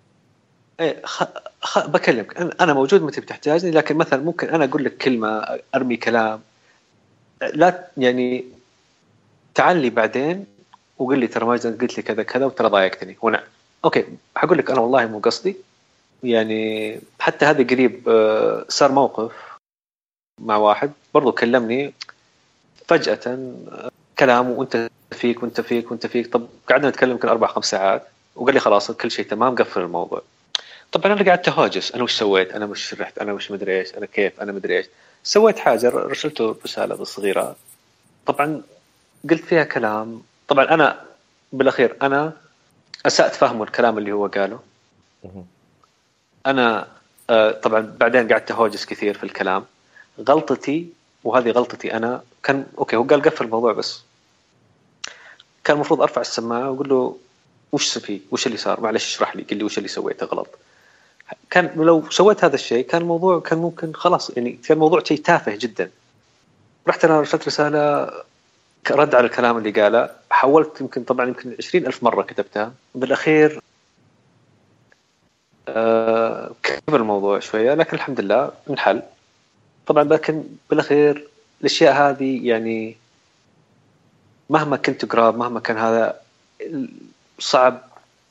إيه 0.80 1.02
خ... 1.06 1.24
خ... 1.62 1.88
بكلمك. 1.88 2.38
أنا 2.62 2.74
موجود 2.74 3.02
متى 3.02 3.22
بتحتاجني 3.22 3.72
لكن 3.72 3.96
مثلا 3.96 4.24
ممكن 4.24 4.50
أنا 4.50 4.66
أقول 4.66 4.84
لك 4.84 4.98
كلمة 4.98 5.60
أرمي 5.76 5.98
كلام. 5.98 6.42
لا 7.54 7.88
يعني 7.98 8.46
تعال 9.56 9.78
لي 9.78 9.90
بعدين 9.90 10.46
وقل 10.98 11.20
لي 11.20 11.28
ترى 11.28 11.46
ماجد 11.46 11.82
قلت 11.82 11.98
لي 11.98 12.04
كذا 12.04 12.24
كذا 12.24 12.46
وترى 12.46 12.70
ضايقتني. 12.70 13.18
وأنا 13.22 13.44
أوكي 13.86 14.06
حقول 14.36 14.58
لك 14.58 14.72
أنا 14.72 14.80
والله 14.80 15.06
مو 15.06 15.20
قصدي. 15.20 15.56
يعني 16.24 17.00
حتى 17.20 17.46
هذا 17.46 17.64
قريب 17.64 18.10
آه، 18.10 18.66
صار 18.70 18.92
موقف 18.92 19.32
مع 20.42 20.58
واحد 20.58 20.92
برضو 21.14 21.32
كلمني 21.32 21.94
فجأة 22.88 23.20
آه، 23.28 23.92
كلام 24.20 24.50
وأنت 24.50 24.90
فيك 25.12 25.44
وأنت 25.44 25.62
فيك 25.62 25.92
وأنت 25.92 26.08
فيك. 26.08 26.34
طب 26.34 26.48
قعدنا 26.70 26.90
نتكلم 26.90 27.12
يمكن 27.12 27.28
أربع 27.28 27.48
خمس 27.48 27.66
ساعات 27.66 28.08
وقال 28.36 28.54
لي 28.54 28.60
خلاص 28.60 28.92
كل 28.92 29.12
شيء 29.12 29.26
تمام 29.26 29.56
قفل 29.56 29.82
الموضوع. 29.82 30.22
طبعا 30.92 31.14
أنا 31.14 31.30
قعدت 31.30 31.48
أهاجس 31.48 31.92
أنا 31.92 32.04
وش 32.04 32.14
سويت؟ 32.20 32.52
أنا 32.52 32.66
وش 32.66 32.94
رحت؟ 32.94 33.18
أنا 33.20 33.34
وش 33.34 33.52
مدري 33.52 33.80
إيش؟ 33.80 33.96
أنا 33.98 34.06
كيف؟ 34.06 34.42
أنا 34.42 34.52
مدري 34.52 34.78
إيش. 34.78 34.86
سويت 35.24 35.60
حاجة 35.60 35.90
رسلته 35.90 36.56
رسالة 36.66 37.04
صغيره 37.04 37.56
طبعا 38.26 38.62
قلت 39.30 39.44
فيها 39.44 39.64
كلام. 39.64 40.22
طبعا 40.48 40.66
أنا 40.74 41.06
بالأخير 41.54 41.98
أنا 42.02 42.34
أسأت 43.06 43.36
فهمه 43.36 43.64
الكلام 43.64 43.98
اللي 43.98 44.12
هو 44.12 44.28
قاله. 44.28 44.60
أنا 46.46 46.88
آه، 47.30 47.52
طبعا 47.52 47.96
بعدين 48.00 48.32
قعدت 48.32 48.52
أهوجس 48.52 48.86
كثير 48.86 49.18
في 49.18 49.24
الكلام. 49.24 49.66
غلطتي 50.28 50.88
وهذه 51.24 51.52
غلطتي 51.52 51.94
أنا 51.94 52.24
كان 52.44 52.66
okay 52.78 52.96
هو 52.96 53.04
قال 53.04 53.22
قفل 53.22 53.46
الموضوع 53.46 53.74
بس. 53.74 54.02
كان 55.64 55.76
المفروض 55.76 56.02
أرفع 56.02 56.22
السماعة 56.22 56.72
وأقول 56.72 56.90
له 56.90 57.18
وش 57.72 57.98
في؟ 57.98 58.22
وش 58.32 58.48
اللي 58.48 58.58
صار؟ 58.58 58.82
معلش 58.82 59.06
اشرح 59.16 59.36
لي 59.36 59.44
قل 59.44 59.58
لي 59.58 59.64
وش 59.64 59.78
اللي 59.78 59.90
سويته 59.90 60.26
غلط. 60.26 60.48
كان 61.50 61.72
لو 61.76 62.10
سويت 62.10 62.44
هذا 62.44 62.56
الشيء 62.56 62.86
كان 62.86 63.02
الموضوع 63.02 63.40
كان 63.40 63.60
ممكن 63.60 63.94
خلاص 63.94 64.30
يعني 64.30 64.52
كان 64.52 64.78
الموضوع 64.78 65.04
شيء 65.04 65.18
تافه 65.18 65.56
جدا. 65.56 65.92
رحت 66.88 67.06
أنا 67.06 67.22
رسلت 67.22 67.48
رسالة 67.48 68.12
رد 68.92 69.16
على 69.16 69.26
الكلام 69.26 69.58
اللي 69.58 69.72
قاله. 69.72 70.10
حولت 70.32 70.82
يمكن 70.82 71.04
طبعا 71.04 71.28
يمكن 71.28 71.56
عشرين 71.60 71.86
ألف 71.88 72.04
مرة 72.04 72.22
كتبتها. 72.22 72.74
بالأخير 72.96 73.60
آه 75.68 76.52
كبر 76.64 77.00
الموضوع 77.00 77.40
شوية 77.40 77.74
لكن 77.74 77.98
الحمد 77.98 78.20
لله 78.20 78.52
انحل 78.70 79.02
طبعا 79.88 80.04
لكن 80.04 80.44
بالأخير 80.70 81.28
الأشياء 81.62 81.94
هذه 81.94 82.48
يعني 82.48 82.98
مهما 84.50 84.78
كنت 84.78 85.06
قراب 85.06 85.38
مهما 85.38 85.60
كان 85.60 85.78
هذا 85.78 86.20
صعب 87.40 87.82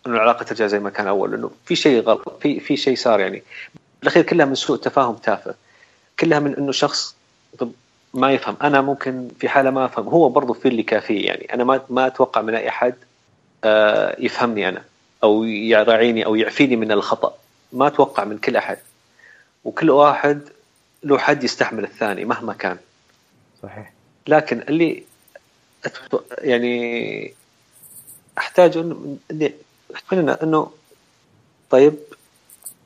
إنه 0.07 0.17
العلاقة 0.17 0.43
ترجع 0.43 0.67
زي 0.67 0.79
ما 0.79 0.91
كان 0.91 1.07
أول 1.07 1.31
لأنه 1.31 1.51
في 1.65 1.77
شيء 1.77 2.03
غلط 2.03 2.39
في 2.43 2.61
في 2.61 2.77
شيء 2.77 2.97
صار 2.97 3.21
يعني. 3.21 3.43
بالأخير 4.01 4.23
كلها 4.23 4.47
من 4.47 4.55
سوء 4.55 4.77
تفاهم 4.77 5.15
تافه. 5.15 5.55
كلها 6.21 6.39
من 6.39 6.57
إنه 6.57 6.73
شخص 6.73 7.17
ما 8.15 8.33
يفهم. 8.33 8.57
أنا 8.63 8.81
ممكن 8.81 9.29
في 9.39 9.49
حالة 9.49 9.71
ما 9.71 9.85
أفهم. 9.85 10.09
هو 10.09 10.29
برضه 10.29 10.55
في 10.55 10.69
اللي 10.69 10.83
كافيه 10.83 11.27
يعني. 11.27 11.55
أنا 11.55 11.65
ما 11.65 11.81
ما 11.91 12.07
أتوقع 12.07 12.41
من 12.41 12.55
أي 12.55 12.69
احد 12.69 12.95
آه، 13.65 14.17
يفهمني 14.19 14.69
أنا 14.69 14.85
أو 15.25 15.45
يراعيني 15.45 16.27
أو 16.27 16.35
يعفيني 16.35 16.77
من 16.77 16.93
الخطأ. 16.93 17.35
ما 17.73 17.87
أتوقع 17.87 18.25
من 18.25 18.39
كل 18.39 18.57
أحد. 18.57 18.79
وكل 19.65 19.91
واحد 19.91 20.49
له 21.03 21.19
حد 21.19 21.45
يستحمل 21.45 21.85
الثاني 21.85 22.25
مهما 22.25 22.53
كان. 22.53 22.77
صحيح. 23.63 23.93
لكن 24.27 24.65
اللي 24.69 25.03
يعني 26.39 27.35
أحتاج 28.39 28.77
انه 28.77 29.19
إنه 30.43 30.71
طيب 31.71 31.95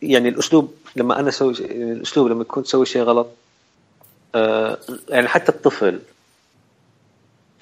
يعني 0.02 0.28
الأسلوب 0.28 0.74
لما 0.96 1.20
أنا 1.20 1.28
أسوي 1.28 1.54
يعني 1.60 1.92
الأسلوب 1.92 2.28
لما 2.28 2.44
تكون 2.44 2.62
تسوي 2.62 2.86
شيء 2.86 3.02
غلط 3.02 3.28
آه 4.36 4.78
يعني 5.08 5.28
حتى 5.28 5.52
الطفل 5.52 6.00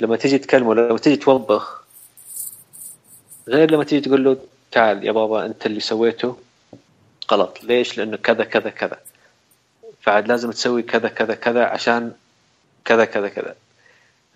لما 0.00 0.16
تيجي 0.16 0.38
تكلمه 0.38 0.74
لما 0.74 0.98
تيجي 0.98 1.16
توبخ 1.16 1.84
غير 3.48 3.70
لما 3.70 3.84
تيجي 3.84 4.08
تقول 4.08 4.24
له 4.24 4.36
تعال 4.72 5.04
يا 5.06 5.12
بابا 5.12 5.46
أنت 5.46 5.66
اللي 5.66 5.80
سويته 5.80 6.36
غلط 7.32 7.64
ليش؟ 7.64 7.98
لأنه 7.98 8.16
كذا 8.16 8.44
كذا 8.44 8.70
كذا 8.70 8.98
فعاد 10.00 10.28
لازم 10.28 10.50
تسوي 10.50 10.82
كذا 10.82 11.08
كذا 11.08 11.34
كذا 11.34 11.64
عشان 11.64 12.12
كذا 12.84 13.04
كذا 13.04 13.28
كذا 13.28 13.54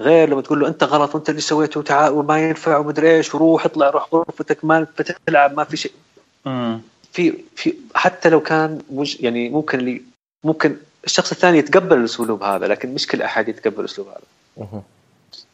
غير 0.01 0.29
لما 0.29 0.43
تقول 0.43 0.61
له 0.61 0.69
أنت 0.69 0.85
غلط 0.85 1.15
وأنت 1.15 1.31
اللي 1.31 1.41
سويته 1.41 1.81
وتعال 1.81 2.13
وما 2.13 2.49
ينفع 2.49 2.79
ومدري 2.79 3.17
إيش 3.17 3.35
وروح 3.35 3.65
اطلع 3.65 3.91
روح 3.91 4.15
غرفتك 4.15 4.65
ما 4.65 4.87
بتلعب 4.99 5.57
ما 5.57 5.65
في 5.65 5.77
شيء. 5.77 5.93
في 7.13 7.35
في 7.57 7.75
حتى 7.95 8.29
لو 8.29 8.41
كان 8.41 8.83
مش 8.93 9.21
يعني 9.21 9.49
ممكن 9.49 9.79
اللي 9.79 10.03
ممكن 10.45 10.77
الشخص 11.05 11.33
الثاني 11.33 11.59
يتقبل 11.59 11.97
الأسلوب 11.99 12.43
هذا 12.43 12.67
لكن 12.67 12.95
مش 12.95 13.07
كل 13.07 13.23
أحد 13.23 13.49
يتقبل 13.49 13.81
الأسلوب 13.81 14.09
هذا. 14.09 14.83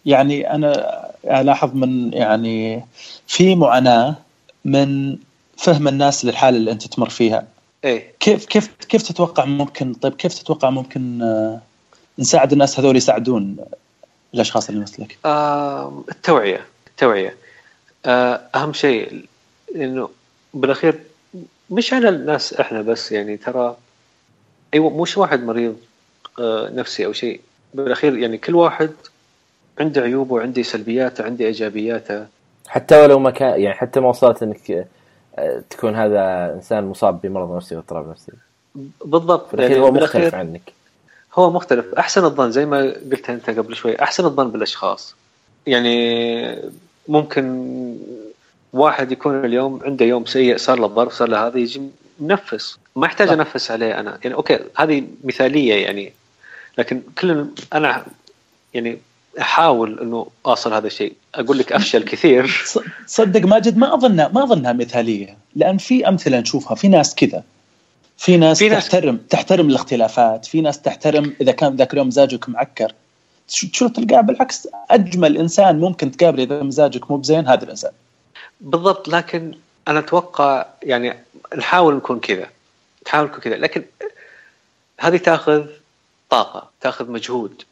يعني 0.06 0.50
أنا 0.50 1.00
ألاحظ 1.24 1.74
من 1.74 2.12
يعني 2.12 2.84
في 3.26 3.54
معاناة 3.54 4.16
من 4.64 5.16
فهم 5.58 5.88
الناس 5.88 6.24
للحالة 6.24 6.56
اللي 6.56 6.72
أنت 6.72 6.86
تمر 6.86 7.08
فيها. 7.08 7.46
إيه. 7.84 8.12
كيف 8.20 8.44
كيف 8.44 8.70
كيف 8.88 9.02
تتوقع 9.02 9.44
ممكن 9.44 9.94
طيب 9.94 10.14
كيف 10.14 10.34
تتوقع 10.34 10.70
ممكن 10.70 11.22
آه، 11.22 11.60
نساعد 12.18 12.52
الناس 12.52 12.80
هذول 12.80 12.96
يساعدون 12.96 13.56
الأشخاص 14.34 14.68
اللي 14.68 14.80
مثلك؟ 14.80 15.18
آه 15.24 16.02
التوعية 16.08 16.66
التوعية. 16.86 17.36
آه 18.06 18.40
أهم 18.54 18.72
شيء 18.72 19.26
إنه 19.76 20.08
بالأخير 20.54 21.00
مش 21.70 21.92
على 21.92 22.08
الناس 22.08 22.54
إحنا 22.54 22.82
بس 22.82 23.12
يعني 23.12 23.36
ترى 23.36 23.76
أيوه 24.74 25.02
مش 25.02 25.18
واحد 25.18 25.42
مريض 25.42 25.76
آه 26.38 26.70
نفسي 26.74 27.06
أو 27.06 27.12
شيء 27.12 27.40
بالأخير 27.74 28.18
يعني 28.18 28.38
كل 28.38 28.54
واحد 28.54 28.90
عنده 29.80 30.02
عيوبه 30.02 30.34
وعنده 30.34 30.62
سلبياته 30.62 31.24
عنده 31.24 31.44
إيجابياته. 31.44 32.26
حتى 32.68 33.00
ولو 33.00 33.18
ما 33.18 33.30
كان 33.30 33.60
يعني 33.60 33.74
حتى 33.74 34.00
ما 34.00 34.08
وصلت 34.08 34.42
إنك 34.42 34.88
آه، 35.38 35.62
تكون 35.70 35.96
هذا 35.96 36.54
إنسان 36.54 36.84
مصاب 36.84 37.20
بمرض 37.20 37.56
نفسي 37.56 37.76
واضطراب 37.76 38.08
نفسي. 38.08 38.32
بالضبط. 39.04 39.54
الاخير 39.54 39.80
هو 39.80 39.90
مختلف 39.90 40.34
عنك. 40.34 40.72
هو 41.34 41.50
مختلف. 41.50 41.94
أحسن 41.94 42.24
الظن 42.24 42.50
زي 42.50 42.66
ما 42.66 42.78
قلت 43.12 43.30
أنت 43.30 43.50
قبل 43.50 43.76
شوي 43.76 44.02
أحسن 44.02 44.24
الظن 44.24 44.50
بالأشخاص. 44.50 45.14
يعني 45.66 46.58
ممكن 47.08 47.74
واحد 48.72 49.12
يكون 49.12 49.44
اليوم 49.44 49.80
عنده 49.84 50.04
يوم 50.04 50.24
سيء 50.24 50.56
صار 50.56 50.78
له 50.78 50.86
ضرب 50.86 51.10
صار 51.10 51.28
له 51.28 51.46
هذا 51.46 51.58
يجي 51.58 51.82
منفس 52.20 52.78
ما 52.96 53.06
يحتاج 53.06 53.28
صح. 53.28 53.32
أنفس 53.34 53.70
عليه 53.70 54.00
أنا. 54.00 54.18
يعني 54.24 54.36
أوكي 54.36 54.58
هذه 54.76 55.04
مثالية 55.24 55.74
يعني. 55.74 56.12
لكن 56.78 57.02
كل 57.18 57.46
أنا 57.72 58.06
يعني 58.74 58.98
أحاول 59.40 60.00
إنه 60.00 60.26
أوصل 60.46 60.74
هذا 60.74 60.86
الشيء. 60.86 61.12
أقول 61.34 61.58
لك 61.58 61.72
أفشل 61.72 62.04
كثير. 62.10 62.62
ص- 62.66 62.78
تصدق 63.06 63.40
ماجد 63.40 63.76
ما 63.76 63.94
أظنها 63.94 64.28
ما 64.28 64.44
أظنها 64.44 64.72
مثالية. 64.72 65.36
لأن 65.56 65.78
في 65.78 66.08
أمثلة 66.08 66.40
نشوفها. 66.40 66.74
في 66.74 66.88
ناس 66.88 67.14
كذا. 67.14 67.42
في 68.18 68.36
ناس, 68.36 68.58
في 68.58 68.68
ناس- 68.68 68.88
تحترم 68.88 69.16
تحترم 69.30 69.68
الاختلافات. 69.68 70.44
في 70.46 70.60
ناس 70.60 70.80
تحترم 70.82 71.34
إذا 71.40 71.52
كان 71.52 71.76
ذاك 71.76 71.92
اليوم 71.92 72.06
مزاجك 72.08 72.48
معكر. 72.48 72.92
شو 73.48 73.88
تلقاه؟ 73.88 74.20
بالعكس 74.20 74.68
أجمل 74.90 75.36
إنسان 75.38 75.80
ممكن 75.80 76.10
تقابله 76.10 76.42
إذا 76.44 76.62
مزاجك 76.62 77.10
مو 77.10 77.16
بزين 77.16 77.48
هذا 77.48 77.64
الإنسان. 77.64 77.90
بالضبط 78.60 79.08
لكن 79.08 79.54
أنا 79.88 79.98
أتوقع 79.98 80.66
يعني 80.82 81.14
نحاول 81.56 81.94
نكون 81.94 82.20
كذا. 82.20 82.46
نكون 83.14 83.40
كذا. 83.40 83.56
لكن 83.56 83.84
هذه 85.00 85.16
تاخذ 85.16 85.66
طاقة 86.30 86.70
تاخذ 86.80 87.10
مجهود. 87.10 87.62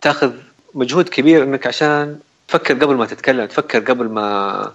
تاخذ 0.00 0.32
مجهود 0.74 1.08
كبير 1.08 1.42
إنك 1.42 1.66
عشان 1.66 2.20
تفكر 2.48 2.74
قبل 2.74 2.94
ما 2.94 3.06
تتكلم 3.06 3.46
تفكر 3.46 3.78
قبل 3.80 4.08
ما 4.08 4.72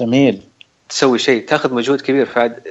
جميل 0.00 0.42
تسوي 0.88 1.18
شيء. 1.18 1.46
تاخذ 1.46 1.74
مجهود 1.74 2.00
كبير. 2.00 2.26
فعد 2.26 2.62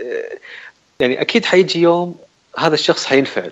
يعني 0.99 1.21
أكيد 1.21 1.45
حيجي 1.45 1.79
يوم 1.81 2.19
هذا 2.57 2.73
الشخص 2.73 3.05
حينفعل. 3.05 3.51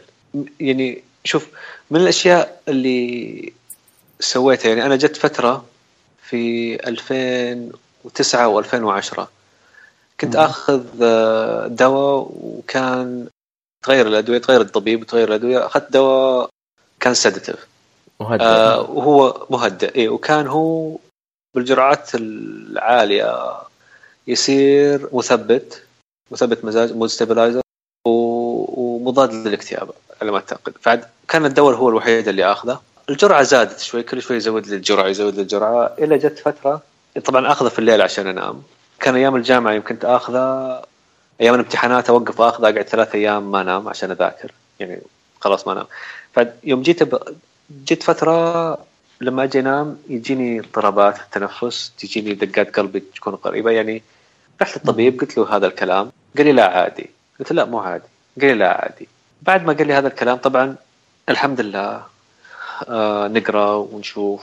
يعني 0.59 1.03
شوف 1.24 1.47
من 1.91 1.99
الأشياء 2.01 2.62
اللي 2.68 3.53
سويتها 4.20 4.70
يعني 4.70 4.86
أنا 4.86 4.95
جت 4.95 5.18
فترة 5.18 5.66
في 6.24 6.76
2009 6.88 8.62
و2010 8.62 9.41
كنت 10.22 10.36
آخذ 10.36 10.84
آه، 11.01 11.67
دواء 11.67 12.32
وكان 12.41 13.28
تغير 13.86 14.07
الأدوية 14.07 14.38
تغير 14.38 14.61
الطبيب 14.61 15.01
وتغير 15.01 15.28
الأدوية. 15.28 15.65
أخذت 15.65 15.91
دواء 15.91 16.49
كان 16.99 17.13
sedative 17.14 17.68
مهدئ. 18.19 18.43
آه 18.43 18.91
وهو 18.91 19.45
مهدئ. 19.49 19.95
إيه 19.95 20.09
وكان 20.09 20.47
هو 20.47 20.97
بالجرعات 21.55 22.15
العالية 22.15 23.53
يصير 24.28 25.09
مثبت 25.13 25.84
مثبت 26.32 26.65
مزاج 26.65 26.93
mood 26.93 27.10
stabilizer 27.10 27.62
ومضاد 28.07 29.34
للاكتئاب 29.34 29.91
على 30.22 30.32
ما 30.32 30.38
أعتقد. 30.38 30.74
فعد 30.82 31.05
كان 31.28 31.45
الدواء 31.45 31.76
هو 31.76 31.89
الوحيد 31.89 32.28
اللي 32.28 32.51
أخذه. 32.51 32.82
الجرعة 33.09 33.43
زادت 33.43 33.80
شوي 33.80 34.03
كل 34.03 34.22
شوي 34.22 34.38
يزود 34.38 34.67
لي 34.67 34.76
الجرعه 34.76 35.07
يزود 35.07 35.36
لي 35.36 35.41
الجرعه 35.41 35.95
إلى 35.99 36.17
جت 36.17 36.39
فترة 36.39 36.82
طبعا 37.26 37.51
أخذه 37.51 37.69
في 37.69 37.80
الليل 37.80 38.01
عشان 38.01 38.28
أنام. 38.28 38.63
كان 39.02 39.16
أيام 39.16 39.36
الجامعة 39.36 39.74
يمكن 39.74 39.97
اخذه 40.04 40.82
أيام 41.41 41.54
الامتحانات 41.56 42.10
أوقف 42.10 42.41
اخذه 42.41 42.70
أقعد 42.70 42.82
ثلاث 42.88 43.16
أيام 43.16 43.52
ما 43.52 43.62
انام 43.62 43.88
عشان 43.88 44.12
أذاكر 44.12 44.52
يعني 44.80 45.02
خلاص 45.41 45.68
ما 45.68 45.74
انام 45.74 45.86
فيوم 46.34 46.82
جيت 46.82 47.04
ب... 47.04 47.20
جيت 47.86 48.04
فترة 48.04 48.78
لما 49.22 49.43
أجي 49.43 49.60
أنام 49.60 49.97
يجيني 50.10 50.60
اضطرابات 50.60 51.18
في 51.18 51.24
التنفس 51.24 51.91
تجيني 51.97 52.34
دقات 52.34 52.76
قلبي 52.80 52.99
تكون 52.99 53.36
قريبة 53.36 53.72
يعني 53.72 54.04
رحت 54.62 54.78
للطبيب 54.78 55.22
قلت 55.22 55.38
له 55.38 55.56
هذا 55.56 55.68
الكلام 55.68 56.12
قال 56.38 56.45
لي 56.45 56.52
لا 56.52 56.78
عادي. 56.78 57.10
قلت 57.39 57.52
له 57.52 57.64
لا 57.64 57.70
مو 57.70 57.80
عادي. 57.80 58.04
قال 58.41 58.47
لي 58.49 58.54
لا 58.54 58.82
عادي. 58.82 59.08
بعد 59.41 59.66
ما 59.66 59.74
قال 59.74 59.88
لي 59.88 59.93
هذا 59.93 60.08
الكلام 60.08 60.38
طبعا 60.38 60.76
الحمد 61.30 61.62
لله 61.62 62.04
آه 62.88 63.28
نقرأ 63.28 63.76
ونشوف 63.76 64.41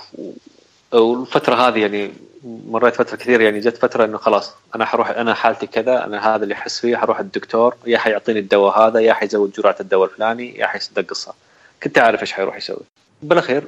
والفترة 0.93 1.55
هذه 1.55 1.79
يعني 1.79 2.13
مريت 2.45 2.95
فترة 2.95 3.17
كثير 3.17 3.41
يعني 3.41 3.61
جت 3.61 3.77
فترة 3.77 4.05
إنه 4.05 4.19
خلاص 4.19 4.55
أنا 4.75 4.85
حروح 4.85 5.11
أنا 5.11 5.35
حالتي 5.35 5.67
كذا 5.67 6.05
أنا 6.05 6.35
هذا 6.35 6.43
اللي 6.43 6.55
أحس 6.55 6.81
فيه 6.81 6.97
حروح 6.97 7.21
الدكتور 7.21 7.77
يا 7.87 7.99
حيعطيني 7.99 8.39
الدواء 8.39 8.79
هذا 8.79 9.01
يا 9.01 9.13
حيزود 9.13 9.53
جرعة 9.53 9.77
الدواء 9.81 10.11
الفلاني 10.11 10.59
يا 10.59 10.67
حيصدق 10.67 11.11
قصة. 11.11 11.35
كنت 11.83 11.99
عارف 11.99 12.23
إيش 12.23 12.33
حيروح 12.33 12.57
يسوي. 12.57 12.81
بالأخير 13.23 13.63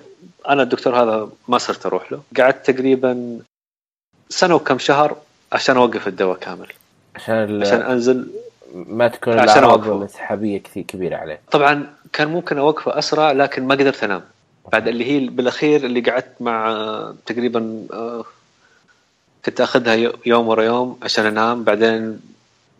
أنا 0.49 0.63
الدكتور 0.63 1.03
هذا 1.03 1.29
ما 1.49 1.59
صرت 1.59 1.87
أروح 1.87 2.13
له. 2.13 2.21
قعدت 2.39 2.71
تقريبا 2.71 3.39
سنة 4.29 4.55
وكم 4.55 4.79
شهر 4.79 5.17
عشان 5.53 5.77
أوقف 5.77 6.09
الدواء 6.09 6.39
كامل. 6.39 6.73
عشان 7.17 7.63
عشان 7.63 7.83
أنزل 7.83 8.29
ما 8.75 9.09
تكون 9.09 9.39
عشان 9.39 9.59
الأعراض. 9.59 9.89
الانسحابيه 9.89 10.59
كثير 10.59 10.83
كبيرة 10.83 11.17
عليه. 11.17 11.41
طبعا 11.51 11.95
كان 12.13 12.29
ممكن 12.29 12.59
أوقفه 12.59 12.99
أسرع 12.99 13.33
لكن 13.33 13.67
ما 13.67 13.75
قدرت 13.75 14.05
أنام. 14.05 14.23
بعد 14.73 14.89
اللي 14.89 15.05
هي 15.05 15.27
بالأخير 15.29 15.85
اللي 15.85 16.01
قعدت 16.01 16.43
مع 16.43 17.15
تقريبا 17.27 17.87
آه، 17.93 18.25
كنت 19.45 19.61
أخذها 19.61 19.95
يو- 19.95 20.13
يوم 20.27 20.49
ورا 20.49 20.63
يوم 20.63 20.99
عشان 21.03 21.27
أنام 21.27 21.65
بعدين 21.65 22.21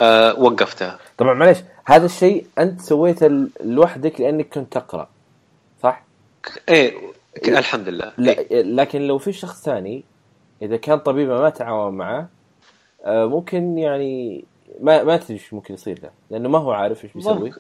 آه، 0.01 0.41
وقفتها 0.41 0.99
طبعا 1.19 1.35
معلش 1.35 1.59
هذا 1.85 2.07
الشيء 2.07 2.47
أنت 2.59 2.81
سويته 2.81 3.47
لوحدك 3.65 4.21
لأنك 4.21 4.49
كنت 4.49 4.73
تقرأ 4.73 5.09
صح؟ 5.83 6.03
إيه 6.69 6.93
الحمد 7.49 7.89
لله 7.89 8.13
لا 8.19 8.39
إيه. 8.39 8.63
لكن 8.63 9.03
لو 9.03 9.19
في 9.19 9.33
شخص 9.33 9.63
ثاني 9.65 10.05
إذا 10.63 10.77
كان 10.77 10.99
طبيبه 10.99 11.41
ما 11.41 11.51
تعاون 11.51 11.95
معه 11.95 12.29
آه، 13.05 13.27
ممكن 13.27 13.79
يعني 13.79 14.45
ما 14.81 15.03
ما 15.05 15.17
تدري 15.17 15.35
إيش 15.35 15.53
ممكن 15.55 15.75
يصير 15.75 15.99
له 16.03 16.11
لأنه 16.31 16.49
ما 16.49 16.59
هو 16.59 16.73
عارف 16.73 17.05
إيش 17.05 17.13
بيسوي. 17.13 17.53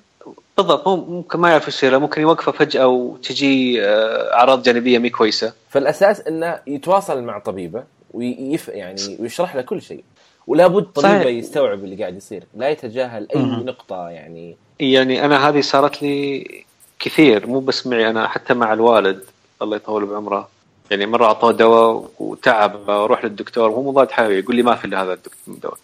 بالضبط 0.56 0.88
مو- 0.88 0.96
ممكن 0.96 1.38
ما 1.38 1.50
يعرف 1.50 1.66
إيش 1.68 1.74
يصير 1.74 1.98
ممكن 1.98 2.20
يوقفه 2.20 2.52
فجأة 2.52 2.86
وتجي 2.86 3.84
آه، 3.84 4.34
أعراض 4.34 4.62
جانبية 4.62 4.98
مي 4.98 5.10
كويسة 5.10 5.52
فالأساس 5.68 6.20
إنه 6.20 6.58
يتواصل 6.66 7.22
مع 7.22 7.38
طبيبه 7.38 7.84
ويف 8.14 8.68
يعني 8.68 9.16
ويشرح 9.20 9.56
له 9.56 9.62
كل 9.62 9.82
شيء 9.82 10.04
ولا 10.46 10.66
بد 10.66 10.82
طبيبه 10.84 11.12
صحيح. 11.22 11.26
يستوعب 11.26 11.84
اللي 11.84 11.96
قاعد 11.96 12.16
يصير 12.16 12.44
لا 12.56 12.68
يتجاهل 12.68 13.26
أي 13.36 13.40
مهم. 13.42 13.66
نقطة 13.66 14.08
يعني 14.08 14.56
يعني 14.80 15.24
أنا 15.24 15.48
هذه 15.48 15.60
صارت 15.60 16.02
لي 16.02 16.46
كثير 16.98 17.46
مو 17.46 17.60
بس 17.60 17.86
معي 17.86 18.10
أنا 18.10 18.28
حتى 18.28 18.54
مع 18.54 18.72
الوالد 18.72 19.24
الله 19.62 19.76
يطول 19.76 20.06
بعمره 20.06 20.48
يعني 20.90 21.06
مرة 21.06 21.24
أعطوه 21.26 21.52
دواء 21.52 22.10
وتعب 22.18 22.90
أروح 22.90 23.24
للدكتور 23.24 23.70
وهو 23.70 23.82
مضاد 23.90 24.10
حيوي 24.10 24.38
يقول 24.38 24.56
لي 24.56 24.62
ما 24.62 24.74
في 24.74 24.84
إلا 24.84 25.02
هذا 25.02 25.12
الدكتور 25.12 25.54
الدواء. 25.54 25.78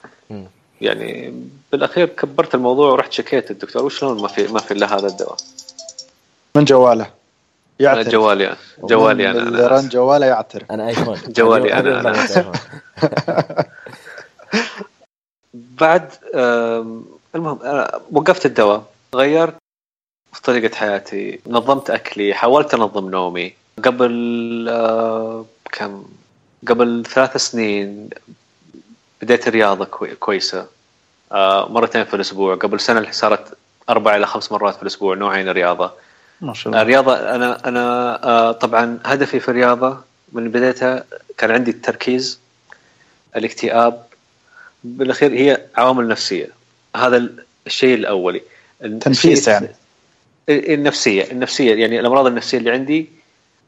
يعني 0.81 1.35
بالأخير 1.73 2.07
كبرت 2.07 2.55
الموضوع 2.55 2.91
ورحت 2.91 3.13
شكيت 3.13 3.51
الدكتور. 3.51 3.85
وشلون 3.85 4.23
ما 4.23 4.29
في 4.29 4.47
ما 4.53 4.59
في 4.59 4.75
إلا 4.75 4.99
هذا 4.99 5.07
الدواء؟ 5.07 5.37
من 6.57 6.65
جواله؟ 6.65 7.05
أنا 7.81 7.89
يعترف 7.89 8.09
جوالي 8.09 8.57
جوالي 8.79 9.31
أنا. 9.31 9.39
اللي 9.39 9.67
رن 9.67 9.89
جواله 9.89 10.27
يعترف. 10.27 10.73
أنا 10.73 10.89
آيفون. 10.89 11.19
جوالي. 11.37 11.69
ضغط 11.83 12.07
آيفون. 12.07 12.53
بعد 15.55 16.11
المهم 17.35 17.63
أنا 17.63 18.01
وقفت 18.13 18.47
الدواء 18.47 18.85
غيرت 19.15 19.55
في 20.33 20.43
طريقة 20.43 20.75
حياتي 20.75 21.41
نظمت 21.47 21.91
أكلي 21.91 22.35
حاولت 22.35 22.75
أنظم 22.75 23.11
نومي. 23.11 23.53
قبل 23.85 24.71
كم؟ 25.73 26.05
قبل 26.69 27.05
ثلاث 27.07 27.37
سنين 27.37 28.11
بديت 29.27 29.49
رياضة 29.49 29.85
كوي- 29.85 30.15
كويسة. 30.15 30.67
آه، 31.33 31.69
مرتين 31.73 32.05
في 32.05 32.15
الأسبوع. 32.15 32.55
قبل 32.55 32.81
سنة 32.81 33.11
صارت 33.11 33.57
أربع 33.91 34.17
إلى 34.17 34.27
خمس 34.27 34.53
مرات 34.53 34.75
في 34.77 34.83
الأسبوع 34.83 35.15
نوعين 35.15 35.49
رياضة. 35.49 35.91
ما 36.41 36.55
شاء 36.55 36.67
الله. 36.73 36.83
الرياضة 36.83 37.15
أنا 37.35 37.69
أنا 37.69 37.85
آه، 38.25 38.53
طبعا 38.53 38.99
هدفي 39.05 39.41
في 39.41 39.49
الرياضة 39.49 39.99
من 40.33 40.49
بدايتها 40.51 41.05
كان 41.39 41.51
عندي 41.51 41.71
التركيز 41.71 42.39
الاكتئاب. 43.37 44.07
بالأخير 44.85 45.33
هي 45.33 45.61
عوامل 45.77 46.09
نفسية. 46.09 46.49
هذا 46.97 47.17
ال- 47.17 47.45
الشيء 47.67 47.95
الأولي. 47.95 48.43
تنفيس 49.01 49.49
يعني. 49.49 49.69
النفسية. 50.49 51.31
النفسية 51.33 51.75
يعني 51.75 52.01
الأمراض 52.01 52.27
النفسية 52.27 52.59
اللي 52.59 52.71
عندي 52.71 53.09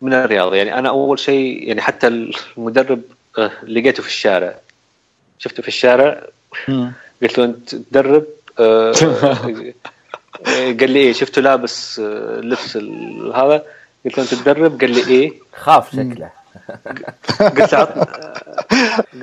من 0.03 0.13
الرياضة. 0.15 0.57
يعني 0.57 0.79
أنا 0.79 0.89
أول 0.89 1.19
شيء 1.19 1.69
يعني 1.69 1.81
حتى 1.81 2.07
المدرب 2.57 3.03
آه، 3.39 3.51
لقيته 3.63 4.03
في 4.03 4.09
الشارع. 4.09 4.55
شفته 5.39 5.63
في 5.63 5.69
الشارع. 5.69 6.23
قلت 7.23 7.39
له 7.39 7.45
أنت 7.45 7.75
تدرب؟ 7.75 8.25
آه، 8.59 8.93
قال 10.81 10.91
لي 10.91 10.99
إيه 11.01 11.13
شفته 11.13 11.43
لابس 11.43 12.01
آه، 12.01 12.41
لبس 12.41 12.77
ال- 12.77 13.33
هذا. 13.35 13.63
قلت 14.05 14.19
له 14.19 14.25
أنت 14.25 14.35
تدرب؟ 14.35 14.81
قال 14.81 14.91
لي 14.91 15.07
إيه. 15.09 15.33
خاف 15.57 15.91
شكله. 15.93 16.31
قلت 17.41 17.73
له 17.73 17.79
عطني 17.79 18.03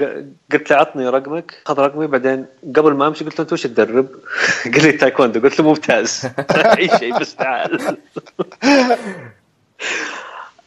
آه، 0.02 0.26
قلت 0.52 0.72
له 0.72 0.78
عطني 0.78 1.10
رقمك. 1.10 1.54
اخذ 1.68 1.80
رقمي. 1.80 2.08
بعدين 2.08 2.46
قبل 2.76 2.94
ما 2.94 3.08
أمشي 3.08 3.26
قلت 3.26 3.34
له 3.40 3.44
أنت 3.44 3.54
وش 3.54 3.64
تدرب؟ 3.64 4.08
قال 4.74 4.84
لي 4.84 4.92
تايكوندو. 4.92 5.40
قلت 5.40 5.60
له 5.60 5.66
ممتاز. 5.68 6.22
أي 6.78 6.90
شيء 7.00 7.20
بس 7.20 7.36
تعال. 7.36 7.98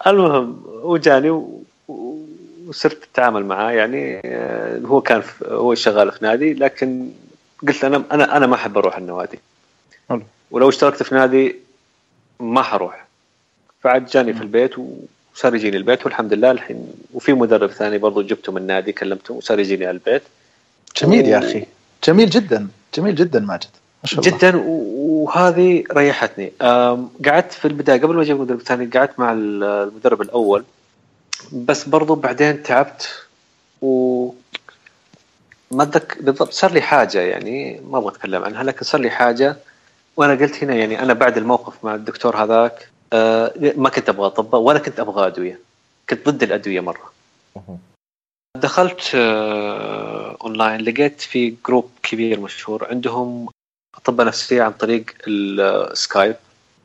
المهم 0.07 0.63
هو 0.83 0.97
جاني 0.97 1.31
و- 1.31 1.37
و- 1.37 1.58
وصرت 2.69 3.09
أتعامل 3.13 3.47
معاه 3.47 3.71
يعني 3.73 4.21
آه، 4.25 4.79
هو 4.79 5.01
كان 5.01 5.23
هو 5.47 5.75
شغال 5.75 6.13
في 6.13 6.19
نادي 6.25 6.55
لكن 6.55 7.11
قلت 7.69 7.85
أنا 7.85 8.05
أنا 8.13 8.37
أنا 8.37 8.47
ما 8.47 8.55
أحب 8.55 8.79
أروح 8.79 8.97
النوادي. 8.97 9.39
حلو. 10.09 10.23
ولو 10.51 10.69
اشتركت 10.69 11.03
في 11.03 11.15
نادي 11.15 11.57
ما 12.41 12.63
حروح. 12.63 13.07
فعاد 13.81 14.07
جاني 14.07 14.33
في 14.35 14.43
البيت 14.43 14.75
وصار 15.35 15.55
يجيني 15.55 15.77
البيت 15.77 16.05
والحمد 16.05 16.33
لله 16.33 16.51
الحين. 16.51 16.93
وفي 17.15 17.33
مدرب 17.33 17.71
ثاني 17.71 17.99
برضو 17.99 18.23
جبته 18.23 18.53
من 18.53 18.63
النادي 18.63 18.93
كلمته 18.93 19.35
وصار 19.35 19.59
يجيني 19.61 19.87
على 19.87 19.95
البيت. 19.95 20.23
جميل 21.03 21.27
يا 21.29 21.39
أخي. 21.39 21.67
جميل 22.05 22.31
جدا 22.31 22.69
جميل 22.95 23.15
جدا 23.15 23.41
ماجد. 23.41 23.67
ما 24.03 24.09
شاء 24.09 24.21
الله. 24.21 24.39
جدا 24.39 24.57
و- 24.57 25.25
وهذه 25.25 25.85
ريحتني. 25.93 26.53
قعدت 27.27 27.53
في 27.53 27.65
البداية 27.65 28.01
قبل 28.01 28.15
ما 28.17 28.23
أجيب 28.23 28.37
المدرب 28.37 28.59
الثاني 28.59 28.87
قعدت 28.87 29.19
مع 29.21 29.33
ال- 29.33 29.65
المدرب 29.65 30.23
الأول. 30.23 30.65
بس 31.53 31.89
برضو 31.89 32.15
بعدين 32.15 32.63
تعبت 32.63 33.09
و 33.83 34.31
ما 35.71 35.83
اتذكر 35.83 36.23
بالضبط 36.23 36.53
صار 36.53 36.73
لي 36.73 36.81
حاجة 36.81 37.21
يعني 37.21 37.81
ما 37.81 37.99
أبغى 37.99 38.11
أتكلم 38.11 38.45
عنها 38.45 38.63
لكن 38.63 38.85
صار 38.85 39.01
لي 39.01 39.11
حاجة 39.11 39.57
وأنا 40.17 40.33
قلت 40.35 40.65
هنا 40.65 40.75
يعني 40.75 41.03
أنا 41.03 41.15
بعد 41.15 41.37
الموقف 41.39 41.85
مع 41.85 41.95
الدكتور 41.95 42.37
هذاك 42.37 42.89
آه 43.13 43.53
ما 43.77 43.89
كنت 43.89 44.09
أبغى 44.09 44.27
اطبق 44.27 44.59
ولا 44.59 44.79
كنت 44.79 45.01
أبغى 45.01 45.27
أدوية 45.27 45.61
كنت 46.11 46.29
ضد 46.29 46.43
الأدوية 46.43 46.81
مرة. 46.81 47.13
دخلت 48.57 49.11
آه 49.15 50.37
اونلاين 50.43 50.81
لقيت 50.81 51.21
في 51.21 51.55
group 51.67 51.91
كبير 52.03 52.41
مشهور 52.41 52.87
عندهم 52.91 53.49
أطباء 53.97 54.27
نفسية 54.27 54.63
عن 54.63 54.73
طريق 54.73 55.05
السكايب 55.29 56.37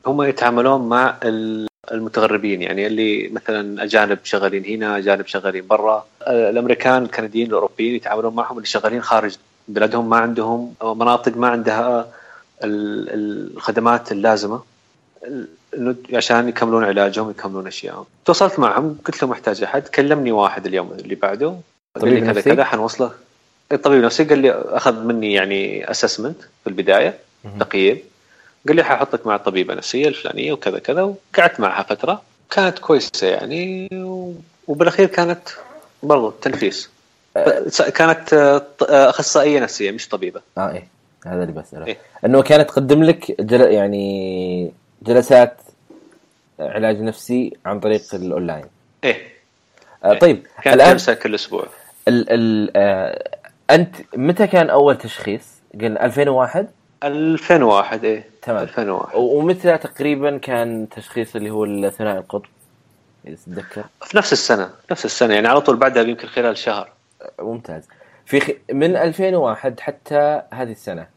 هم 0.06 0.22
يتعاملون 0.22 0.90
مع 0.90 1.18
ال- 1.24 1.68
المتغربين 1.92 2.62
يعني 2.62 2.88
اللي 2.88 3.30
مثلا 3.34 3.84
أجانب 3.84 4.20
شغالين 4.24 4.66
هنا 4.66 4.98
أجانب 4.98 5.28
شغالين 5.28 5.68
برا. 5.68 6.06
الأمريكان 6.28 7.04
الكنديين 7.04 7.48
الأوروبيين 7.48 7.96
يتعاملون 7.96 8.36
معهم 8.36 8.58
اللي 8.58 8.68
شغالين 8.68 9.02
خارج 9.02 9.36
بلادهم 9.68 10.10
ما 10.10 10.18
عندهم 10.18 10.74
مناطق 10.84 11.38
ما 11.38 11.48
عندها 11.48 12.08
ال- 12.64 13.54
الخدمات 13.58 14.12
اللازمة. 14.12 14.62
عشان 16.14 16.50
يكملون 16.50 16.84
علاجهم 16.84 17.30
يكملون 17.30 17.68
اشيائهم 17.68 18.06
تواصلت 18.26 18.60
معهم 18.60 18.98
قلت 19.06 19.24
له 19.24 19.30
محتاج 19.30 19.64
أحد 19.64 19.88
كلمني 19.88 20.32
واحد 20.32 20.66
اليوم 20.66 20.92
اللي 20.92 21.16
بعده. 21.16 21.56
قال 22.02 22.10
لي 22.14 22.22
كذا؟ 22.22 22.42
كذا 22.56 22.64
حنوصله 22.64 23.12
الطبيب 23.72 24.04
نفسي 24.04 24.24
قال 24.24 24.40
لي 24.40 24.52
أخذ 24.52 25.04
مني 25.04 25.34
يعني 25.34 25.92
اسسمنت 25.92 26.42
في 26.64 26.70
البداية. 26.70 27.14
تقييم. 27.60 27.98
قال 28.68 28.76
لي 28.76 28.84
حاحطك 28.84 29.28
مع 29.28 29.36
الطبيبه 29.36 29.74
النفسيه 29.74 30.08
الفلانية 30.08 30.54
وكذا 30.54 30.80
كذا 30.80 31.02
وقعدت 31.02 31.60
معها 31.60 31.84
فترة. 31.84 32.22
كانت 32.52 32.80
كويسة 32.80 33.28
يعني 33.28 33.90
وبالأخير 34.68 35.06
كانت 35.08 35.50
برضو 36.04 36.30
تنفيس 36.30 36.90
كانت 37.96 38.34
آه، 38.34 38.66
آه، 38.90 39.10
أخصائية 39.10 39.60
نفسية 39.60 39.92
مش 39.92 40.10
طبيبة. 40.10 40.42
آه 40.58 40.72
إيه. 40.72 40.88
هذا 41.26 41.44
اللي 41.44 41.54
بسأله. 41.54 41.88
إيه. 41.88 41.98
إنه 42.26 42.42
كانت 42.42 42.70
تقدم 42.70 43.04
لك 43.04 43.42
جل... 43.42 43.62
يعني 43.62 44.72
جلسات 45.02 45.58
علاج 46.60 47.02
نفسي 47.02 47.54
عن 47.66 47.80
طريق 47.80 48.02
الأونلاين. 48.14 48.66
إيه. 49.04 49.34
آه 50.04 50.14
طيب 50.14 50.48
كانت 50.64 50.76
الآن 50.76 50.92
جلسة 50.94 51.14
كل 51.14 51.36
أسبوع. 51.36 51.68
ال... 52.08 52.30
ال... 52.30 52.72
آه 52.76 53.38
أنت 53.70 53.96
متى 54.16 54.48
كان 54.48 54.70
أول 54.70 54.98
تشخيص؟ 54.98 55.44
قلنا 55.82 56.06
2001 56.06 56.68
2001 57.04 58.04
إيه 58.06 58.24
تمام 58.42 58.64
2001 58.64 59.16
و- 59.16 59.38
ومتى 59.38 59.78
تقريبا 59.78 60.38
كان 60.38 60.88
تشخيص 60.96 61.36
اللي 61.36 61.50
هو 61.50 61.66
الثنائي 61.66 62.18
القطب؟ 62.18 62.46
إذا 63.28 63.36
تتذكر 63.36 63.84
في 64.02 64.18
نفس 64.18 64.34
السنة 64.34 64.70
نفس 64.92 65.06
السنة 65.06 65.34
يعني 65.34 65.48
على 65.48 65.62
طول 65.62 65.76
بعدها 65.76 66.04
يمكن 66.04 66.28
خلال 66.28 66.58
شهر 66.58 66.90
ممتاز 67.40 67.84
في 68.26 68.40
خ... 68.40 68.50
من 68.72 68.96
2001 68.96 69.80
حتى 69.80 70.42
هذه 70.54 70.72
السنة 70.72 71.08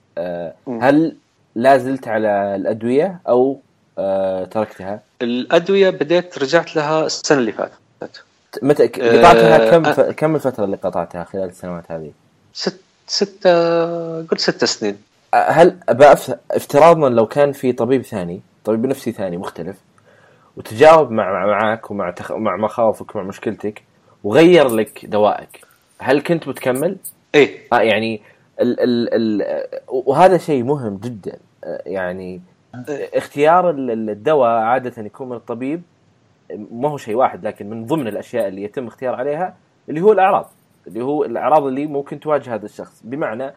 مم. 0.66 0.80
هل 0.82 1.16
لا 1.55 1.78
زلت 1.78 2.09
على 2.09 2.55
الأدوية 2.57 3.18
أو 3.28 3.61
آه 3.99 4.45
تركتها؟ 4.45 5.01
الأدوية 5.22 5.91
بديت 5.91 6.39
رجعت 6.39 6.76
لها 6.76 7.07
السنة 7.07 7.39
اللي 7.39 7.53
فاتت 7.53 8.22
متى 8.62 8.84
آه، 8.84 9.18
قطعتها 9.18 9.70
كم 9.70 9.84
أ- 9.84 9.89
ف... 9.89 10.01
كم 10.01 10.34
الفترة 10.34 10.64
اللي 10.64 10.76
قطعتها 10.76 11.24
خلال 11.24 11.45
السنوات 11.49 11.84
هذه؟ 11.93 12.12
ست 12.55 12.80
ستة 13.07 13.51
قلت 14.22 14.41
ست 14.41 14.64
سنين 14.64 14.97
هل. 15.34 15.78
افتراضا 16.50 17.08
لو 17.08 17.26
كان 17.26 17.52
في 17.52 17.72
طبيب 17.72 18.02
ثاني 18.02 18.40
طبيب 18.64 18.86
نفسي 18.86 19.12
ثاني 19.12 19.36
مختلف 19.36 19.76
وتجاوب 20.56 21.10
مع 21.10 21.32
مع- 21.32 21.46
معك 21.46 21.90
ومع 21.90 22.10
تخ... 22.10 22.32
مع 22.32 22.56
مخاوفك 22.56 23.14
ومع 23.16 23.24
مشكلتك 23.24 23.82
وغير 24.24 24.68
لك 24.68 25.06
دوائك 25.06 25.60
هل 25.98 26.20
كنت 26.22 26.48
بتكمل؟ 26.48 26.96
إيه 27.34 27.58
آه 27.72 27.80
يعني 27.80 28.22
ال... 28.60 28.80
ال... 28.80 29.08
ال... 29.42 29.62
وهذا 29.88 30.38
شيء 30.38 30.62
مهم 30.64 30.96
جدا 30.96 31.38
آه، 31.64 31.82
يعني 31.86 32.40
اختيار 33.14 33.70
ال- 33.70 33.90
ال- 33.90 34.10
الدواء 34.10 34.48
عادة 34.50 35.02
يكون 35.02 35.28
من 35.28 35.36
الطبيب 35.36 35.82
ما 36.72 36.88
هو 36.88 36.96
شيء 36.96 37.14
واحد 37.14 37.46
لكن 37.46 37.70
من 37.70 37.86
ضمن 37.86 38.08
الأشياء 38.08 38.48
اللي 38.48 38.62
يتم 38.62 38.86
اختيار 38.86 39.14
عليها 39.14 39.54
اللي 39.88 40.00
هو 40.00 40.12
الأعراض 40.12 40.50
اللي 40.86 41.02
هو 41.04 41.24
الأعراض 41.24 41.66
اللي 41.66 41.86
ممكن 41.86 42.20
تواجه 42.20 42.54
هذا 42.54 42.64
الشخص 42.64 43.00
بمعنى 43.04 43.52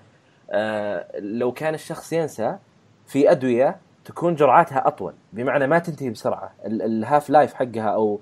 لو 1.20 1.52
كان 1.52 1.74
الشخص 1.74 2.14
ينسى 2.14 2.56
في 3.08 3.32
أدوية 3.32 3.76
تكون 4.06 4.36
جرعاتها 4.36 4.88
أطول 4.88 5.14
بمعنى 5.34 5.68
ما 5.68 5.80
تنتهي 5.80 6.10
بسرعة. 6.10 6.52
ال- 6.66 6.82
ال 6.82 7.30
half-life 7.30 7.54
حقها 7.54 7.90
أو 7.90 8.20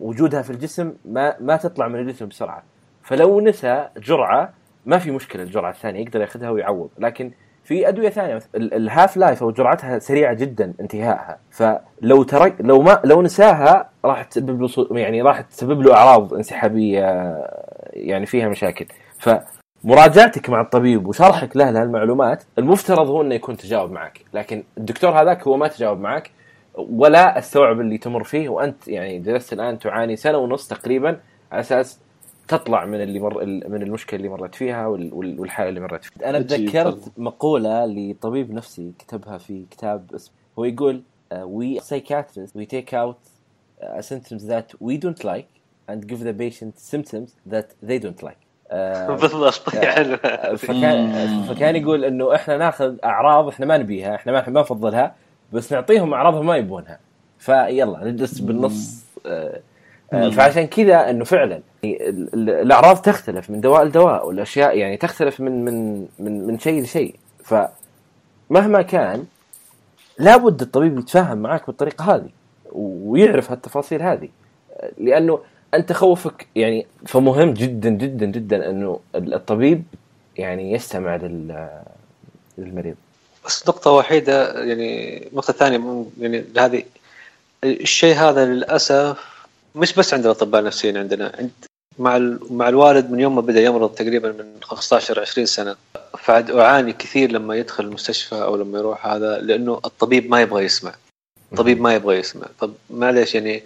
وجودها 0.00 0.42
في 0.42 0.50
الجسم 0.50 0.92
ما 1.04 1.36
ما 1.40 1.56
تطلع 1.56 1.88
من 1.88 2.00
الجسم 2.00 2.26
بسرعة. 2.28 2.62
فلو 3.02 3.40
نسى 3.40 3.88
جرعة 3.96 4.52
ما 4.86 4.98
في 4.98 5.10
مشكلة 5.10 5.42
الجرعة 5.42 5.70
الثانية 5.70 6.00
يقدر 6.00 6.20
ياخذها 6.20 6.50
ويعوض. 6.50 6.90
لكن 6.98 7.32
في 7.64 7.88
أدوية 7.88 8.08
ثانية 8.08 8.40
ال 8.54 9.16
half-life 9.16 9.42
أو 9.42 9.50
جرعتها 9.50 9.98
سريعة 9.98 10.34
جدا 10.34 10.74
انتهائها. 10.80 11.38
فلو 11.50 12.22
ترك 12.22 12.54
لو 12.60 12.82
ما 12.82 13.00
لو 13.04 13.22
نساها 13.22 13.90
راح 14.04 14.22
تسبب 14.22 14.62
له 14.62 14.98
يعني 14.98 15.22
راح 15.22 15.40
تسبب 15.40 15.80
له 15.82 15.94
أعراض 15.94 16.34
انسحابية 16.34 17.00
يعني 17.92 18.26
فيها 18.26 18.48
مشاكل. 18.48 18.86
فمراجعتك 19.82 20.50
مع 20.50 20.60
الطبيب 20.60 21.06
وشرحك 21.06 21.56
له 21.56 21.70
لهالمعلومات 21.70 22.42
المفترض 22.58 23.08
هو 23.08 23.22
إنه 23.22 23.34
يكون 23.34 23.56
تجاوب 23.56 23.90
معك 23.90 24.20
لكن 24.34 24.62
الدكتور 24.78 25.10
هذاك 25.22 25.46
هو 25.46 25.56
ما 25.56 25.68
تجاوب 25.68 26.00
معك 26.00 26.30
ولا 26.74 27.38
استوعب 27.38 27.80
اللي 27.80 27.98
تمر 27.98 28.24
فيه 28.24 28.48
وأنت 28.48 28.88
يعني 28.88 29.18
جلست 29.18 29.52
الآن 29.52 29.78
تعاني 29.78 30.16
سنة 30.16 30.38
ونص 30.38 30.68
تقريبا 30.68 31.20
على 31.52 31.60
أساس 31.60 31.98
تطلع 32.48 32.84
من 32.84 33.00
اللي 33.02 33.20
مر 33.20 33.44
من 33.46 33.82
المشكلة 33.82 34.18
اللي 34.18 34.28
مرت 34.28 34.54
فيها 34.54 34.86
وال- 34.86 35.14
وال- 35.14 35.40
والحالة 35.40 35.68
اللي 35.68 35.80
مرت 35.80 36.04
فيها. 36.04 36.30
أنا 36.30 36.38
تذكرت. 36.42 37.12
مقولة 37.18 37.86
لطبيب 37.86 38.50
نفسي 38.52 38.92
كتبها 38.98 39.38
في 39.38 39.64
كتاب 39.70 40.14
اسمه 40.14 40.34
هو 40.58 40.64
يقول 40.64 41.02
uh, 41.34 41.36
we 41.36 41.80
psychiatrists 41.82 42.52
we 42.60 42.64
take 42.66 42.92
out 42.92 43.16
uh, 43.82 44.00
symptoms 44.02 44.42
that 44.48 44.74
we 44.80 44.96
don't 45.04 45.24
like 45.24 45.50
and 45.90 46.06
give 46.08 46.20
the 46.24 46.34
patient 46.44 46.74
symptoms 46.92 47.28
that 47.52 47.66
they 47.88 47.98
don't 48.06 48.22
like. 48.22 48.49
آه، 48.70 49.06
بالضبط 49.16 49.68
حلو. 49.76 50.16
فكان 50.56 51.42
فكان 51.42 51.76
يقول 51.76 52.04
إنه 52.04 52.34
إحنا 52.34 52.56
ناخذ 52.56 52.94
أعراض 53.04 53.48
إحنا 53.48 53.66
ما 53.66 53.78
نبيها 53.78 54.14
إحنا 54.14 54.32
ما 54.32 54.48
ما 54.48 54.60
نفضلها 54.60 55.14
بس 55.52 55.72
نعطيهم 55.72 56.14
اعراضهم 56.14 56.46
ما 56.46 56.56
يبونها. 56.56 56.98
فيلا 57.38 58.04
نجلس 58.04 58.38
بالنص 58.38 59.04
آه، 59.26 59.60
آه،. 60.12 60.30
فعشان 60.30 60.66
كذا 60.66 61.10
إنه 61.10 61.24
فعلا 61.24 61.60
ال- 61.84 62.34
ال- 62.34 62.50
الأعراض 62.50 62.96
تختلف 62.96 63.50
من 63.50 63.60
دواء 63.60 63.84
لدواء 63.84 64.26
والأشياء 64.26 64.78
يعني 64.78 64.96
تختلف 64.96 65.40
من 65.40 65.64
من 65.64 66.06
من 66.18 66.46
من 66.46 66.58
شيء 66.58 66.82
لشيء. 66.82 67.14
فمهما 67.44 68.82
كان 68.82 69.24
لابد 70.18 70.60
الطبيب 70.60 70.98
يتفاهم 70.98 71.38
معك 71.38 71.66
بالطريقة 71.66 72.14
هذه 72.14 72.28
ويعرف 72.72 73.50
هالتفاصيل 73.50 74.02
هذه. 74.02 74.28
لأنه 74.98 75.40
أنت 75.74 75.92
خوفك 75.92 76.46
يعني 76.56 76.86
فمهم 77.06 77.54
جدا 77.54 77.90
جدا 77.90 78.26
جدا 78.26 78.70
إنه 78.70 79.00
الطبيب 79.14 79.82
يعني 80.36 80.72
يستمع 80.72 81.16
لل 81.16 81.68
للمريض. 82.58 82.96
بس 83.46 83.68
نقطة 83.68 83.90
وحيدة 83.90 84.64
يعني 84.64 85.28
نقطة 85.32 85.52
ثانية 85.52 86.06
يعني 86.20 86.44
هذه 86.58 86.84
الشيء 87.64 88.14
هذا 88.14 88.44
للأسف 88.46 89.18
مش 89.74 89.94
بس 89.94 90.14
عند 90.14 90.24
الأطباء 90.24 90.60
النفسيين 90.60 90.96
عندنا 90.96 91.32
عند 91.38 91.50
مع 91.98 92.36
مع 92.50 92.68
الوالد 92.68 93.10
من 93.10 93.20
يوم 93.20 93.34
ما 93.34 93.40
بدأ 93.40 93.60
يمرض 93.60 93.94
تقريبا 93.94 94.32
من 94.32 94.44
15 94.62 95.20
20 95.20 95.46
سنة. 95.46 95.76
فعد 96.18 96.50
أعاني 96.50 96.92
كثير 96.92 97.32
لما 97.32 97.56
يدخل 97.56 97.84
المستشفى 97.84 98.34
أو 98.34 98.56
لما 98.56 98.78
يروح 98.78 99.06
هذا 99.06 99.38
لأنه 99.38 99.80
الطبيب 99.84 100.30
ما 100.30 100.40
يبغى 100.40 100.64
يسمع. 100.64 100.94
الطبيب 101.52 101.80
ما 101.80 101.94
يبغى 101.94 102.18
يسمع. 102.18 102.46
طب 102.60 102.72
معليش 102.90 103.34
يعني 103.34 103.62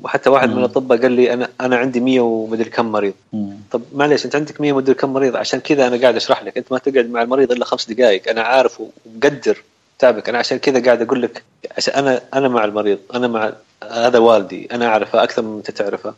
وحتى 0.00 0.30
واحد 0.30 0.48
من 0.48 0.54
مم. 0.54 0.60
الأطباء 0.60 0.98
قال 1.02 1.12
لي 1.12 1.32
أنا 1.32 1.48
أنا 1.60 1.76
عندي 1.76 2.00
100 2.00 2.20
ومدري 2.20 2.70
كم 2.70 2.92
مريض. 2.92 3.14
مم. 3.32 3.56
طب 3.70 3.82
معليش 3.94 4.24
أنت 4.24 4.36
عندك 4.36 4.60
100 4.60 4.72
ومدري 4.72 4.94
كم 4.94 5.12
مريض؟ 5.12 5.36
عشان 5.36 5.60
كذا 5.60 5.86
أنا 5.86 5.96
قاعد 6.00 6.16
أشرح 6.16 6.42
لك. 6.42 6.58
أنت 6.58 6.72
ما 6.72 6.78
تقعد 6.78 7.10
مع 7.10 7.22
المريض 7.22 7.52
إلا 7.52 7.64
خمس 7.64 7.90
دقائق 7.90 8.28
أنا 8.30 8.42
عارف 8.42 8.80
ومقدر 8.80 9.62
تعبك 9.98 10.28
أنا 10.28 10.38
عشان 10.38 10.58
كذا 10.58 10.84
قاعد 10.84 11.02
أقول 11.02 11.22
لك 11.22 11.42
عشان 11.76 11.94
أنا 11.94 12.20
أنا 12.34 12.48
مع 12.48 12.64
المريض. 12.64 12.98
أنا 13.14 13.28
مع 13.28 13.52
هذا 13.90 14.18
والدي. 14.18 14.68
أنا 14.72 14.86
أعرفه 14.86 15.22
أكثر 15.22 15.42
من 15.42 15.56
أنت 15.56 15.70
تعرفه. 15.70 16.14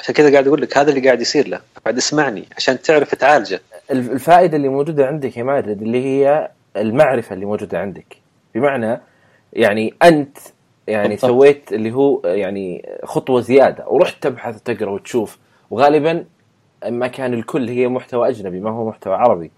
عشان 0.00 0.14
كذا 0.14 0.32
قاعد 0.32 0.46
أقول 0.46 0.62
لك 0.62 0.78
هذا 0.78 0.90
اللي 0.90 1.00
قاعد 1.06 1.20
يصير 1.20 1.48
له. 1.48 1.60
بعد 1.84 1.96
اسمعني 1.96 2.44
عشان 2.56 2.82
تعرف 2.82 3.14
تعالجه. 3.14 3.60
الف- 3.90 4.10
الفائدة 4.10 4.56
اللي 4.56 4.68
موجودة 4.68 5.06
عندك 5.06 5.36
يا 5.36 5.42
ماجد 5.42 5.82
اللي 5.82 6.04
هي 6.04 6.48
المعرفة 6.76 7.34
اللي 7.34 7.46
موجودة 7.46 7.78
عندك. 7.78 8.16
بمعنى 8.54 9.00
يعني 9.52 9.94
أنت 10.02 10.38
يعني 10.88 11.08
بالضبط. 11.08 11.30
سويت 11.30 11.72
اللي 11.72 11.92
هو 11.92 12.20
يعني 12.24 12.88
خطوة 13.04 13.40
زيادة 13.40 13.88
ورحت 13.88 14.22
تبحث 14.22 14.56
وتقرأ 14.56 14.90
وتشوف. 14.90 15.38
وغالبا 15.70 16.24
ما 16.88 17.06
كان 17.06 17.34
الكل 17.34 17.68
هي 17.68 17.88
محتوى 17.88 18.28
أجنبي 18.28 18.60
ما 18.60 18.70
هو 18.70 18.88
محتوى 18.88 19.14
عربي. 19.14 19.50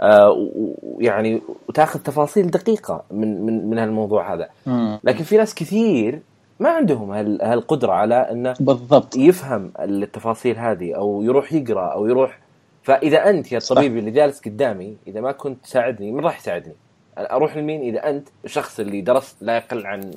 آه، 0.00 0.48
ويعني 0.82 1.42
وتاخذ 1.68 2.00
تفاصيل 2.00 2.46
دقيقة 2.50 3.02
من 3.10 3.46
من 3.46 3.66
من 3.70 3.78
هالموضوع 3.78 4.34
هذا. 4.34 4.48
مم. 4.66 4.98
لكن 5.04 5.24
في 5.24 5.36
ناس 5.36 5.54
كثير 5.54 6.20
ما 6.60 6.68
عندهم 6.70 7.10
هال- 7.10 7.42
هالقدرة 7.42 7.92
على 7.92 8.14
إنه 8.14 8.54
بالضبط. 8.60 9.16
يفهم 9.16 9.72
التفاصيل 9.80 10.58
هذه 10.58 10.94
أو 10.96 11.22
يروح 11.22 11.52
يقرأ 11.52 11.86
أو 11.92 12.06
يروح. 12.06 12.38
فإذا 12.82 13.30
أنت 13.30 13.52
يا. 13.52 13.58
الطبيب 13.58 13.96
اللي 13.96 14.10
جالس 14.10 14.40
قدامي 14.40 14.96
إذا 15.06 15.20
ما 15.20 15.32
كنت 15.32 15.64
تساعدني 15.64 16.12
من 16.12 16.20
راح 16.24 16.38
يساعدني. 16.38 16.74
أروح 17.18 17.56
لمين؟ 17.56 17.80
إذا 17.80 18.10
أنت 18.10 18.28
الشخص 18.44 18.80
اللي 18.80 19.00
درس 19.00 19.36
لا 19.40 19.56
يقل 19.56 19.86
عن 19.86 20.10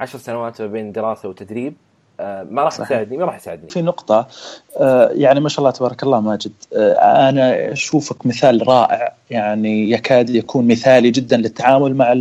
10 0.00 0.18
سنوات 0.18 0.62
ما 0.62 0.66
بين 0.66 0.92
دراسة 0.92 1.28
وتدريب 1.28 1.74
آه، 2.20 2.46
ما 2.50 2.62
راح 2.62 2.76
تساعدني 2.76 3.16
ما 3.16 3.24
راح 3.24 3.36
يساعدني. 3.36 3.70
في 3.70 3.82
نقطة 3.82 4.28
آه، 4.76 5.10
يعني 5.12 5.40
ما 5.40 5.48
شاء 5.48 5.58
الله 5.58 5.70
تبارك 5.70 6.02
الله 6.02 6.20
ماجد. 6.20 6.52
آه، 6.76 7.28
أنا 7.28 7.72
أشوفك 7.72 8.26
مثال 8.26 8.68
رائع 8.68 9.12
يعني 9.30 9.90
يكاد 9.90 10.30
يكون 10.30 10.68
مثالي 10.68 11.10
جدا 11.10 11.36
للتعامل 11.36 11.94
مع 11.94 12.14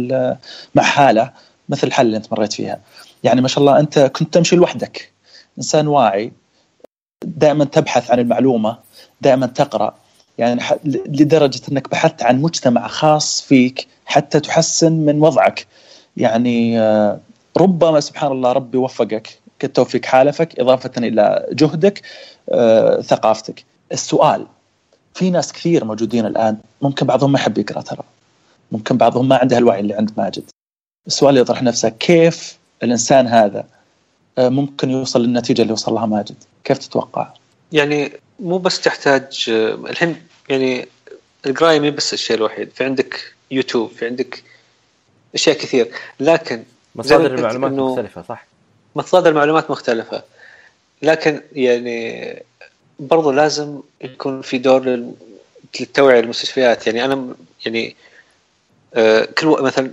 مع 0.76 0.84
حالة 0.84 1.32
مثل 1.70 1.88
الحالة 1.88 2.08
اللي 2.08 2.18
أنت 2.18 2.34
مريت 2.34 2.54
فيها. 2.54 2.80
يعني 3.24 3.42
ما 3.42 3.48
شاء 3.48 3.60
الله 3.60 3.80
أنت 3.80 4.00
كنت 4.00 4.34
تمشي 4.34 4.56
لوحدك. 4.56 5.12
إنسان 5.58 5.88
واعي 5.88 6.32
دائما 7.26 7.66
تبحث 7.66 8.12
عن 8.12 8.20
المعلومة 8.20 8.78
دائما 9.22 9.48
تقرأ. 9.48 9.96
يعني 10.38 10.62
لدرجة 10.86 11.62
أنك 11.72 11.90
بحثت 11.90 12.24
عن 12.24 12.42
مجتمع 12.42 12.88
خاص 12.88 13.42
فيك 13.42 13.88
حتى 14.06 14.40
تحسن 14.40 14.92
من 14.92 15.22
وضعك. 15.22 15.68
يعني 16.18 16.80
ربما 17.60 18.00
سبحان 18.00 18.32
الله 18.32 18.52
ربي 18.52 18.78
وفقك 18.78 19.40
كالتوفيق 19.60 20.06
حالفك 20.06 20.60
إضافة 20.60 20.92
إلى 20.98 21.46
جهدك 21.52 22.02
آه، 22.50 23.02
ثقافتك. 23.02 23.66
السؤال 23.92 24.48
في 25.14 25.30
ناس 25.30 25.54
كثير 25.54 25.86
موجودين 25.86 26.26
الآن 26.26 26.58
ممكن 26.82 27.06
بعضهم 27.06 27.32
ما 27.32 27.40
يحب 27.40 27.58
يقرأ 27.58 27.82
ترى. 27.82 28.04
ممكن 28.72 28.98
بعضهم 28.98 29.28
ما 29.28 29.36
عنده 29.38 29.58
الوعي 29.58 29.80
اللي 29.80 29.94
عند 29.94 30.12
ماجد. 30.18 30.44
السؤال 31.08 31.38
يطرح 31.38 31.64
نفسه 31.64 31.90
كيف 31.90 32.58
الإنسان 32.84 33.28
هذا 33.28 33.66
آه، 34.38 34.50
ممكن 34.50 34.90
يوصل 34.90 35.22
للنتيجة 35.22 35.62
اللي 35.62 35.74
وصل 35.74 35.94
لها 35.94 36.06
ماجد؟ 36.06 36.36
كيف 36.64 36.78
تتوقع؟ 36.78 37.34
يعني 37.72 38.12
مو 38.40 38.58
بس 38.58 38.82
تحتاج 38.82 39.46
آه، 39.50 39.74
الحين 39.74 40.22
يعني 40.50 40.88
القراية 41.46 41.80
مي 41.80 41.92
بس 41.92 42.14
الشيء 42.14 42.38
الوحيد 42.38 42.70
في 42.76 42.84
عندك 42.84 43.34
يوتيوب 43.52 43.92
في 43.92 44.06
عندك 44.06 44.44
أشياء 45.36 45.58
كثير. 45.58 45.92
لكن 46.20 46.64
مصادر 47.00 47.36
المعلومات 47.36 47.72
مختلفة 47.72 48.22
صح؟ 48.22 48.46
مصادر 48.96 49.34
معلومات 49.34 49.72
مختلفة. 49.72 50.24
لكن 51.02 51.42
يعني 51.54 52.44
برضو 53.00 53.32
لازم 53.32 53.80
يكون 54.02 54.42
في 54.42 54.58
دور 54.58 55.12
للتوعية 55.80 56.22
للمستشفيات. 56.22 56.88
يعني 56.88 57.06
أنا 57.06 57.36
يعني 57.66 57.96
آه، 58.94 59.26
كل 59.26 59.48
مثلا 59.48 59.92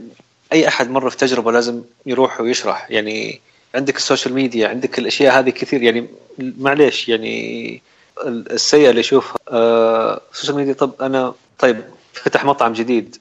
أي 0.52 0.68
أحد 0.68 0.90
مر 0.90 1.10
في 1.10 1.16
تجربة 1.16 1.52
لازم 1.52 1.82
يروح 2.06 2.40
ويشرح. 2.40 2.90
يعني 2.90 3.40
عندك 3.74 3.96
ال 3.96 4.02
social 4.02 4.34
media 4.34 4.68
عندك 4.68 4.98
الأشياء 4.98 5.38
هذه 5.38 5.50
كثير. 5.50 5.82
يعني 5.82 6.06
معليش 6.38 7.08
يعني 7.08 7.82
السيئة 8.26 8.90
اللي 8.90 9.00
يشوفها 9.00 9.36
آه، 9.48 10.20
ال 10.32 10.36
social 10.36 10.56
media 10.56 10.72
طب 10.72 10.92
أنا 11.00 11.34
طيب 11.58 11.84
فتح 12.12 12.44
مطعم 12.44 12.72
جديد 12.72 13.16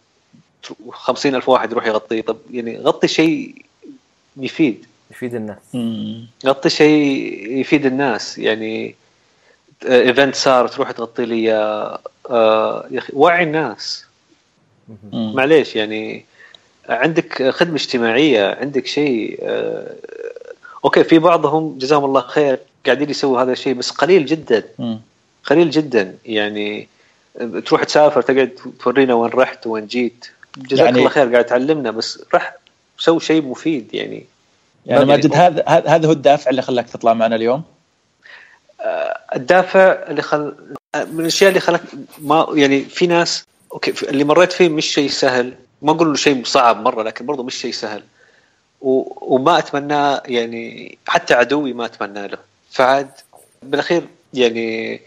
خمسين 0.91 1.35
ألف 1.35 1.49
واحد 1.49 1.71
يروح 1.71 1.85
يغطيه. 1.85 2.21
طب 2.21 2.37
يعني 2.51 2.77
غطي 2.79 3.07
شيء 3.07 3.64
يفيد. 4.37 4.85
يفيد 5.11 5.35
الناس. 5.35 5.57
غطي 6.45 6.69
شيء 6.69 7.59
يفيد 7.59 7.85
الناس. 7.85 8.37
يعني 8.37 8.95
event 9.85 10.35
صار 10.35 10.67
تروح 10.67 10.91
تغطي 10.91 11.25
لي 11.25 11.53
آه 12.29 12.85
يا 12.91 12.99
أخي 12.99 13.13
وعي 13.15 13.43
الناس. 13.43 14.05
معليش 15.13 15.75
يعني 15.75 16.25
عندك 16.89 17.49
خدمة 17.49 17.75
اجتماعية 17.75 18.55
عندك 18.55 18.85
شيء 18.85 19.39
آه 19.41 19.95
okay 20.85 21.03
في 21.03 21.19
بعضهم 21.19 21.77
جزاهم 21.77 22.05
الله 22.05 22.21
خير 22.21 22.59
قاعدين 22.85 23.09
يسووا 23.09 23.41
هذا 23.41 23.51
الشيء 23.51 23.73
بس 23.73 23.91
قليل 23.91 24.25
جدا. 24.25 24.63
قليل 25.45 25.69
جدا. 25.69 26.15
يعني 26.25 26.87
تروح 27.65 27.83
تسافر 27.83 28.21
تقعد 28.21 28.49
تورينا 28.83 29.13
وين 29.13 29.31
رحت 29.31 29.67
وين 29.67 29.87
جيت. 29.87 30.25
جزاك 30.57 30.85
يعني 30.85 30.99
الله 30.99 31.09
خير 31.09 31.31
قاعد 31.31 31.45
تعلمنا 31.45 31.91
بس 31.91 32.23
رح 32.33 32.55
سوي 32.97 33.19
شيء 33.19 33.41
مفيد 33.41 33.93
يعني. 33.93 34.25
يعني 34.85 35.05
ماجد 35.05 35.35
هذا 35.35 35.63
هذا 35.67 36.07
هو 36.07 36.11
الدافع 36.11 36.49
اللي 36.49 36.61
خلاك 36.61 36.89
تطلع 36.89 37.13
معنا 37.13 37.35
اليوم؟ 37.35 37.63
آه، 38.81 39.19
الدافع 39.35 39.91
اللي 40.09 40.21
خل 40.21 40.55
من 40.95 41.19
الأشياء 41.19 41.49
اللي 41.49 41.59
خلت 41.59 41.81
ما 42.19 42.47
يعني 42.53 42.81
في 42.81 43.07
ناس 43.07 43.45
okay 43.73 43.93
اللي 44.03 44.23
مريت 44.23 44.51
فيه 44.51 44.69
مش 44.69 44.85
شيء 44.85 45.09
سهل. 45.09 45.53
ما 45.81 45.91
أقول 45.91 46.07
له 46.07 46.15
شيء 46.15 46.43
صعب 46.43 46.81
مرة 46.81 47.03
لكن 47.03 47.25
برضه 47.25 47.43
مش 47.43 47.55
شيء 47.55 47.71
سهل. 47.71 48.03
و... 48.81 49.03
وما 49.35 49.57
اتمناه 49.57 50.23
يعني 50.25 50.97
حتى 51.07 51.33
عدوي 51.33 51.73
ما 51.73 51.85
أتمنى 51.85 52.27
له. 52.27 52.37
فعاد 52.71 53.09
بالأخير 53.63 54.03
يعني 54.33 55.01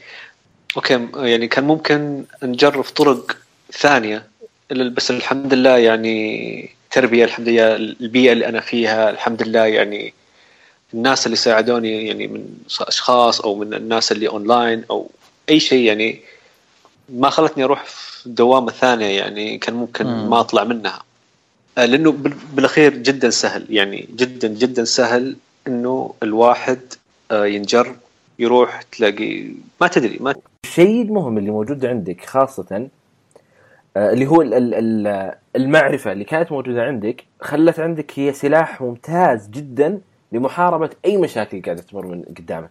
okay 0.76 1.08
يعني 1.16 1.48
كان 1.48 1.64
ممكن 1.64 2.24
نجرب 2.42 2.84
طرق 2.84 3.36
ثانية. 3.72 4.26
بس 4.70 5.10
الحمد 5.10 5.54
لله 5.54 5.76
يعني 5.76 6.77
التربية 6.98 7.24
الحمد 7.24 7.48
لله 7.48 7.76
البيئة 7.76 8.32
اللي 8.32 8.48
أنا 8.48 8.60
فيها 8.60 9.10
الحمد 9.10 9.42
لله 9.42 9.66
يعني 9.66 10.14
الناس 10.94 11.26
اللي 11.26 11.36
ساعدوني 11.36 12.06
يعني 12.06 12.26
من 12.26 12.44
أشخاص 12.80 13.40
أو 13.40 13.54
من 13.54 13.74
الناس 13.74 14.12
اللي 14.12 14.28
اونلاين 14.28 14.84
أو 14.90 15.10
أي 15.48 15.60
شيء 15.60 15.84
يعني 15.84 16.20
ما 17.08 17.30
خلتني 17.30 17.64
أروح 17.64 17.84
في 17.84 18.26
الدوامه 18.26 18.68
الثانية 18.68 19.18
يعني 19.18 19.58
كان 19.58 19.74
ممكن 19.74 20.06
م. 20.06 20.30
ما 20.30 20.40
أطلع 20.40 20.64
منها 20.64 21.02
آه، 21.78 21.84
لأنه 21.84 22.12
بالأخير 22.52 22.94
جدا 22.94 23.30
سهل 23.30 23.66
يعني 23.70 24.08
جدا 24.16 24.48
جدا 24.48 24.84
سهل 24.84 25.36
إنه 25.66 26.14
الواحد 26.22 26.80
آه، 27.30 27.46
ينجر 27.46 27.96
يروح 28.38 28.82
تلاقي 28.82 29.52
ما 29.80 29.88
تدري 29.88 30.18
ما 30.20 30.34
الشيء 30.64 31.02
المهم 31.02 31.38
اللي 31.38 31.50
موجود 31.50 31.86
عندك 31.86 32.24
خاصة 32.24 32.88
اللي 33.98 34.26
هو 34.26 34.42
المعرفة 35.56 36.12
اللي 36.12 36.24
كانت 36.24 36.52
موجودة 36.52 36.82
عندك 36.82 37.24
خلت 37.40 37.80
عندك 37.80 38.18
هي 38.18 38.32
سلاح 38.32 38.80
ممتاز 38.80 39.48
جدا 39.48 40.00
لمحاربة 40.32 40.90
أي 41.04 41.16
مشاكل 41.16 41.62
قاعدة 41.62 41.82
تمر 41.82 42.06
من 42.06 42.22
قدامك. 42.22 42.70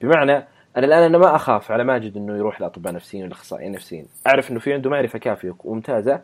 بمعنى 0.00 0.32
أنا 0.76 0.86
الآن 0.86 1.02
أنا 1.02 1.18
ما 1.18 1.34
أخاف 1.36 1.70
على 1.72 1.84
ماجد 1.84 2.16
أنه 2.16 2.36
يروح 2.36 2.60
لأطباء 2.60 2.92
نفسيين 2.92 3.24
ولا 3.24 3.32
أخصائيين 3.32 3.72
نفسيين 3.72 4.06
أعرف 4.26 4.50
أنه 4.50 4.60
في 4.60 4.72
عنده 4.72 4.90
معرفة 4.90 5.18
كافية 5.18 5.54
وممتازة. 5.64 6.20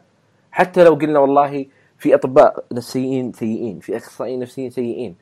حتى 0.53 0.85
لو 0.85 0.95
قلنا 0.95 1.19
والله 1.19 1.67
في 1.99 2.15
أطباء 2.15 2.65
نفسيين 2.73 3.33
سيئين 3.33 3.79
في 3.81 3.97
أخصائيين 3.97 4.41
نفسيين 4.41 4.71
سيئين. 4.71 5.17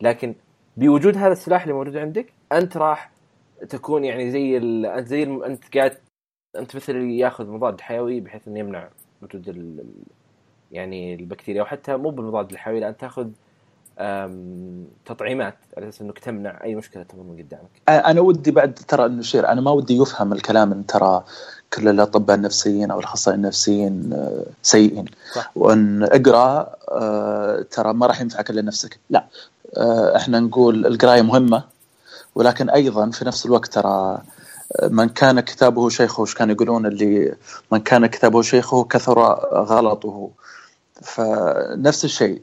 لكن 0.00 0.34
بوجود 0.76 1.16
هذا 1.16 1.32
السلاح 1.32 1.62
اللي 1.62 1.74
موجود 1.74 1.96
عندك 1.96 2.26
أنت 2.52 2.76
راح 2.76 3.10
تكون 3.68 4.04
يعني 4.04 4.30
زي 4.30 4.56
انت 4.58 5.08
زي 5.08 5.22
أنت 5.22 5.76
قاعد 5.76 5.92
أنت 6.56 6.76
مثل 6.76 6.96
ياخذ 6.96 7.46
مضاد 7.46 7.80
حيوي 7.80 8.20
بحيث 8.20 8.48
إنه 8.48 8.58
يمنع 8.58 8.88
وجود 9.22 9.48
ال... 9.48 9.84
يعني 10.72 11.14
البكتيريا 11.14 11.62
وحتى 11.62 11.96
مو 11.96 12.10
بالمضاد 12.10 12.50
الحيوي 12.50 12.80
لا 12.80 12.88
انت 12.88 13.00
تاخذ 13.00 13.28
تطعيمات 15.06 15.54
على 15.76 15.88
أساس 15.88 16.00
إنك 16.00 16.18
تمنع 16.18 16.64
أي 16.64 16.74
مشكلة 16.74 17.02
تمر 17.02 17.22
من 17.22 17.36
قدامك. 17.38 17.70
أنا 17.88 18.20
ودي 18.20 18.50
بعد 18.50 18.74
ترى 18.74 19.06
إنه 19.06 19.22
شير 19.22 19.48
أنا 19.48 19.60
ما 19.60 19.70
ودي 19.70 19.96
يفهم 19.96 20.32
الكلام 20.32 20.72
إن 20.72 20.86
ترى 20.86 21.24
كل 21.72 21.88
الأطباء 21.88 22.36
النفسيين 22.36 22.90
أو 22.90 23.00
الأخصائيين 23.00 23.44
النفسيين 23.44 24.10
آه، 24.12 24.44
سيئين 24.62 25.04
صح. 25.34 25.52
وإن 25.56 26.02
أقرأ 26.02 26.76
آه، 26.88 27.64
ترى 27.70 27.92
ما 27.92 28.06
راح 28.06 28.20
ينفعك 28.20 28.50
الا 28.50 28.62
نفسك، 28.62 28.98
لا 29.10 29.24
آه، 29.76 30.16
إحنا 30.16 30.40
نقول 30.40 30.86
القراية 30.86 31.22
مهمة 31.22 31.64
ولكن 32.34 32.70
أيضا 32.70 33.10
في 33.10 33.24
نفس 33.24 33.46
الوقت 33.46 33.72
ترى 33.72 34.22
من 34.90 35.08
كان 35.08 35.40
كتابه 35.40 35.88
شيخه 35.88 36.20
وش 36.22 36.34
كانوا 36.34 36.54
يقولون 36.54 36.86
اللي 36.86 37.34
من 37.72 37.78
كان 37.78 38.06
كتابه 38.06 38.42
شيخه 38.42 38.84
كثر 38.84 39.18
غلطه. 39.54 40.30
فنفس 41.02 42.04
الشيء 42.04 42.42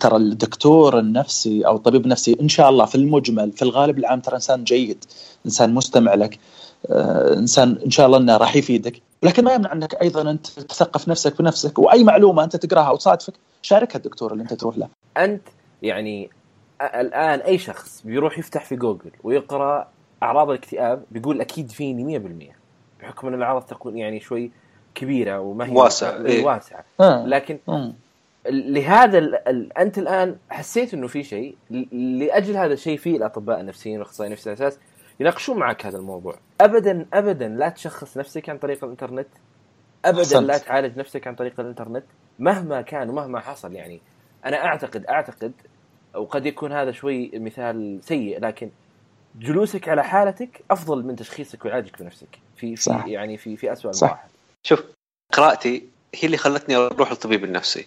ترى 0.00 0.16
الدكتور 0.16 0.98
النفسي 0.98 1.66
أو 1.66 1.76
الطبيب 1.76 2.04
النفسي 2.04 2.36
إن 2.40 2.48
شاء 2.48 2.68
الله 2.70 2.84
في 2.84 2.94
المجمل 2.94 3.52
في 3.52 3.62
الغالب 3.62 3.98
العام 3.98 4.20
ترى 4.20 4.34
إنسان 4.34 4.64
جيد 4.64 5.04
إنسان 5.46 5.74
مستمع 5.74 6.14
لك 6.14 6.38
آه، 6.90 7.34
إنسان 7.34 7.78
إن 7.84 7.90
شاء 7.90 8.06
الله 8.06 8.18
إنه 8.18 8.36
راح 8.36 8.56
يفيدك. 8.56 9.02
لكن 9.22 9.44
ما 9.44 9.54
يمنع 9.54 9.72
إنك 9.72 9.94
أيضا 10.02 10.30
أنت 10.30 10.46
تثقف 10.46 11.08
نفسك 11.08 11.38
بنفسك 11.38 11.78
وأي 11.78 12.04
معلومة 12.04 12.44
أنت 12.44 12.56
تقراها 12.56 12.90
وتصادفك 12.90 13.34
شاركها 13.62 13.96
الدكتور 13.96 14.32
اللي 14.32 14.42
أنت 14.42 14.54
تروح 14.54 14.78
له. 14.78 14.88
أنت 15.16 15.42
يعني 15.82 16.30
الآن 16.80 17.40
أي 17.40 17.58
شخص 17.58 18.02
بيروح 18.04 18.38
يفتح 18.38 18.64
في 18.64 18.76
جوجل 18.76 19.10
ويقرأ 19.22 19.88
أعراض 20.24 20.50
الاكتئاب 20.50 21.04
بيقول 21.10 21.40
أكيد 21.40 21.70
فيني 21.70 22.18
100% 22.50 23.02
بحكم 23.02 23.28
إن 23.28 23.34
الأعراض 23.34 23.62
تكون 23.62 23.98
يعني 23.98 24.20
شوي 24.20 24.50
كبيرة 24.94 25.40
وما 25.40 25.66
هي 25.66 25.70
واسعة 25.70 26.26
إيه. 26.26 26.44
واسعة 26.44 26.84
آه. 27.00 27.26
لكن 27.26 27.58
آه. 27.68 27.92
لهذا 28.46 29.18
ال 29.18 29.48
ال 29.48 29.78
أنت 29.78 29.98
الآن 29.98 30.36
حسيت 30.50 30.94
إنه 30.94 31.06
في 31.06 31.22
شيء 31.22 31.56
لأجل 31.92 32.56
هذا 32.56 32.72
الشيء 32.72 32.98
في 32.98 33.16
الأطباء 33.16 33.60
النفسيين 33.60 33.98
والأخصائيين 33.98 34.32
النفسيين 34.32 34.56
أساس 34.56 34.78
يناقشون 35.20 35.58
معك 35.58 35.86
هذا 35.86 35.98
الموضوع 35.98 36.34
ابدا 36.60 37.06
ابدا 37.12 37.48
لا 37.48 37.68
تشخص 37.68 38.18
نفسك 38.18 38.48
عن 38.48 38.58
طريق 38.58 38.84
الإنترنت 38.84 39.28
ابدا 40.04 40.20
حسنت. 40.20 40.42
لا 40.42 40.58
تعالج 40.58 40.98
نفسك 40.98 41.26
عن 41.26 41.34
طريق 41.34 41.60
الإنترنت 41.60 42.04
مهما 42.38 42.82
كان 42.82 43.10
ومهما 43.10 43.40
حصل 43.40 43.72
يعني 43.72 44.00
أنا 44.44 44.64
أعتقد 44.64 45.06
أعتقد 45.06 45.52
وقد 46.14 46.46
يكون 46.46 46.72
هذا 46.72 46.92
شوي 46.92 47.30
مثال 47.34 47.98
سيء 48.02 48.40
لكن 48.40 48.70
جلوسك 49.34 49.88
على 49.88 50.04
حالتك 50.04 50.60
أفضل 50.70 51.02
من 51.02 51.16
تشخيصك 51.16 51.64
وعلاجك 51.64 52.02
بنفسك. 52.02 52.28
في 52.56 52.76
في 52.76 52.82
صح. 52.82 53.06
يعني 53.06 53.36
في 53.36 53.56
في 53.56 53.72
اسوء 53.72 53.92
المراحل 53.92 54.28
شوف 54.62 54.82
قراءتي 55.32 55.84
هي 56.14 56.26
اللي 56.26 56.36
خلتني 56.36 56.76
أروح 56.76 57.10
للطبيب 57.10 57.44
النفسي. 57.44 57.86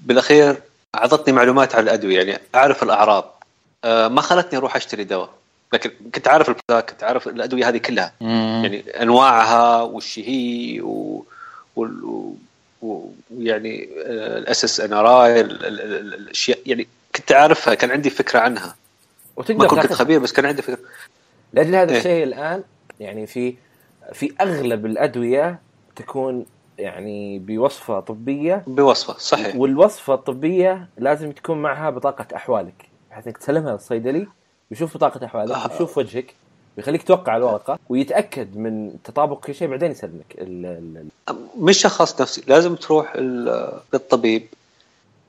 بالأخير 0.00 0.56
أعطتني 0.94 1.34
معلومات 1.34 1.74
عن 1.74 1.82
الأدوية 1.82 2.22
يعني 2.22 2.40
أعرف 2.54 2.82
الأعراض. 2.82 3.42
آه، 3.84 4.08
ما 4.08 4.20
خلتني 4.20 4.58
أروح 4.58 4.76
أشتري 4.76 5.04
دواء. 5.04 5.30
لكن 5.72 5.90
كنت 6.14 6.28
عارف 6.28 6.48
البلاك 6.48 6.90
كنت 6.90 7.04
عارف 7.04 7.28
الأدوية 7.28 7.68
هذه 7.68 7.78
كلها. 7.78 8.12
يعني 8.20 9.02
أنواعها 9.02 9.82
وش 9.82 10.18
هي 10.18 10.80
و... 10.80 11.24
ويعني 12.82 13.88
ال 14.38 14.64
SSNRI 14.64 15.40
الأشياء. 15.40 16.58
يعني 16.66 16.88
كنت 17.16 17.32
عارفها 17.32 17.74
كان 17.74 17.90
عندي 17.90 18.10
فكرة 18.10 18.40
عنها. 18.40 18.76
وتقدر 19.38 19.74
ما 19.74 19.82
كنت 19.82 19.92
خبير 19.92 20.18
بس 20.18 20.32
كان 20.32 20.46
عندي 20.46 20.62
فكرة. 20.62 20.78
لاجل 21.52 21.74
هذا 21.74 21.92
إيه؟ 21.92 21.98
الشيء 21.98 22.24
الآن 22.24 22.62
يعني 23.00 23.26
في 23.26 23.54
في 24.12 24.32
أغلب 24.40 24.86
الأدوية 24.86 25.58
تكون 25.96 26.46
يعني 26.78 27.38
بوصفة 27.38 28.00
طبية. 28.00 28.64
بوصفة 28.66 29.18
صحيح. 29.18 29.56
والوصفة 29.56 30.14
الطبية 30.14 30.88
لازم 30.98 31.32
تكون 31.32 31.62
معها 31.62 31.90
بطاقة 31.90 32.26
أحوالك. 32.36 32.88
بحيث 33.10 33.26
إنك 33.26 33.38
تسلمها 33.38 33.72
للصيدلي 33.72 34.26
يشوف 34.70 34.96
بطاقة 34.96 35.26
أحوالك 35.26 35.50
آه. 35.50 35.74
يشوف 35.74 35.98
وجهك 35.98 36.34
ويخليك 36.76 37.02
توقع 37.02 37.36
الورقة 37.36 37.78
ويتأكد 37.88 38.56
من 38.56 38.92
تطابق 39.04 39.40
كل 39.40 39.54
شيء 39.54 39.68
بعدين 39.68 39.90
يسلمك. 39.90 40.34
ال 40.38 40.66
ال 41.28 41.38
مش 41.60 41.78
شخص 41.78 42.20
نفسي 42.20 42.42
لازم 42.46 42.74
تروح 42.74 43.16
للطبيب. 43.16 44.46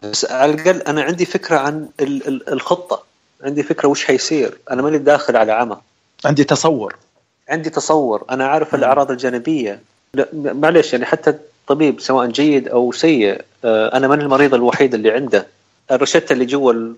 بس 0.03 0.32
على 0.32 0.53
الأقل 0.53 0.82
أنا 0.82 1.01
عندي 1.01 1.26
فكرة 1.26 1.57
عن 1.57 1.89
الخطة. 2.51 3.09
عندي 3.43 3.63
فكرة 3.63 3.89
وش 3.89 4.05
حيصير؟ 4.05 4.57
أنا 4.71 4.81
ماني 4.81 4.97
داخل 4.97 5.35
على 5.35 5.51
عمى. 5.51 5.77
عندي 6.25 6.43
تصور. 6.43 6.95
عندي 7.49 7.69
تصور. 7.69 8.23
أنا 8.29 8.47
عارف 8.47 8.75
الأعراض 8.75 9.11
الجانبية. 9.11 9.79
معلش 10.33 10.93
يعني 10.93 11.05
حتى 11.05 11.29
الطبيب 11.29 11.99
سواء 11.99 12.27
جيد 12.27 12.67
أو 12.67 12.91
سيء 12.91 13.41
آه، 13.65 13.97
أنا 13.97 14.07
من 14.07 14.21
المريض 14.21 14.53
الوحيد 14.53 14.93
اللي 14.93 15.11
عنده. 15.11 15.47
الروشتة 15.91 16.33
اللي 16.33 16.45
جوا 16.45 16.93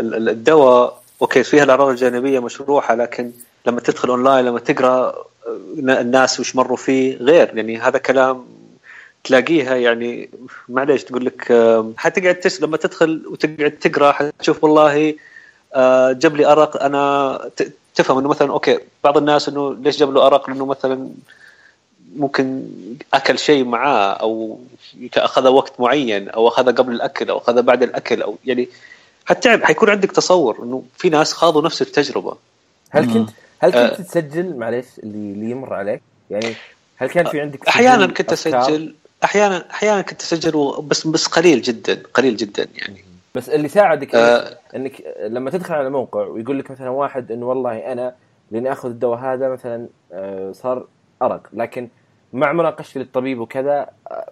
الدواء 0.00 1.02
أوكي 1.22 1.42
فيها 1.42 1.64
الأعراض 1.64 1.88
الجانبية 1.88 2.38
مشروحة 2.38 2.94
لكن 2.94 3.30
لما 3.66 3.80
تدخل 3.80 4.08
أونلاين 4.08 4.44
لما 4.44 4.58
تقرأ 4.58 5.14
الناس 5.78 6.40
وش 6.40 6.56
مروا 6.56 6.76
فيه 6.76 7.16
غير. 7.16 7.56
يعني 7.56 7.78
هذا 7.78 7.98
كلام 7.98 8.44
تلاقيها 9.26 9.76
يعني 9.76 10.30
معليش 10.68 11.04
تقول 11.04 11.24
لك 11.24 11.42
حتقعد 11.96 12.34
تس 12.34 12.62
لما 12.62 12.76
تدخل 12.76 13.22
وتقعد 13.26 13.70
تقرأ 13.70 14.12
حتشوف 14.12 14.64
والله 14.64 15.14
آه، 15.74 16.12
جاب 16.12 16.36
لي 16.36 16.46
أرق 16.46 16.82
أنا 16.82 17.50
تفهم 17.94 18.18
إنه 18.18 18.28
مثلا 18.28 18.50
okay 18.50 18.78
بعض 19.04 19.16
الناس 19.16 19.48
إنه 19.48 19.74
ليش 19.74 19.98
جاب 19.98 20.14
له 20.14 20.26
أرق؟ 20.26 20.50
لأنه 20.50 20.66
مثلا 20.66 21.08
ممكن 22.16 22.62
أكل 23.14 23.38
شيء 23.38 23.64
معاه 23.64 24.12
أو 24.12 24.60
أخذ 25.16 25.48
وقت 25.48 25.80
معين 25.80 26.28
أو 26.28 26.48
أخذ 26.48 26.74
قبل 26.74 26.92
الأكل 26.92 27.30
أو 27.30 27.38
أخذ 27.38 27.62
بعد 27.62 27.82
الأكل 27.82 28.22
أو 28.22 28.36
يعني 28.44 28.68
حتى 29.24 29.58
حيكون 29.62 29.90
عندك 29.90 30.12
تصور 30.12 30.62
إنه 30.62 30.82
في 30.96 31.08
ناس 31.08 31.32
خاضوا 31.32 31.62
نفس 31.62 31.82
التجربة. 31.82 32.36
هل 32.90 33.12
كنت 33.12 33.30
هل 33.58 33.70
كنت 33.70 34.00
آه. 34.00 34.02
تسجل 34.02 34.56
معلش 34.56 34.86
اللي 35.02 35.32
اللي 35.32 35.50
يمر 35.50 35.74
عليك؟ 35.74 36.02
يعني 36.30 36.54
هل 36.96 37.08
كان 37.08 37.26
في 37.26 37.40
عندك 37.40 37.68
أحيانا 37.68 38.06
كنت 38.06 38.32
أسجل 38.32 38.94
أحيانا 39.24 39.70
أحيانا 39.70 40.02
كنت 40.02 40.22
أسجل 40.22 40.82
بس 40.82 41.06
بس 41.06 41.26
قليل 41.26 41.62
جدا 41.62 42.02
قليل 42.14 42.36
جدا 42.36 42.66
يعني. 42.74 43.04
بس 43.34 43.48
اللي 43.48 43.68
ساعدك 43.68 44.14
آه. 44.14 44.58
إنك 44.76 45.02
لما 45.20 45.50
تدخل 45.50 45.74
على 45.74 45.90
موقع 45.90 46.26
ويقول 46.26 46.58
لك 46.58 46.70
مثلا 46.70 46.88
واحد 46.88 47.32
إنه 47.32 47.46
والله 47.46 47.92
أنا 47.92 48.14
لأني 48.50 48.72
آخذ 48.72 48.88
الدواء 48.88 49.18
هذا 49.18 49.48
مثلا 49.48 49.86
آه 50.12 50.52
صار 50.52 50.86
أرق. 51.22 51.40
لكن 51.52 51.88
مع 52.32 52.52
مناقشتي 52.52 52.98
للطبيب 52.98 53.40
وكذا 53.40 53.86
آه، 54.10 54.26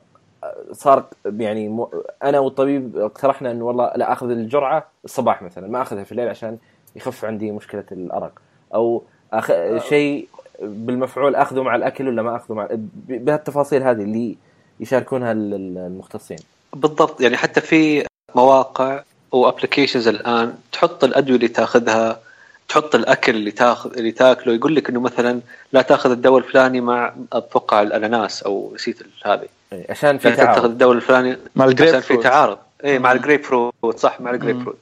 صار 0.72 1.05
يعني 1.24 1.87
أنا 2.22 2.39
والطبيب 2.39 2.97
اقترحنا 2.97 3.51
إنه 3.51 3.64
والله 3.64 3.93
لا 3.97 4.12
آخذ 4.12 4.30
الجرعة 4.30 4.87
الصباح 5.05 5.43
مثلا 5.43 5.68
ما 5.68 5.82
آخذها 5.82 6.05
في 6.05 6.12
الليل 6.12 6.28
عشان 6.28 6.59
يخف 6.97 7.24
عندي 7.24 7.51
مشكلة 7.51 7.85
الأرق. 7.93 8.32
أو 8.74 9.03
أخ... 9.32 9.51
آه. 9.51 9.78
شيء 9.78 10.28
بالمفعول 10.62 11.35
آخذه 11.35 11.62
مع 11.62 11.76
الأكل 11.76 12.09
ولا 12.09 12.22
ما 12.22 12.37
آخذه 12.37 12.55
مع 12.55 12.68
بهالتفاصيل 13.09 13.82
هذه 13.82 14.03
اللي 14.03 14.37
يشاركونها 14.81 15.33
المختصين. 15.33 16.39
بالضبط 16.72 17.20
يعني 17.20 17.37
حتى 17.37 17.61
في 17.61 18.07
مواقع 18.35 19.03
وابلكيشنز 19.33 20.09
الآن 20.09 20.55
تحط 20.72 21.05
الأدوية 21.05 21.37
اللي 21.37 21.49
تاخذها 21.49 22.20
تحط 22.68 22.95
الأكل 22.95 23.35
اللي 23.35 23.51
تاخذ 23.51 23.97
اللي 23.97 24.12
تاكله 24.12 24.55
يقول 24.55 24.77
لك 24.77 24.89
إنه 24.89 25.01
مثلا 25.01 25.41
لا 25.72 25.83
تأخذ 25.83 26.11
الدواء 26.11 26.39
الفلاني 26.39 26.81
مع 26.81 27.14
أتوقع 27.33 27.83
الأناناس 27.83 28.43
أو 28.43 28.72
نسيت 28.75 28.99
هذه. 29.25 29.49
إيه، 29.72 29.87
عشان 29.91 30.18
في 30.18 30.33
تعارض 30.33 30.55
تأخذ 30.55 30.64
الدواء 30.64 30.97
الفلاني 30.97 31.37
مع 31.57 31.64
ال 31.65 31.69
grape 31.69 31.89
عشان 31.89 32.01
في 32.01 32.16
تعارض. 32.16 32.59
إي 32.85 32.99
مع 32.99 33.12
الجريب 33.12 33.45
فروت 33.45 33.99
صح 33.99 34.20
مع 34.20 34.31
الجريب 34.31 34.62
فروت 34.62 34.79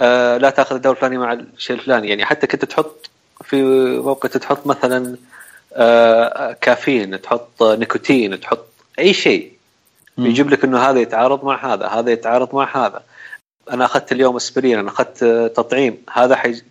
آه 0.00 0.36
لا 0.36 0.50
تأخذ 0.50 0.74
الدواء 0.74 0.94
الفلاني 0.94 1.18
مع 1.18 1.32
الشيء 1.32 1.76
الفلاني. 1.76 2.08
يعني 2.08 2.24
حتى 2.24 2.46
كنت 2.46 2.64
تحط 2.64 3.10
في 3.44 3.62
موقع 3.98 4.28
تحط 4.28 4.66
مثلا 4.66 5.16
آه 5.74 6.52
كافيين 6.52 7.20
تحط 7.20 7.62
نيكوتين 7.62 8.40
تحط 8.40 8.66
أي 8.98 9.12
شيء. 9.12 9.52
يجيب 10.18 10.50
لك 10.50 10.64
إنه 10.64 10.78
هذا 10.78 11.00
يتعارض 11.00 11.44
مع 11.44 11.74
هذا 11.74 11.86
هذا 11.86 12.10
يتعارض 12.10 12.54
مع 12.54 12.86
هذا. 12.86 13.02
أنا 13.70 13.84
أخذت 13.84 14.12
اليوم 14.12 14.36
اسبرين 14.36 14.78
أنا 14.78 14.88
أخذت 14.88 15.24
تطعيم 15.56 15.96
هذا 16.12 16.36
حي... 16.36 16.62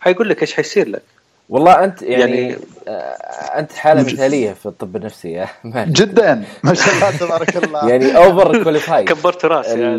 حيقول 0.00 0.28
لك 0.28 0.42
إيش 0.42 0.54
حيصير 0.54 0.88
لك. 0.88 1.02
والله 1.48 1.84
أنت 1.84 2.02
يعني, 2.02 2.36
يعني 2.36 2.56
آه، 2.88 2.92
أنت 3.58 3.72
حالة 3.72 4.02
مثالية 4.02 4.52
في 4.52 4.66
الطب 4.66 4.96
النفسي 4.96 5.46
جدا. 6.00 6.44
ما 6.62 6.74
شاء 6.74 6.94
الله 6.94 7.18
تبارك 7.18 7.56
الله. 7.64 7.88
يعني 7.88 8.16
over 8.16 8.62
qualify 8.62 9.04
كبرت 9.04 9.44
رأسي 9.44 9.80
يعني. 9.80 9.96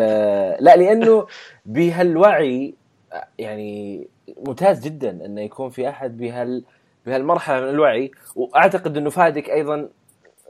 لا 0.60 0.76
لأنه 0.76 1.28
بهالوعي 1.66 2.74
يعني 3.40 4.08
ممتاز 4.46 4.80
جدا 4.80 5.10
إنه 5.10 5.42
يكون 5.42 5.70
في 5.70 5.90
أحد 5.90 6.18
بهال 6.18 6.64
بهالمرحلة 7.06 7.62
من 7.62 7.70
الوعي. 7.70 8.12
وأعتقد 8.36 8.98
إنه 8.98 9.10
فادك 9.10 9.50
أيضا 9.50 9.88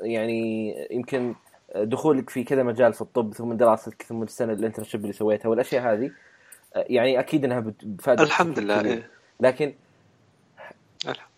يعني 0.02 0.74
يمكن 0.91 1.36
دخولك 1.76 2.30
في 2.30 2.43
كذا 2.43 2.64
مجال 2.64 2.93
في 2.93 3.02
الطب 3.02 3.34
ثم 3.34 3.54
دراستك 3.54 4.02
ثم 4.02 4.24
السنة 4.24 4.54
ال 4.54 4.58
internship 4.58 5.02
اللي 5.02 5.14
سويتها 5.14 5.50
والأشياء 5.50 5.93
هذه 5.93 6.12
يعني 6.76 7.20
أكيد 7.20 7.45
إنها 7.45 7.60
بتفادك 7.60 8.22
الحمد 8.22 8.60
لله 8.60 8.82
إيه. 8.82 9.10
لكن 9.39 9.74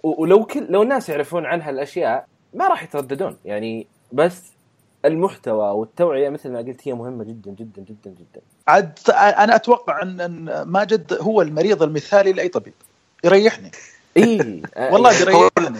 ولو 0.04 0.46
كل 0.46 0.66
لو 0.70 0.84
الناس 0.84 1.10
يعرفون 1.10 1.46
عنها 1.46 1.70
الأشياء 1.70 2.28
ما 2.54 2.68
راح 2.68 2.84
يترددون. 2.84 3.38
يعني 3.46 3.88
بس 4.12 4.44
المحتوى 5.06 5.70
والتوعية 5.72 6.30
مثل 6.30 6.52
ما 6.52 6.60
قلت 6.60 6.88
هي 6.88 6.94
مهمة 6.94 7.24
جدا 7.24 7.52
جدا 7.52 7.82
جدا 7.82 8.10
جدا. 8.10 8.42
عاد 8.68 9.00
أنا 9.10 9.56
أتوقع 9.56 10.02
ان 10.02 10.62
ماجد 10.62 11.18
هو 11.22 11.42
المريض 11.42 11.84
المثالي 11.84 12.34
لأي 12.34 12.48
طبيب. 12.48 12.74
يريحني. 13.24 13.72
اي 14.18 14.62
والله 14.92 15.14
يريحني. 15.22 15.80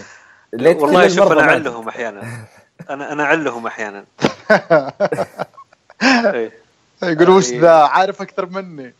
والله 0.52 1.08
شوف 1.08 1.32
أنا 1.32 1.40
اعلهم 1.40 1.88
أحيانا. 1.88 2.22
أنا 2.90 3.12
أنا 3.12 3.24
أعلهم 3.24 3.66
أحيانا. 3.66 4.04
إيه. 6.34 6.52
يقولوا 7.02 7.36
وش 7.36 7.48
ذا؟ 7.48 7.72
عارف 7.72 8.22
أكثر 8.22 8.46
مني. 8.46 8.94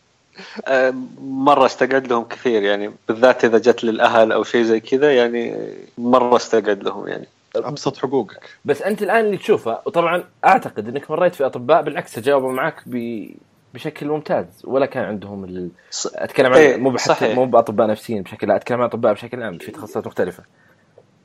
آه، 0.67 0.93
مرة 1.21 1.65
استقعد 1.65 2.07
لهم 2.07 2.23
كثير 2.23 2.63
يعني 2.63 2.91
بالذات 3.07 3.45
إذا 3.45 3.57
جت 3.57 3.83
للأهل 3.83 4.31
أو 4.31 4.43
شيء 4.43 4.63
زي 4.63 4.79
كذا 4.79 5.15
يعني 5.15 5.73
مرة 5.97 6.35
استقعد 6.35 6.83
لهم 6.83 7.07
يعني. 7.07 7.27
أبسط 7.55 7.97
حقوقك. 7.97 8.49
بس 8.65 8.81
أنت 8.81 9.01
الآن 9.01 9.25
اللي 9.25 9.37
تشوفه 9.37 9.79
وطبعا 9.85 10.23
أعتقد 10.45 10.87
إنك 10.87 11.11
مريت 11.11 11.35
في 11.35 11.45
أطباء 11.45 11.81
بالعكس 11.81 12.13
تجاوبوا 12.13 12.51
معك 12.51 12.75
ب... 12.85 13.25
بشكل 13.73 14.07
ممتاز 14.07 14.45
ولا 14.63 14.85
كان 14.85 15.03
عندهم 15.03 15.43
ال... 15.43 15.69
أتكلم 16.15 16.53
عن 16.53 16.59
إيه 16.59 16.77
مو 16.77 16.97
مو 17.21 17.45
بأطباء 17.45 17.87
نفسيين 17.87 18.21
بشكل 18.21 18.47
لا 18.47 18.55
أتكلم 18.55 18.81
عن 18.81 18.85
أطباء 18.85 19.13
بشكل 19.13 19.43
عام 19.43 19.57
في 19.57 19.71
تخصصات 19.71 20.07
مختلفة. 20.07 20.43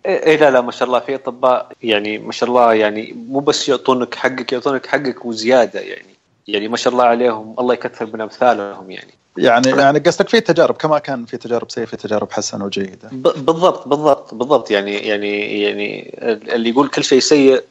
إيه، 0.08 0.36
لا 0.36 0.50
لا 0.50 0.60
ما 0.60 0.72
شاء 0.72 0.88
الله 0.88 1.00
في 1.00 1.14
أطباء 1.14 1.72
يعني 1.82 2.18
ما 2.18 2.32
شاء 2.32 2.48
الله 2.48 2.74
يعني 2.74 3.14
مو 3.28 3.40
بس 3.40 3.68
يعطونك 3.68 4.14
حقك 4.14 4.52
يعطونك 4.52 4.86
حقك 4.86 5.24
وزيادة 5.24 5.80
يعني. 5.80 6.14
يعني 6.48 6.68
ما 6.68 6.76
شاء 6.76 6.92
الله 6.92 7.04
عليهم 7.04 7.54
الله 7.58 7.74
يكثر 7.74 8.06
من 8.14 8.20
أمثالهم 8.20 8.90
يعني. 8.90 9.10
يعني 9.36 9.68
يعني 9.68 9.98
قصدك 9.98 10.28
في 10.28 10.40
تجارب 10.40 10.74
كما 10.74 10.98
كان 10.98 11.24
في 11.24 11.36
تجارب 11.36 11.70
سيئه 11.70 11.84
في 11.84 11.96
تجارب 11.96 12.32
حسنة 12.32 12.64
وجيدة. 12.64 13.08
بالضبط 13.12 13.88
بالضبط 13.88 14.34
بالضبط. 14.34 14.70
يعني 14.70 14.96
يعني 14.96 15.62
يعني 15.62 16.18
اللي 16.54 16.70
يقول 16.70 16.88
كل 16.88 17.04
شيء 17.04 17.20
سيء 17.20 17.62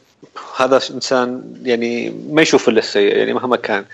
هذا 0.57 0.81
إنسان 0.91 1.53
يعني 1.63 2.09
ما 2.29 2.41
يشوف 2.41 2.69
إلا 2.69 2.79
السيء 2.79 3.17
يعني 3.17 3.33
مهما 3.33 3.55
كان. 3.55 3.85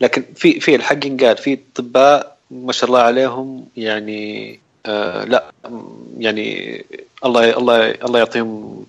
لكن 0.00 0.24
في 0.36 0.60
في 0.60 0.74
الحق 0.74 1.06
ينقال 1.06 1.36
في 1.36 1.58
أطباء 1.74 2.36
ما 2.50 2.72
شاء 2.72 2.90
الله 2.90 3.00
عليهم 3.00 3.64
يعني 3.76 4.60
آه 4.86 5.24
لا 5.24 5.44
يعني 6.18 6.84
الله 7.24 7.58
الله 7.58 7.90
الله 7.90 8.18
يعطيهم 8.18 8.84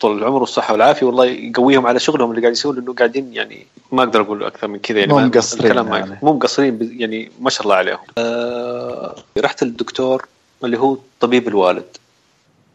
طول 0.00 0.18
العمر 0.18 0.40
والصحة 0.40 0.72
والعافية. 0.72 1.06
والله 1.06 1.24
يقويهم 1.24 1.86
على 1.86 1.98
شغلهم 1.98 2.30
اللي 2.30 2.40
قاعد 2.40 2.52
يسوون 2.52 2.76
لأنه 2.76 2.94
قاعدين 2.94 3.34
يعني 3.34 3.66
ما 3.92 4.02
أقدر 4.02 4.20
أقول 4.20 4.44
أكثر 4.44 4.66
من 4.68 4.78
كذا 4.78 4.98
يعني. 4.98 5.12
مو 5.12 5.20
مقصرين 5.20 5.64
الكلام 5.64 5.94
يعني. 5.94 6.18
مو 6.22 6.32
مقصرين 6.32 6.96
يعني 7.00 7.30
ما 7.40 7.50
شاء 7.50 7.62
الله 7.62 7.74
عليهم. 7.74 7.98
آه 8.18 9.14
رحت 9.38 9.64
للدكتور 9.64 10.26
اللي 10.64 10.78
هو 10.78 10.96
طبيب 11.20 11.48
الوالد 11.48 11.96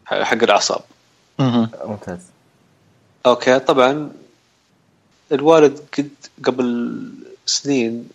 حق 0.06 0.44
الأعصاب. 0.44 0.82
ممتاز. 1.40 2.20
أوكي 3.26 3.60
طبعا 3.60 4.12
الوالد 5.32 5.80
قد 5.98 6.10
قبل 6.44 7.00
سنين 7.46 8.10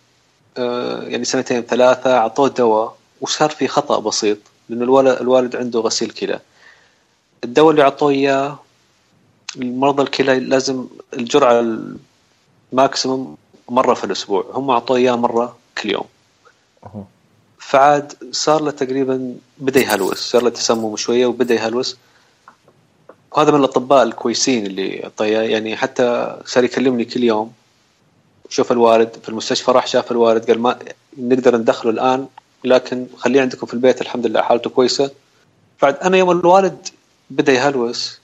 آه، 0.57 1.01
يعني 1.03 1.25
سنتين 1.25 1.61
ثلاثة 1.61 2.17
أعطوه 2.17 2.49
دواء 2.49 2.97
وصار 3.21 3.49
في 3.49 3.67
خطأ 3.67 3.99
بسيط 3.99 4.37
لأن 4.69 4.81
الوالد, 4.81 5.21
الوالد 5.21 5.55
عنده 5.55 5.79
غسيل 5.79 6.09
كلى. 6.09 6.39
الدواء 7.45 7.71
اللي 7.71 7.83
أعطوه 7.83 8.09
إياه 8.09 8.59
المرضى 9.55 10.03
الكلى 10.03 10.39
لازم 10.39 10.87
الجرعة 11.13 11.65
الماكسيموم 12.71 13.37
مرة 13.69 13.93
في 13.93 14.03
الأسبوع 14.03 14.45
هم 14.53 14.69
أعطوه 14.69 14.97
إياه 14.97 15.15
مرة 15.15 15.57
كل 15.77 15.91
يوم. 15.91 16.05
فعاد 17.59 18.13
صار 18.31 18.61
له 18.61 18.71
تقريبا 18.71 19.35
بدأ 19.57 19.79
يهلوس 19.79 20.17
صار 20.17 20.43
له 20.43 20.49
تسمم 20.49 20.95
شوية 20.95 21.25
وبدأ 21.25 21.53
يهلوس. 21.53 21.97
وهذا 23.31 23.51
من 23.51 23.59
الأطباء 23.59 24.03
الكويسين 24.03 24.65
اللي 24.65 25.11
طيب 25.17 25.49
يعني 25.49 25.77
حتى 25.77 26.37
صار 26.45 26.63
يكلمني 26.63 27.05
كل 27.05 27.23
يوم. 27.23 27.51
شوف 28.49 28.71
الوالد 28.71 29.09
في 29.23 29.29
المستشفى 29.29 29.71
راح 29.71 29.87
شاف 29.87 30.11
الوالد 30.11 30.47
قال 30.47 30.59
ما 30.59 30.79
نقدر 31.17 31.57
ندخله 31.57 31.91
الآن 31.91 32.27
لكن 32.63 33.07
خليه 33.17 33.41
عندكم 33.41 33.67
في 33.67 33.73
البيت 33.73 34.01
الحمد 34.01 34.25
لله 34.25 34.41
حالته 34.41 34.69
كويسة. 34.69 35.11
بعد 35.81 35.95
أنا 35.95 36.17
يوم 36.17 36.31
الوالد 36.31 36.87
بدأ 37.29 37.53
يهلوس. 37.53 38.19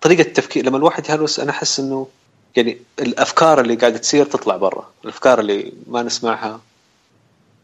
طريقة 0.00 0.20
التفكير 0.20 0.66
لما 0.66 0.76
الواحد 0.76 1.08
يهلوس 1.08 1.40
أنا 1.40 1.50
أحس 1.50 1.80
إنه 1.80 2.08
يعني 2.56 2.78
الأفكار 3.00 3.60
اللي 3.60 3.74
قاعدة 3.74 3.98
تصير 3.98 4.26
تطلع 4.26 4.56
برا. 4.56 4.90
الأفكار 5.04 5.40
اللي 5.40 5.72
ما 5.86 6.02
نسمعها 6.02 6.60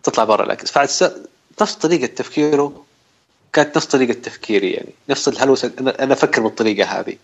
تطلع 0.03 0.25
برا. 0.25 0.45
العكس 0.45 0.71
فعد 0.71 0.89
نفس 1.61 1.75
طريقة 1.75 2.07
تفكيره 2.07 2.85
كانت 3.53 3.77
نفس 3.77 3.87
طريقة 3.87 4.13
تفكيري 4.13 4.71
يعني. 4.71 4.93
نفس 5.09 5.29
الهلوسة 5.29 5.73
أنا 5.79 6.13
أفكر 6.13 6.43
بالطريقة 6.43 6.85
هذه. 6.85 7.17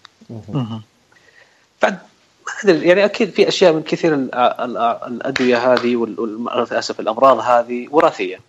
بعد 1.82 1.98
ما 2.46 2.52
أدري 2.64 2.88
يعني 2.88 3.04
أكيد 3.04 3.30
في 3.30 3.48
أشياء 3.48 3.72
من 3.72 3.82
كثير 3.82 4.14
الأدوية 4.14 5.72
هذه 5.72 5.94
للأسف 6.54 7.00
الأمراض 7.00 7.38
هذه 7.38 7.88
وراثية 7.90 8.40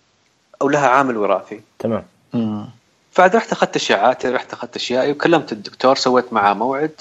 أو 0.62 0.68
لها 0.68 0.88
عامل 0.88 1.16
وراثي. 1.16 1.60
تمام. 1.78 2.04
بعد 3.18 3.36
رحت 3.36 3.52
أخذت 3.52 3.76
اشعاعاتي 3.76 4.28
رحت 4.28 4.52
أخذت 4.52 4.76
اشيائي 4.76 5.12
وكلمت 5.12 5.52
الدكتور 5.52 5.96
سويت 5.96 6.32
معاه 6.32 6.54
موعد. 6.54 7.00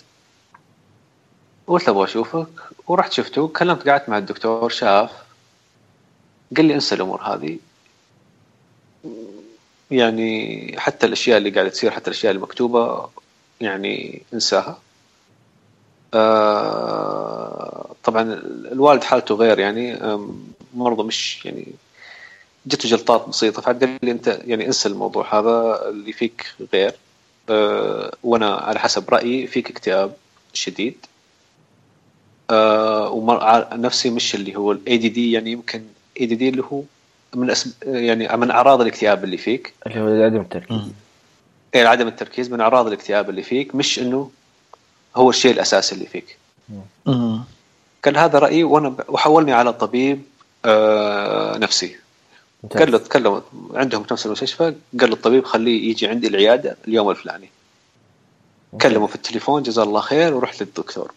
قلت 1.67 1.89
أبغى 1.89 2.03
أشوفك 2.03 2.47
ورحت 2.87 3.13
شفته 3.13 3.47
كلمت 3.47 3.89
قعدت 3.89 4.09
مع 4.09 4.17
الدكتور 4.17 4.69
شاف. 4.69 5.11
قال 6.57 6.65
لي 6.65 6.75
انسى 6.75 6.95
الأمور 6.95 7.21
هذه. 7.21 7.59
يعني 9.91 10.75
حتى 10.79 11.05
الأشياء 11.05 11.37
اللي 11.37 11.49
قاعدة 11.49 11.69
تصير 11.69 11.91
حتى 11.91 12.07
الأشياء 12.09 12.33
المكتوبة 12.33 13.09
يعني 13.61 14.21
انساها. 14.33 14.79
آه 16.13 17.95
طبعا 18.03 18.21
الوالد 18.71 19.03
حالته 19.03 19.35
غير 19.35 19.59
يعني 19.59 19.99
مرضى 20.73 21.03
مش 21.03 21.45
يعني 21.45 21.67
جته 22.65 22.89
جلطات 22.89 23.29
بسيطة. 23.29 23.61
فقال 23.61 23.97
لي 24.03 24.11
أنت 24.11 24.39
يعني 24.45 24.67
انسى 24.67 24.89
الموضوع 24.89 25.39
هذا 25.39 25.89
اللي 25.89 26.13
فيك 26.13 26.45
غير. 26.73 26.93
آه 27.49 28.13
وأنا 28.23 28.55
على 28.55 28.79
حسب 28.79 29.09
رأيي 29.09 29.47
فيك 29.47 29.69
اكتئاب 29.69 30.15
شديد. 30.53 30.95
آه 32.49 33.69
نفسي 33.73 34.09
مش 34.09 34.35
اللي 34.35 34.55
هو 34.55 34.71
الاي 34.71 34.97
دي 34.97 35.09
دي 35.09 35.31
يعني 35.31 35.51
يمكن 35.51 35.83
اي 36.21 36.25
دي 36.25 36.35
دي 36.35 36.49
اللي 36.49 36.63
هو 36.71 36.81
من 37.35 37.49
أسب... 37.49 37.71
يعني 37.83 38.37
من 38.37 38.51
أعراض 38.51 38.81
الاكتئاب 38.81 39.23
اللي 39.23 39.37
فيك. 39.37 39.73
اللي 39.87 39.99
هو 39.99 40.23
عدم 40.23 40.41
التركيز. 40.41 40.81
يعني 41.73 41.87
عدم 41.87 42.07
التركيز 42.07 42.51
من 42.51 42.61
أعراض 42.61 42.87
الاكتئاب 42.87 43.29
اللي 43.29 43.43
فيك 43.43 43.75
مش 43.75 43.99
إنه 43.99 44.31
هو 45.15 45.29
الشيء 45.29 45.51
الأساسي 45.51 45.95
اللي 45.95 46.05
فيك. 46.05 46.37
كان 48.03 48.15
هذا 48.15 48.39
رأيي 48.39 48.63
وأنا 48.63 48.95
وحولني 49.07 49.53
على 49.53 49.73
طبيب 49.73 50.21
آه 50.65 51.57
نفسي. 51.57 51.95
قال 52.71 52.91
له 52.91 52.97
تكلم 52.97 53.41
عندهم 53.73 54.03
في 54.03 54.13
نفس 54.13 54.25
المستشفى 54.25 54.63
قال 54.99 55.09
له 55.09 55.15
الطبيب 55.15 55.45
خليه 55.45 55.89
يجي 55.89 56.07
عندي 56.07 56.27
العيادة 56.27 56.77
اليوم 56.87 57.09
الفلاني. 57.09 57.49
كلمه 58.81 59.07
في 59.07 59.15
التليفون 59.15 59.63
جزاه 59.63 59.83
الله 59.83 60.01
خير 60.01 60.33
ورحت 60.33 60.63
للدكتور. 60.63 61.13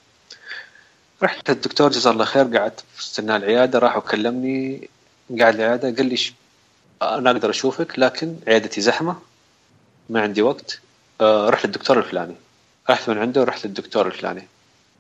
رحت 1.23 1.51
للدكتور 1.51 1.91
جزاه 1.91 2.11
الله 2.11 2.25
خير 2.25 2.57
قعدت 2.59 2.85
استنى 2.99 3.37
العيادة 3.37 3.79
راح 3.79 3.97
وكلمني 3.97 4.89
قاعد 5.41 5.55
العيادة 5.55 5.97
قال 5.97 6.07
لي 6.07 6.19
أنا 7.03 7.31
أقدر 7.31 7.51
أشوفك 7.51 7.99
لكن 7.99 8.37
عيادتي 8.49 8.81
زحمة 8.81 9.17
ما 10.11 10.21
عندي 10.21 10.43
وقت. 10.43 10.81
آه 11.21 11.49
رحت 11.49 11.67
للدكتور 11.67 11.99
الفلاني. 11.99 12.35
رحت 12.91 13.11
من 13.11 13.19
عنده 13.19 13.41
ورحت 13.41 13.67
للدكتور 13.67 14.07
الفلاني. 14.07 14.47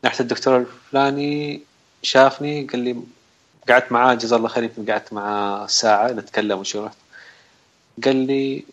رحت 0.04 0.20
للدكتور 0.22 0.56
الفلاني 0.56 1.60
شافني 2.02 2.64
قال 2.64 2.80
لي 2.80 2.96
قعدت 3.68 3.92
معاه 3.92 4.14
جزاه 4.14 4.36
الله 4.36 4.48
خير 4.48 4.64
يمكن 4.64 4.92
قعدت 4.92 5.12
معاه 5.12 5.66
ساعة 5.66 6.08
نتكلم 6.08 6.58
وشو 6.58 6.84
رحت. 6.84 6.96
قال 8.04 8.16
لي 8.16 8.64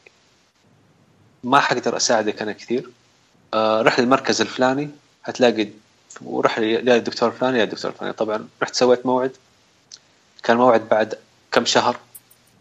ما 1.44 1.60
حقدر 1.60 1.98
أساعدك 1.98 2.42
أنا 2.42 2.52
كثير. 2.52 2.90
آه 3.54 3.82
رح 3.82 4.00
للمركز 4.00 4.42
الفلاني 4.42 4.90
هتلاقي 5.24 5.68
وروح 6.22 6.60
يا 6.60 6.96
الدكتور 6.96 7.30
الفلاني 7.30 7.60
يا 7.60 7.64
الدكتور 7.64 7.92
الفلاني 7.92 8.14
طبعا 8.14 8.48
رحت 8.62 8.76
سويت 8.76 9.06
موعد. 9.06 9.32
كان 10.44 10.58
موعد 10.58 10.90
بعد 10.90 11.16
كم 11.52 11.66
شهر. 11.66 11.98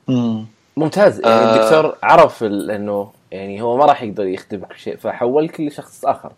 مم. 0.09 0.47
ممتاز. 0.77 1.21
يعني 1.21 1.35
آه. 1.35 1.57
الدكتور 1.57 1.97
عرف 2.03 2.45
إنه 2.45 3.13
يعني 3.31 3.63
هو 3.63 3.77
ما 3.77 3.85
راح 3.85 4.03
يقدر 4.03 4.27
يخدمك 4.27 4.69
بشيء 4.69 4.97
فحولك 4.97 5.61
لشخص 5.61 6.05
آخر. 6.05 6.33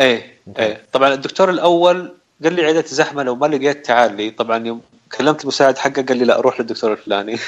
إيه 0.00 0.38
إيه. 0.58 0.82
طبعا 0.92 1.14
الدكتور 1.14 1.50
الأول 1.50 2.14
قال 2.44 2.52
لي 2.52 2.64
عيادتي 2.64 2.94
زحمة 2.94 3.22
لو 3.22 3.36
ما 3.36 3.46
لقيت 3.46 3.86
تعال 3.86 4.16
لي. 4.16 4.30
طبعا 4.30 4.66
يوم 4.66 4.80
كلمت 5.18 5.42
المساعد 5.42 5.78
حقه 5.78 6.02
قال 6.02 6.16
لي 6.16 6.24
لا 6.24 6.40
روح 6.40 6.60
للدكتور 6.60 6.92
الفلاني. 6.92 7.38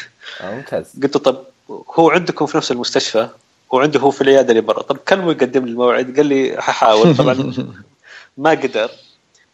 آه 0.41 0.55
ممتاز. 0.55 0.93
قلت 1.03 1.17
له 1.17 1.23
طب 1.23 1.45
هو 1.71 2.11
عندكم 2.11 2.47
في 2.47 2.57
نفس 2.57 2.73
المستشفى؟ 2.73 3.29
وعنده 3.71 4.01
هو 4.01 4.11
في 4.11 4.21
العيادة 4.21 4.51
اللي 4.51 4.61
برا. 4.61 4.83
طب 4.83 4.97
كلمه 4.97 5.31
يقدم 5.31 5.65
لي 5.65 5.71
الموعد 5.71 6.17
قال 6.17 6.27
لي 6.27 6.57
ححاول 6.63 7.17
طبعا 7.17 7.53
ما 8.37 8.51
قدر. 8.51 8.91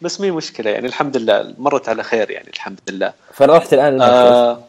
بس 0.00 0.20
مي 0.20 0.30
مشكلة 0.30 0.70
يعني 0.70 0.86
الحمد 0.86 1.16
لله. 1.16 1.54
مرت 1.58 1.88
على 1.88 2.02
خير 2.02 2.30
يعني 2.30 2.48
الحمد 2.48 2.80
لله. 2.88 3.12
فرحت 3.32 3.74
الآن 3.74 3.92
المركز 3.92 4.12
آه 4.12 4.60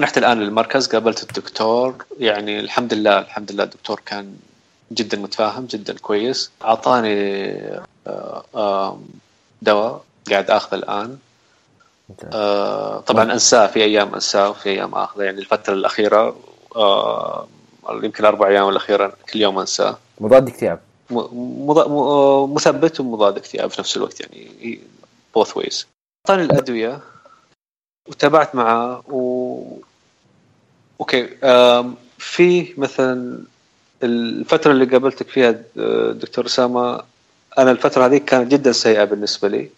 رحت 0.00 0.18
الآن 0.18 0.40
للمركز 0.40 0.86
قابلت 0.86 1.22
الدكتور. 1.22 2.04
يعني 2.18 2.60
الحمد 2.60 2.94
لله 2.94 3.18
الحمد 3.18 3.52
لله 3.52 3.64
الدكتور 3.64 4.00
كان 4.06 4.34
جدا 4.92 5.18
متفاهم 5.18 5.66
جدا 5.66 5.94
كويس. 5.98 6.50
أعطاني 6.64 7.14
آه 8.06 8.44
آه 8.54 9.00
دواء 9.62 10.04
قاعد 10.30 10.50
آخذه 10.50 10.78
الآن. 10.78 11.18
آه 12.34 13.00
طبعا 13.00 13.32
أنساه 13.32 13.66
في 13.66 13.84
أيام 13.84 14.14
أنساه 14.14 14.50
وفي 14.50 14.68
أيام 14.68 14.94
آخذه. 14.94 15.22
يعني 15.22 15.38
الفترة 15.38 15.74
الأخيرة 15.74 16.36
آه 16.76 17.48
يمكن 17.90 18.24
أربع 18.24 18.48
أيام 18.48 18.68
الأخيرة 18.68 19.12
كل 19.32 19.40
يوم 19.40 19.58
أنساه. 19.58 19.98
مضاد 20.20 20.48
اكتئاب. 20.48 20.80
مثبت 22.54 23.00
ومضاد 23.00 23.36
اكتئاب 23.36 23.70
في 23.70 23.80
نفس 23.80 23.96
الوقت 23.96 24.20
يعني 24.20 24.80
both 25.34 25.56
ways 25.56 25.86
أعطاني 26.28 26.44
الأدوية 26.44 27.00
وتابعت 28.08 28.54
معاه 28.54 29.02
و 29.08 29.62
okay 31.00 31.26
في 32.18 32.74
مثلا 32.78 33.38
الفترة 34.02 34.72
اللي 34.72 34.84
قابلتك 34.84 35.28
فيها 35.28 35.50
دكتور 36.12 36.46
أسامة 36.46 37.02
أنا 37.58 37.70
الفترة 37.70 38.06
هذه 38.06 38.18
كانت 38.18 38.52
جدا 38.52 38.72
سيئة 38.72 39.04
بالنسبة 39.04 39.48
لي. 39.48 39.70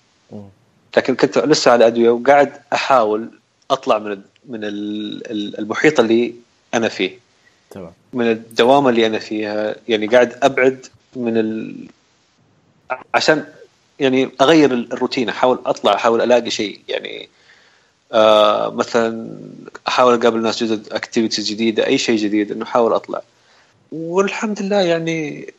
لكن 0.96 1.14
كنت 1.14 1.38
لسه 1.38 1.70
على 1.70 1.86
أدوية 1.86 2.10
وقاعد 2.10 2.52
أحاول 2.72 3.30
أطلع 3.70 3.98
من 3.98 4.20
من 4.48 4.60
المحيط 5.58 6.00
اللي 6.00 6.34
أنا 6.74 6.88
فيه. 6.88 7.18
تمام. 7.70 7.92
من 8.12 8.30
الدوامه 8.30 8.90
اللي 8.90 9.06
أنا 9.06 9.18
فيها. 9.18 9.76
يعني 9.88 10.06
قاعد 10.06 10.38
أبعد 10.42 10.86
من 11.16 11.36
ال... 11.38 11.74
عشان 13.14 13.44
يعني 14.00 14.30
أغير 14.40 14.72
الروتين 14.72 15.28
أحاول 15.28 15.58
أطلع 15.66 15.94
أحاول 15.94 16.22
ألاقي 16.22 16.50
شيء. 16.50 16.80
يعني 16.88 17.28
آه 18.12 18.70
مثلا 18.70 19.28
أحاول 19.88 20.14
أقابل 20.14 20.42
ناس 20.42 20.62
جدد 20.62 20.92
activities 20.92 21.50
جديدة 21.50 21.86
أي 21.86 21.98
شيء 21.98 22.18
جديد 22.18 22.52
إنه 22.52 22.64
أحاول 22.64 22.92
أطلع. 22.92 23.22
والحمد 23.92 24.62
لله 24.62 24.80
يعني 24.80 25.52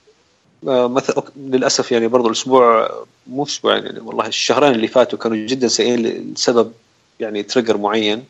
مثلا 0.65 1.23
للأسف 1.35 1.91
يعني 1.91 2.07
برضو 2.07 2.27
الأسبوع 2.27 2.89
مو 3.27 3.43
أسبوع 3.43 3.75
يعني 3.77 3.99
والله 3.99 4.27
الشهرين 4.27 4.71
اللي 4.71 4.87
فاتوا 4.87 5.19
كانوا 5.19 5.37
جدا 5.37 5.67
سيئين 5.67 5.99
لسبب 6.33 6.71
يعني 7.19 7.43
trigger 7.43 7.77
معين. 7.77 8.23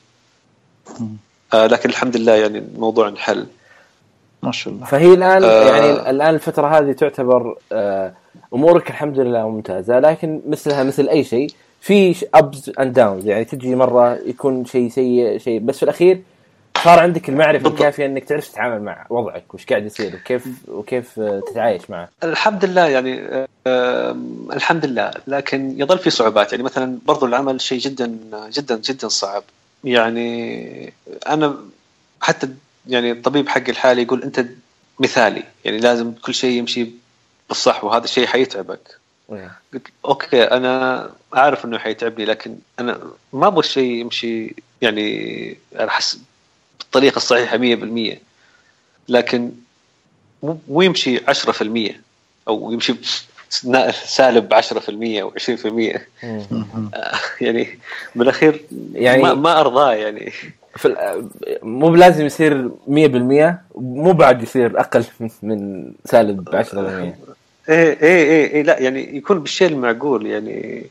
آه 1.53 1.67
لكن 1.67 1.89
الحمد 1.89 2.17
لله 2.17 2.33
يعني 2.35 2.57
الموضوع 2.57 3.07
انحل. 3.07 3.45
ما 4.43 4.51
شاء 4.51 4.73
الله. 4.73 4.85
فهي 4.85 5.13
الآن 5.13 5.43
آه 5.43 5.63
يعني 5.63 6.09
الآن 6.09 6.35
الفترة 6.35 6.67
هذه 6.67 6.91
تعتبر 6.91 7.57
آه 7.71 8.13
أمورك 8.53 8.89
الحمد 8.89 9.19
لله 9.19 9.49
ممتازة 9.49 9.99
لكن 9.99 10.41
مثلها 10.47 10.83
مثل 10.83 11.09
أي 11.09 11.23
شيء 11.23 11.49
في 11.81 12.25
ups 12.33 12.71
and 12.79 12.93
downs 12.93 13.25
يعني 13.25 13.45
تجي 13.45 13.75
مرة 13.75 14.19
يكون 14.25 14.65
شيء 14.65 14.89
سيء 14.89 15.37
شيء 15.37 15.59
بس 15.59 15.77
في 15.77 15.83
الأخير 15.83 16.21
صار 16.83 16.99
عندك 16.99 17.29
المعرفة. 17.29 17.69
الكافية 17.69 18.05
إنك 18.05 18.23
تعرف 18.23 18.47
تتعامل 18.47 18.81
مع 18.81 19.05
وضعك 19.09 19.53
وش 19.53 19.65
قاعد 19.65 19.85
يصير 19.85 20.15
وكيف 20.15 20.47
وكيف 20.67 21.19
آه، 21.19 21.41
تتعايش 21.51 21.89
معه. 21.89 22.09
الحمد 22.23 22.65
لله 22.65 22.87
يعني 22.87 23.21
آم، 23.67 24.47
الحمد 24.53 24.85
لله. 24.85 25.11
لكن 25.27 25.79
يظل 25.81 25.99
في 25.99 26.09
صعوبات. 26.09 26.51
يعني 26.51 26.63
مثلا 26.63 26.97
برضو 27.05 27.25
العمل 27.25 27.61
شيء 27.61 27.79
جدا 27.79 28.17
جدا 28.53 28.75
جدا 28.77 29.07
صعب. 29.07 29.43
يعني 29.83 30.93
أنا 31.27 31.57
حتى 32.21 32.49
يعني 32.87 33.11
الطبيب 33.11 33.49
حقي 33.49 33.71
الحالي 33.71 34.01
يقول 34.01 34.23
أنت 34.23 34.45
مثالي. 34.99 35.43
يعني 35.65 35.77
لازم 35.77 36.11
كل 36.11 36.33
شيء 36.33 36.57
يمشي 36.57 36.87
بالصح 37.49 37.83
وهذا 37.83 38.03
الشيء 38.03 38.27
حيتعبك. 38.27 38.97
إيه. 39.31 39.51
قلت 39.73 39.87
أوكي 40.05 40.43
أنا 40.43 41.09
أعرف 41.35 41.65
إنه 41.65 41.77
حيتعبني 41.77 42.25
لكن 42.25 42.55
أنا 42.79 42.99
ما 43.33 43.47
أبغى 43.47 43.59
الشيء 43.59 43.91
يمشي 43.91 44.55
يعني 44.81 45.57
على 45.75 45.91
حسب 45.91 46.19
بالطريقة 46.93 47.17
الصحيحة 47.17 47.57
100% 47.57 48.17
لكن 49.09 49.51
مو 50.43 50.81
يمشي 50.81 51.19
10% 51.19 51.91
أو 52.47 52.71
يمشي 52.71 52.95
سالب 54.05 54.53
10% 54.53 54.61
أو 55.21 55.33
20% 55.39 55.99
مم. 56.23 56.89
يعني 57.41 57.79
بالأخير 58.15 58.61
يعني- 58.93 59.23
ما, 59.23 59.33
ما 59.33 59.59
أرضاه 59.59 59.93
يعني. 59.93 60.31
في 60.75 60.95
مو 61.63 61.89
بلازم 61.89 62.25
يصير 62.25 62.69
100% 62.87 63.53
مو 63.75 64.11
بعد 64.11 64.43
يصير 64.43 64.79
أقل 64.79 65.05
من 65.41 65.91
سالب 66.05 66.49
10% 66.49 66.77
إيه 66.77 67.13
إيه 67.69 67.97
إيه, 68.01 68.53
إيه 68.53 68.63
لا 68.63 68.79
يعني 68.79 69.17
يكون 69.17 69.39
بالشيء 69.39 69.67
المعقول 69.67 70.25
يعني. 70.25 70.85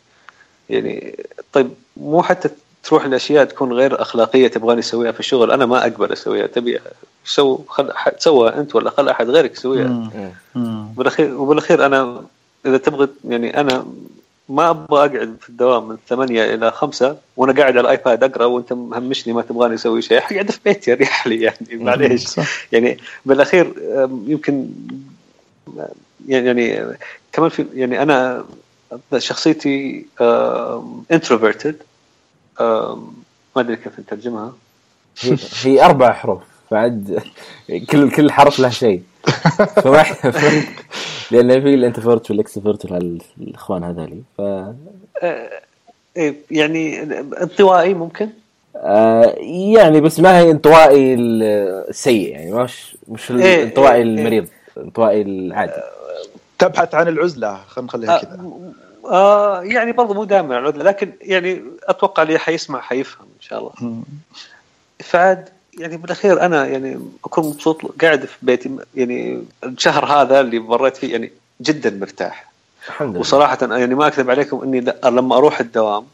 يعني 0.71 1.17
طيب 1.53 1.71
مو 1.97 2.23
حتى 2.23 2.51
تروح 2.83 3.05
الأشياء 3.05 3.45
تكون 3.45 3.73
غير 3.73 4.03
أخلاقية 4.03 4.49
تبغاني 4.49 4.81
أسويها 4.81 5.13
في 5.13 5.21
الشغل 5.21 5.51
أنا 5.53 5.67
ما 5.67 5.83
أقبل 5.83 6.13
أسويها. 6.13 6.47
تبي 6.47 6.79
سو 7.25 7.59
خل 7.69 7.91
أحد- 7.93 8.19
سوى 8.19 8.49
أنت 8.49 8.75
ولا 8.75 8.91
خل 8.91 9.09
أحد 9.09 9.31
غيرك 9.31 9.53
يسويها. 9.53 10.11
مم. 10.55 10.87
بالاخير 10.97 11.35
وبالأخير 11.41 11.87
أنا 11.87 12.23
إذا 12.67 12.77
تبغى 12.77 13.09
يعني 13.29 13.61
أنا 13.61 13.87
ما 14.49 14.71
أبغى 14.71 14.99
أقعد 15.07 15.37
في 15.41 15.49
الدوام 15.49 15.89
من 15.89 15.97
ثمانية 16.09 16.55
إلى 16.55 16.71
خمسة 16.71 17.17
وأنا 17.37 17.53
قاعد 17.53 17.73
على 17.77 17.81
ال 17.81 17.89
iPad 17.89 18.25
أقرأ 18.25 18.45
وأنت 18.45 18.73
مهمشني 18.73 19.33
ما 19.33 19.43
تبغاني 19.43 19.75
أسوي 19.75 20.03
شيء. 20.03 20.19
اقعد 20.19 20.51
في 20.51 20.59
بيتي 20.65 20.93
اريح 20.93 21.27
لي 21.27 21.41
يعني 21.43 21.57
معليش. 21.73 22.27
يعني 22.73 22.99
بالأخير 23.27 23.73
يمكن 24.27 24.69
يعني 26.29 26.47
يعني 26.47 26.97
كمان 27.33 27.49
في 27.51 27.67
يعني 27.75 28.03
أنا 28.03 28.45
شخصيتي 29.19 30.07
introverted 31.13 31.77
ما 33.57 33.63
أدري 33.63 33.77
كيف 33.77 34.01
نترجمها. 34.01 34.53
هي, 35.21 35.37
هي 35.63 35.85
أربع 35.85 36.13
حروف 36.13 36.43
بعد 36.71 37.23
كل 37.91 38.11
كل 38.11 38.31
حرف 38.31 38.59
له 38.59 38.69
شيء. 38.69 39.03
فما 39.83 40.05
لأن 41.31 41.61
في 41.63 41.75
ال 41.75 41.80
introvert 41.80 42.31
وال 42.31 42.40
extrovert 42.40 42.85
الإخوان 43.41 43.85
هذولي. 43.85 44.23
ف 44.39 44.41
إيه، 46.17 46.35
يعني 46.51 47.03
انطوائي 47.43 47.95
ممكن؟ 47.95 48.29
آه، 48.77 49.35
يعني 49.75 50.01
بس 50.01 50.21
ما 50.21 50.39
هي 50.39 50.51
انطوائي 50.51 51.15
السيء 51.15 52.31
يعني 52.31 52.53
مش 52.53 52.97
مش 53.09 53.31
إيه، 53.31 53.63
الانطوائي 53.63 53.97
إيه، 53.97 54.03
المريض 54.03 54.47
الانطوائي 54.77 55.23
العادي. 55.23 55.73
تبحث 56.59 56.95
عن 56.95 57.09
العزلة 57.09 57.61
خلينا 57.67 57.87
نخليها 57.87 58.19
كذا. 58.19 58.51
آه 59.05 59.63
يعني 59.63 59.93
برضه 59.93 60.15
مو 60.15 60.25
دائما 60.25 60.59
العزلة 60.59 60.85
لكن 60.85 61.13
يعني 61.21 61.63
أتوقع 61.83 62.23
اللي 62.23 62.39
حيسمع 62.39 62.81
حيفهم 62.81 63.27
إن 63.37 63.41
شاء 63.41 63.59
الله. 63.59 64.03
فعاد 65.01 65.49
يعني 65.79 65.97
بالأخير 65.97 66.41
أنا 66.41 66.67
يعني 66.67 67.01
أكون 67.25 67.47
مبسوط 67.47 68.03
قاعد 68.03 68.25
في 68.25 68.37
بيتي 68.43 68.77
يعني 68.95 69.45
الشهر 69.65 70.05
هذا 70.05 70.41
اللي 70.41 70.59
مريت 70.59 70.97
فيه 70.97 71.13
يعني 71.13 71.33
جدا 71.61 71.91
مرتاح. 71.91 72.53
الحمد 72.89 73.11
لله. 73.11 73.21
وصراحه 73.21 73.59
يعني 73.63 73.95
ما 73.95 74.07
أكذب 74.07 74.31
عليكم 74.31 74.63
إني 74.63 74.93
لما 75.05 75.37
أروح 75.37 75.61
الدوام 75.61 76.05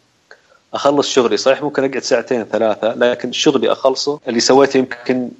أخلص 0.74 1.08
شغلي 1.08 1.36
صحيح 1.36 1.62
ممكن 1.62 1.84
أقعد 1.84 2.02
ساعتين 2.02 2.44
ثلاثة 2.44 2.94
لكن 2.94 3.32
شغلي 3.32 3.72
أخلصه 3.72 4.20
اللي 4.28 4.40
سويته 4.40 4.78
يمكن 4.78 5.30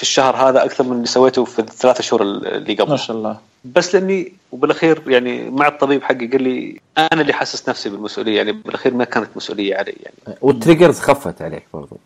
في 0.00 0.06
الشهر 0.06 0.36
هذا 0.36 0.64
أكثر 0.64 0.84
من 0.84 0.92
اللي 0.92 1.06
سويته 1.06 1.44
في 1.44 1.58
الثلاث 1.58 2.00
شهور 2.00 2.22
اللي 2.22 2.74
ما 2.74 2.84
قبل 2.84 2.98
شاء 2.98 3.16
الله. 3.16 3.36
بس 3.64 3.94
لأني 3.94 4.32
وبالأخير 4.52 5.02
يعني 5.06 5.50
مع 5.50 5.68
الطبيب 5.68 6.02
حقي 6.02 6.26
قال 6.26 6.42
لي 6.42 6.80
أنا 6.98 7.22
اللي 7.22 7.32
حاسس 7.32 7.68
نفسي 7.68 7.88
بالمسؤولية 7.88 8.36
يعني 8.36 8.52
بالأخير 8.52 8.94
ما 8.94 9.04
كانت 9.04 9.28
مسؤولية 9.36 9.76
علي 9.76 9.94
يعني. 10.02 10.38
وال 10.40 10.52
triggers 10.52 11.00
خفت 11.00 11.42
عليك 11.42 11.66
برضو. 11.74 11.96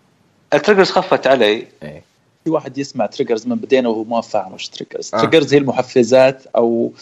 التريجرز 0.54 0.90
خفت 0.90 1.26
علي. 1.26 1.66
إيه. 1.82 2.02
في 2.44 2.50
واحد 2.50 2.78
يسمع 2.78 3.06
triggers 3.06 3.46
من 3.46 3.56
بدينا 3.56 3.88
وهو 3.88 4.04
ما 4.04 4.20
فاهم 4.20 4.52
وش 4.52 4.68
triggers 4.68 5.10
آه. 5.14 5.18
triggers 5.18 5.54
هي 5.54 5.58
المحفزات 5.58 6.42
أو 6.56 6.92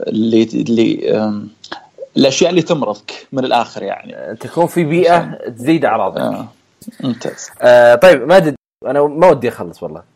اللي 0.00 0.42
اللي 0.42 1.42
الأشياء 2.16 2.50
اللي 2.50 2.62
تمرضك 2.62 3.26
من 3.32 3.44
الآخر 3.44 3.82
يعني. 3.82 4.36
تكون 4.36 4.66
في 4.66 4.84
بيئة 4.84 5.38
تزيد 5.48 5.84
أعراضك. 5.84 6.20
آه. 6.20 6.48
ممتاز. 7.00 7.50
آه 7.62 7.94
طيب 7.94 8.22
ماجد 8.28 8.54
أنا 8.86 9.02
ما 9.02 9.28
ودي 9.30 9.48
أخلص 9.48 9.82
والله. 9.82 10.11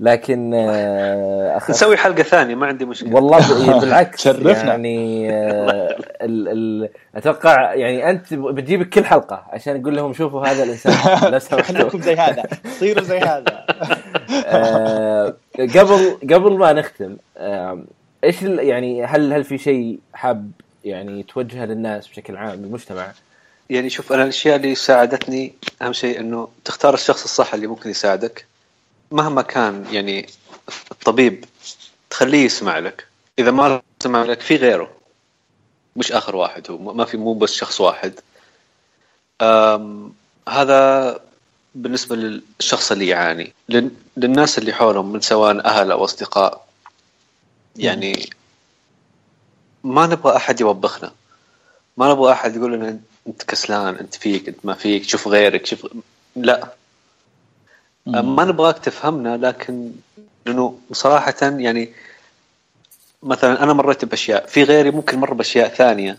لكن 0.00 0.54
آه 0.54 1.56
أخ... 1.56 1.70
نسوي 1.70 1.96
حلقة 1.96 2.22
ثانية 2.22 2.54
ما 2.54 2.66
عندي 2.66 2.84
مشكلة. 2.84 3.14
والله 3.14 3.38
ب- 3.38 3.80
بالعكس 3.80 4.24
شرفنا. 4.24 4.50
يعني 4.64 5.28
آه 5.34 5.96
ال 6.22 6.48
ال 6.48 6.88
أتوقع 7.14 7.74
يعني 7.74 8.10
أنت 8.10 8.34
بتجيبك 8.34 8.88
كل 8.88 9.04
حلقة 9.04 9.44
عشان 9.50 9.80
نقول 9.80 9.96
لهم 9.96 10.12
شوفوا 10.12 10.46
هذا 10.46 10.62
الإنسان. 10.64 11.32
لو 11.32 11.38
سمحتوا 11.38 11.62
خليكم 11.62 12.00
زي 12.02 12.14
هذا. 12.16 12.42
صيروا 12.78 13.02
زي 13.04 13.18
هذا. 13.18 13.66
آه، 14.46 15.34
قبل 15.58 16.18
قبل 16.34 16.52
ما 16.58 16.72
نختم 16.72 17.16
إيش 18.24 18.42
ال- 18.42 18.58
يعني 18.58 19.04
هل 19.04 19.32
هل 19.32 19.44
في 19.44 19.58
شيء 19.58 19.98
حاب 20.14 20.50
يعني 20.84 21.22
توجهه 21.22 21.64
للناس 21.64 22.08
بشكل 22.08 22.36
عام 22.36 22.54
للمجتمع 22.60 23.06
يعني 23.70 23.90
شوف 23.90 24.12
أنا 24.12 24.22
الأشياء 24.22 24.56
اللي 24.56 24.74
ساعدتني 24.74 25.52
أهم 25.82 25.92
شيء 25.92 26.20
إنه 26.20 26.48
تختار 26.64 26.94
الشخص 26.94 27.24
الصح 27.24 27.54
اللي 27.54 27.66
ممكن 27.66 27.90
يساعدك. 27.90 28.46
مهما 29.10 29.42
كان 29.42 29.86
يعني 29.90 30.26
الطبيب 30.92 31.44
تخليه 32.10 32.44
يسمع 32.44 32.78
لك. 32.78 33.06
إذا 33.38 33.50
ما 33.50 33.82
سمع 34.02 34.22
لك 34.22 34.40
في 34.40 34.56
غيره. 34.56 34.90
مش 35.96 36.12
آخر 36.12 36.36
واحد 36.36 36.70
هو 36.70 36.78
ما 36.78 37.04
في 37.04 37.16
مو 37.16 37.34
بس 37.34 37.52
شخص 37.52 37.80
واحد. 37.80 38.20
هذا 40.48 41.20
بالنسبة 41.74 42.16
للشخص 42.16 42.92
اللي 42.92 43.06
يعاني. 43.06 43.52
لل- 43.68 43.90
للناس 44.16 44.58
اللي 44.58 44.72
حولهم 44.72 45.12
من 45.12 45.20
سواء 45.20 45.64
أهل 45.66 45.90
أو 45.90 46.04
أصدقاء. 46.04 46.68
يعني 47.76 48.30
ما 49.84 50.06
نبغى 50.06 50.36
أحد 50.36 50.60
يوبخنا. 50.60 51.12
ما 51.96 52.12
نبغى 52.12 52.32
أحد 52.32 52.56
يقول 52.56 52.72
لنا 52.72 53.00
أنت 53.26 53.42
كسلان 53.42 53.94
أنت 53.94 54.14
فيك 54.14 54.48
أنت 54.48 54.58
ما 54.64 54.74
فيك 54.74 55.04
شوف 55.04 55.28
غيرك 55.28 55.66
شوف 55.66 55.86
لا. 56.36 56.74
ما 58.08 58.44
نبغاك 58.44 58.78
تفهمنا 58.78 59.36
لكن 59.36 59.90
لأنه 60.46 60.78
صراحة 60.92 61.34
يعني 61.42 61.92
مثلا 63.22 63.62
أنا 63.62 63.72
مريت 63.72 64.04
بأشياء 64.04 64.46
في 64.46 64.62
غيري 64.62 64.90
ممكن 64.90 65.18
مر 65.18 65.34
بأشياء 65.34 65.68
ثانية. 65.68 66.18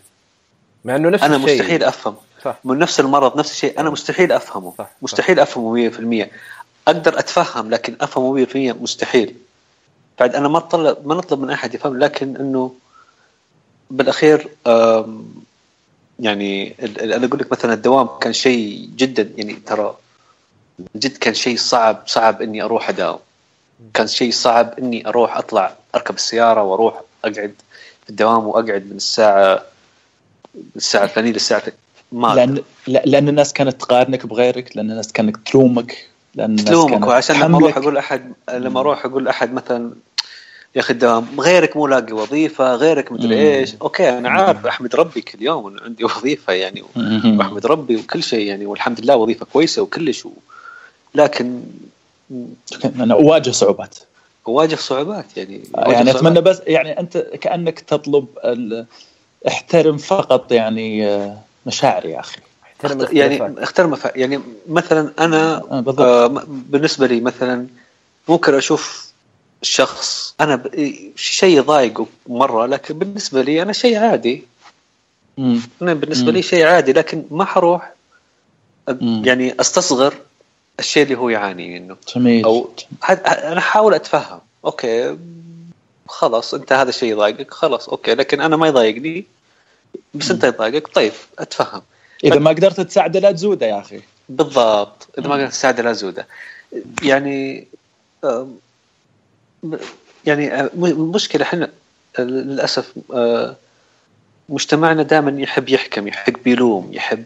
مع 0.86 0.96
إنه 0.96 1.10
نفس 1.10 1.24
أنا 1.24 1.36
الشيء. 1.36 1.54
مستحيل 1.54 1.84
أفهم. 1.84 2.16
صح. 2.44 2.58
من 2.64 2.78
نفس 2.80 3.00
المرض 3.00 3.38
نفس 3.38 3.52
الشيء. 3.52 3.80
أنا 3.80 3.90
مستحيل 3.90 4.32
أفهمه. 4.32 4.74
صح،. 4.78 4.90
مستحيل 5.02 5.40
أفهمه 5.40 5.74
100% 5.74 6.30
أقدر 6.88 7.20
أتفهم 7.20 7.70
لكن 7.70 7.96
أفهمه 8.02 8.46
100% 8.46 8.56
مستحيل. 8.56 9.36
بعد 10.20 10.36
أنا 10.36 10.48
ما 10.48 10.60
طلب 10.60 11.08
ما 11.08 11.16
نطلب 11.16 11.40
من 11.40 11.50
أحد 11.50 11.74
يفهم 11.76 12.00
لكن 12.00 12.36
إنه 12.36 12.74
بالأخير 13.90 14.48
يعني 16.20 16.76
أنا 17.02 17.26
أقول 17.26 17.40
لك 17.40 17.52
مثلا 17.52 17.74
الدوام 17.74 18.08
كان 18.22 18.34
شيء 18.34 18.90
جدا. 18.96 19.30
يعني 19.38 19.54
ترى 19.54 19.96
جد 20.96 21.18
كان 21.18 21.34
شيء 21.34 21.58
صعب 21.58 22.04
صعب 22.06 22.42
إني 22.42 22.64
أروح 22.64 22.90
أداوم 22.90 23.20
كان 23.94 24.08
شيء 24.08 24.32
صعب 24.32 24.74
إني 24.80 25.08
أروح 25.08 25.38
أطلع 25.38 25.74
أركب 25.96 26.16
السيارة 26.16 26.64
وأروح 26.64 27.02
أقعد 27.24 27.54
في 28.04 28.10
الدوام 28.10 28.48
وأقعد 28.48 28.86
من 28.90 28.96
الساعة 28.96 29.64
الساعة 30.76 31.04
الفلانيه 31.04 31.32
للساعة 31.32 31.58
الفلانية. 31.58 31.80
ما. 32.12 32.36
لأن 32.36 32.64
لا- 32.88 33.04
لأن 33.06 33.30
الناس 33.30 33.54
كانت 33.54 33.82
تقارنك 33.82 34.26
بغيرك 34.26 34.78
لأن 34.78 34.92
الناس 34.92 35.12
كانت 35.12 35.38
تلومك 35.48 36.08
لأن 36.36 36.50
الناس 36.50 36.66
تلومك 36.66 36.92
كانت 36.92 37.04
وعشان 37.04 37.36
لما. 37.36 37.58
أروح 37.58 37.78
أقول 37.78 37.98
أحد 37.98 38.34
لما 38.50 38.80
أروح 38.80 39.06
أقول 39.06 39.28
أحد 39.28 39.54
مثلا 39.54 39.92
يا 40.76 40.82
أخي 40.82 40.94
الدوام 40.94 41.42
غيرك 41.42 41.78
مو 41.78 41.88
لاقي 41.88 42.14
وظيفة 42.14 42.76
غيرك. 42.76 43.12
مدري 43.12 43.60
إيش 43.60 43.76
أوكي 43.82 44.10
أنا 44.10 44.30
عارف 44.30 44.66
أحمد 44.66 44.96
ربي 44.96 45.22
كل 45.22 45.42
يوم 45.44 45.78
عندي 45.82 46.04
وظيفة 46.18 46.54
يعني. 46.54 46.84
وأحمد 47.38 47.66
ربي 47.66 47.96
وكل 47.96 48.24
شيء 48.24 48.48
يعني 48.48 48.66
والحمد 48.66 49.00
لله 49.02 49.16
وظيفة 49.16 49.46
كويسة 49.54 49.82
وكلش 49.82 50.26
و... 50.26 50.30
لكن 51.16 51.62
أنا 52.86 53.14
أواجه 53.14 53.52
صعوبات 53.52 53.96
أواجه 54.48 54.76
صعوبات 54.76 55.38
يعني 55.38 55.62
أواجه 55.76 55.92
يعني 55.94 56.12
صعوبات. 56.12 56.26
اتمنى 56.26 56.42
بس 56.42 56.62
يعني 56.68 57.00
أنت 57.00 57.18
كأنك 57.18 57.80
تطلب 57.80 58.26
احترم 59.48 59.98
فقط 59.98 60.52
يعني 60.52 61.08
آه، 61.08 61.38
مشاعري 61.66 62.12
يا 62.12 62.20
أخي 62.20 62.38
احترم 62.64 63.08
يعني. 63.12 63.64
احترم 63.64 63.98
يعني 64.16 64.40
مثلا 64.68 65.12
أنا 65.20 65.56
آه، 65.72 65.80
بالضبط. 65.80 66.00
آه 66.02 66.28
بالنسبة 66.48 67.08
لي 67.08 67.22
مثلا 67.22 67.68
ممكن 68.28 68.54
أشوف 68.54 69.10
شخص 69.62 70.36
أنا 70.42 70.56
ب... 70.56 70.92
شيء 71.16 71.58
يضايقه 71.58 72.08
مرة 72.28 72.66
لكن 72.66 73.00
بالنسبة 73.00 73.42
لي 73.42 73.62
أنا 73.62 73.74
شيء 73.74 73.98
عادي 73.98 74.44
مم. 75.38 75.62
أنا 75.82 75.94
بالنسبة 75.94 76.28
مم. 76.32 76.38
لي 76.38 76.42
شيء 76.42 76.66
عادي 76.66 76.94
لكن 76.94 77.24
ما 77.32 77.46
حروح. 77.46 77.94
يعني 79.02 79.62
أستصغر 79.62 80.14
الشيء 80.80 81.04
اللي 81.04 81.16
هو 81.16 81.30
يعاني 81.30 81.80
منه. 81.80 81.98
جميل. 82.16 82.46
أو 82.46 82.70
أنا 83.10 83.58
أحاول 83.58 83.94
أتفهم. 83.94 84.40
okay. 84.66 85.18
خلاص 86.08 86.54
أنت 86.54 86.74
هذا 86.74 86.90
الشيء 86.90 87.12
يضايقك. 87.12 87.54
خلاص 87.54 87.90
okay. 87.90 88.16
لكن 88.16 88.42
أنا 88.42 88.56
ما 88.56 88.68
يضايقني. 88.68 89.26
بس 90.14 90.32
أنت 90.32 90.44
يضايقك. 90.44 90.88
طيب 90.88 91.14
أتفهم. 91.40 91.82
إذا 92.24 92.40
ما 92.40 92.50
قدرت 92.50 92.82
تساعده 92.82 93.20
لا 93.20 93.32
تزوده 93.32 93.66
يا 93.66 93.80
أخي. 93.80 94.02
بالضبط. 94.30 95.08
إذا 95.18 95.28
ما 95.28 95.36
قدرت 95.36 95.52
تساعد 95.52 95.80
لا 95.80 95.94
زوده 95.94 96.28
يعني 97.04 97.68
يعني 100.26 100.62
المشكلة 100.76 101.44
إحنا 101.44 101.70
آه، 102.20 102.22
للأسف 102.22 102.94
آه، 103.14 103.56
مجتمعنا 104.50 105.04
دائما 105.04 105.42
يحب 105.42 105.70
يحكم 105.70 106.08
يحب 106.08 106.48
يلوم 106.48 106.90
يحب 106.94 107.24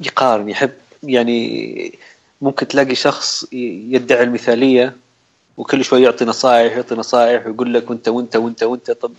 يقارن 0.00 0.48
يحب 0.48 0.72
يعني 1.02 1.98
ممكن 2.42 2.68
تلاقي 2.68 2.94
شخص 2.94 3.46
يدعي 3.52 4.22
المثالية 4.22 4.96
وكل 5.56 5.84
شوي 5.84 6.02
يعطي 6.02 6.24
نصائح 6.24 6.72
يعطي 6.72 6.94
نصائح 6.94 7.46
ويقول 7.46 7.74
لك 7.74 7.90
وانت 7.90 8.08
وانت 8.08 8.36
وانت 8.36 8.62
وانت. 8.62 8.90
طب. 8.90 9.12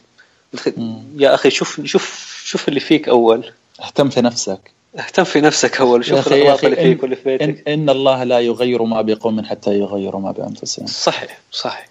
يا 1.17 1.33
أخي 1.35 1.49
شوف 1.49 1.81
شوف 1.85 2.35
شوف 2.45 2.67
اللي 2.67 2.79
فيك 2.79 3.09
أول. 3.09 3.51
اهتم 3.83 4.09
في 4.09 4.21
نفسك. 4.21 4.71
اهتم 4.99 5.23
في 5.23 5.41
نفسك 5.41 5.81
أول. 5.81 6.05
شوف 6.05 6.33
أخي 6.33 6.67
اللي 6.67 6.75
فيك 6.75 7.03
واللي 7.03 7.15
في 7.15 7.33
إن, 7.33 7.37
بيتك 7.37 7.69
إن 7.69 7.89
الله 7.89 8.23
لا 8.23 8.39
يغير 8.39 8.83
ما 8.83 9.01
بقوم 9.01 9.45
حتى 9.45 9.79
يغيروا 9.79 10.21
ما 10.21 10.31
بأنفسهم. 10.31 10.87
صحيح 10.87 11.39
صحيح. 11.51 11.87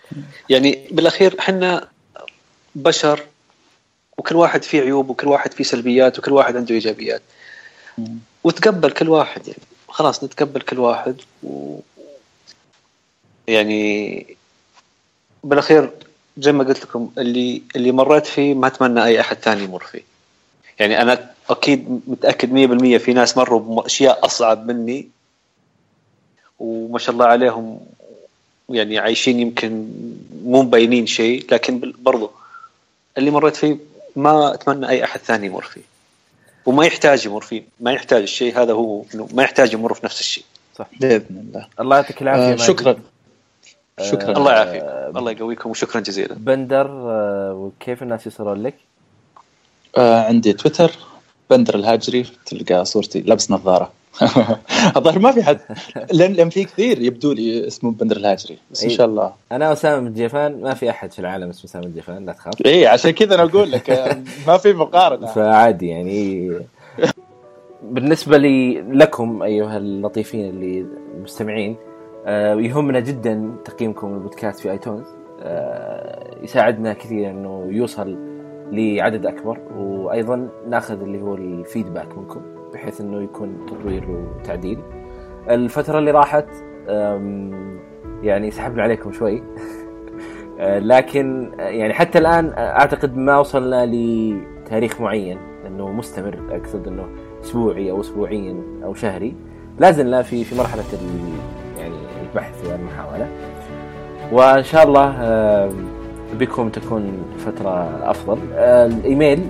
يعني 0.49 0.89
بالأخير 0.91 1.37
إحنا 1.39 1.89
بشر 2.75 3.21
وكل 4.19 4.37
واحد 4.37 4.63
فيه 4.63 4.81
عيوب 4.81 5.09
وكل 5.11 5.29
واحد 5.29 5.53
فيه 5.53 5.65
سلبيات 5.65 6.19
وكل 6.19 6.33
واحد 6.33 6.57
عنده 6.57 6.75
إيجابيات. 6.75 7.23
وتقبل 8.45 8.91
كل 8.91 9.09
واحد 9.09 9.49
يعني. 9.49 9.61
خلاص 9.95 10.25
نتقبل 10.25 10.61
كل 10.61 10.79
واحد 10.79 11.17
و 11.43 11.79
يعني 13.49 14.27
بالأخير 15.45 15.91
زي 16.39 16.53
ما 16.53 16.65
قلت 16.65 16.85
لكم 16.85 17.11
اللي 17.19 17.63
اللي 17.77 17.93
مريت 17.93 18.27
فيه 18.27 18.55
ما 18.55 18.67
أتمنى 18.67 19.05
أي 19.05 19.21
أحد 19.21 19.37
ثاني 19.37 19.65
يمر 19.65 19.85
فيه. 19.85 20.03
يعني 20.79 21.03
أنا 21.03 21.31
أكيد 21.51 22.01
متأكد 22.07 22.51
100% 22.99 23.03
في 23.05 23.13
ناس 23.13 23.37
مروا 23.37 23.61
بأشياء 23.61 24.27
أصعب 24.27 24.67
مني 24.67 25.09
وما 26.59 26.99
شاء 26.99 27.13
الله 27.15 27.27
عليهم 27.27 27.81
يعني 28.69 28.99
عايشين 28.99 29.41
يمكن 29.41 29.89
مو 30.45 30.63
مبينين 30.63 31.07
شيء 31.07 31.47
لكن 31.53 31.93
برضو 31.99 32.31
اللي 33.19 33.31
مريت 33.31 33.57
فيه 33.57 33.77
ما 34.17 34.55
أتمنى 34.55 34.89
أي 34.89 35.05
أحد 35.05 35.21
ثاني 35.21 35.47
يمر 35.47 35.65
فيه. 35.65 35.94
وما 36.67 36.87
يحتاج 36.87 37.27
يمر 37.27 37.41
فيه 37.41 37.63
ما 37.81 37.93
يحتاج 37.93 38.23
الشيء 38.23 38.63
هذا 38.63 38.73
هو 38.73 39.05
إنه 39.15 39.29
ما 39.35 39.43
يحتاج 39.43 39.73
يمر 39.73 39.95
في 39.95 40.07
نفس 40.07 40.21
الشيء. 40.21 40.45
صح. 40.79 40.87
بإذن 41.01 41.45
الله. 41.49 41.67
الله 41.81 41.97
يعطيك 41.97 42.23
العافية 42.23 42.43
آه 42.43 42.49
ماجد. 42.49 42.61
شكرا. 42.61 42.97
آه، 43.99 44.03
شكرا. 44.03 44.39
الله 44.39 44.53
يعافيكم 44.53 44.87
آه، 44.87 45.13
الله 45.17 45.31
يقويكم 45.31 45.71
وشكرا 45.71 46.01
جزيلا. 46.01 46.35
بندر 46.35 46.87
آه، 46.87 47.53
وكيف 47.55 48.03
الناس 48.03 48.27
يصلون 48.27 48.63
لك؟ 48.63 48.75
آه 49.97 50.25
عندي 50.25 50.53
تويتر 50.53 50.93
بندر 51.51 51.75
الهاجري 51.75 52.27
تلقى 52.47 52.85
صورتي 52.85 53.21
لابس 53.21 53.51
نظارة. 53.51 53.93
الظاهر 54.97 55.19
ما 55.19 55.33
في 55.33 55.43
حد 55.43 55.59
لأن 56.13 56.33
لأن 56.33 56.51
في 56.51 56.65
كثير 56.65 57.03
يبدو 57.03 57.33
لي 57.33 57.67
اسمه 57.67 57.91
بندر 57.93 58.17
الهاجري 58.17 58.59
بس 58.71 58.83
إن 58.85 58.89
أي. 58.91 58.97
شاء 58.97 59.07
الله. 59.07 59.33
أنا 59.53 59.73
أسامة 59.73 60.09
الجيفان 60.09 60.61
ما 60.61 60.75
في 60.75 60.91
أحد 60.91 61.13
في 61.13 61.19
العالم 61.19 61.49
اسمه 61.49 61.65
أسامة 61.65 61.87
الجيفان 61.87 62.27
لا 62.27 62.33
تخاف. 62.33 62.55
اي 62.67 62.87
عشان 62.87 63.11
كذا 63.11 63.35
أنا 63.35 63.43
أقول 63.43 63.73
لك 63.73 63.91
ما 64.49 64.57
في 64.57 64.73
مقارنة. 64.73 65.27
فعادي 65.27 65.89
يعني. 65.89 66.53
بالنسبة 67.83 68.37
لي 68.39 68.81
لكم 68.81 69.43
أيها 69.43 69.77
اللطيفين 69.77 70.49
اللي 70.51 70.87
المستمعين 71.17 71.77
آه، 72.27 72.55
يهمنا 72.55 73.01
جدا 73.01 73.57
تقييمكم 73.65 74.13
للبودكاست 74.15 74.61
في 74.61 74.71
آيتونز. 74.71 75.07
آه، 75.43 76.35
يساعدنا 76.43 76.93
كثير 76.93 77.31
إنه 77.31 77.67
يوصل 77.71 78.19
لعدد 78.73 79.27
أكبر 79.27 79.59
وأيضا 79.77 80.49
ناخذ 80.69 81.03
اللي 81.03 81.23
هو 81.23 81.35
الفيدباك 81.35 82.19
منكم. 82.19 82.43
بحيث 82.75 83.01
إنه 83.01 83.23
يكون 83.23 83.67
تطوير 83.67 84.11
وتعديل. 84.11 84.79
الفترة 85.51 85.99
اللي 85.99 86.11
راحت 86.11 86.47
يعني 88.23 88.51
سحبنا 88.51 88.83
عليكم 88.83 89.13
شوي. 89.13 89.43
لكن 90.93 91.53
يعني 91.59 91.95
حتى 91.95 92.19
الآن 92.19 92.53
أعتقد 92.57 93.17
ما 93.17 93.39
وصلنا 93.39 93.87
لتاريخ 93.87 95.01
معين 95.01 95.39
إنه 95.67 95.93
مستمر. 95.93 96.39
أقصد 96.51 96.89
إنه 96.89 97.07
أسبوعي 97.45 97.91
أو 97.91 98.01
اسبوعيا 98.01 98.63
أو 98.85 98.95
شهري. 98.95 99.35
لا 99.79 99.91
زلنا 99.91 100.23
في 100.23 100.45
في 100.45 100.59
مرحلة 100.59 100.85
يعني 101.79 101.97
البحث 102.23 102.67
والمحاولة. 102.67 103.29
وإن 104.33 104.63
شاء 104.63 104.85
الله 104.85 105.11
بكم 106.39 106.69
تكون 106.69 107.25
فترة 107.39 108.11
أفضل. 108.11 108.39
الإيميل 108.53 109.41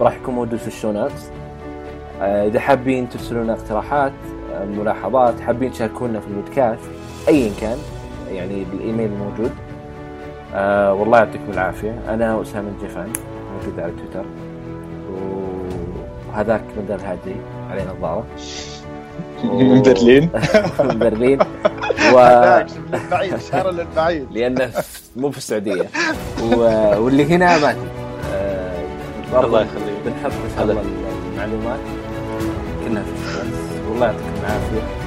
راح 0.00 0.16
يكون 0.16 0.34
موجود 0.34 0.58
في 0.58 0.66
ال 0.66 0.71
show 0.71 0.92
notes. 0.92 1.30
إذا 2.20 2.60
حابين 2.60 3.08
ترسلون 3.08 3.50
اقتراحات 3.50 4.12
آه، 4.54 4.64
ملاحظات 4.64 5.40
حابين 5.40 5.72
تشاركونا 5.72 6.20
في 6.20 6.26
البودكاست 6.26 6.80
ايا 7.28 7.50
كان 7.60 7.78
يعني 8.32 8.64
الايميل 8.72 9.10
موجود 9.10 9.50
آه 10.54 10.92
والله 10.94 11.18
يعطيكم 11.18 11.50
العافية. 11.52 11.98
أنا 12.08 12.42
أسامة 12.42 12.68
الجفان 12.82 13.12
موجود 13.54 13.80
على 13.80 13.92
تويتر. 13.92 14.24
و- 15.12 16.30
وهذاك 16.32 16.60
من 16.76 16.84
ذا 16.88 16.94
الهادي 16.94 17.36
عليه 17.70 17.82
نظارة. 17.98 18.24
من 19.44 19.82
برلين. 19.82 20.30
من 20.90 20.98
برلين. 20.98 21.38
و... 22.14 22.18
للبعيد 23.70 24.26
لأنه 24.32 24.70
مو 25.16 25.30
في 25.30 25.38
السعودية. 25.38 25.88
و... 26.42 26.58
واللي 27.04 27.24
هنا 27.24 27.58
ما 27.58 27.70
أدري. 27.70 27.80
آه 28.34 28.72
برضه 29.32 29.46
الله 29.46 29.60
يخليك. 29.62 29.94
بنحط 30.06 30.32
إن 30.32 30.50
شاء 30.56 30.62
الله 30.64 30.82
المعلومات. 31.32 31.78
كلها 32.88 33.02
في 33.02 33.28
الشبكة. 33.28 33.90
والله 33.90 34.06
يعطيكم 34.06 34.30
العافية 34.40 35.03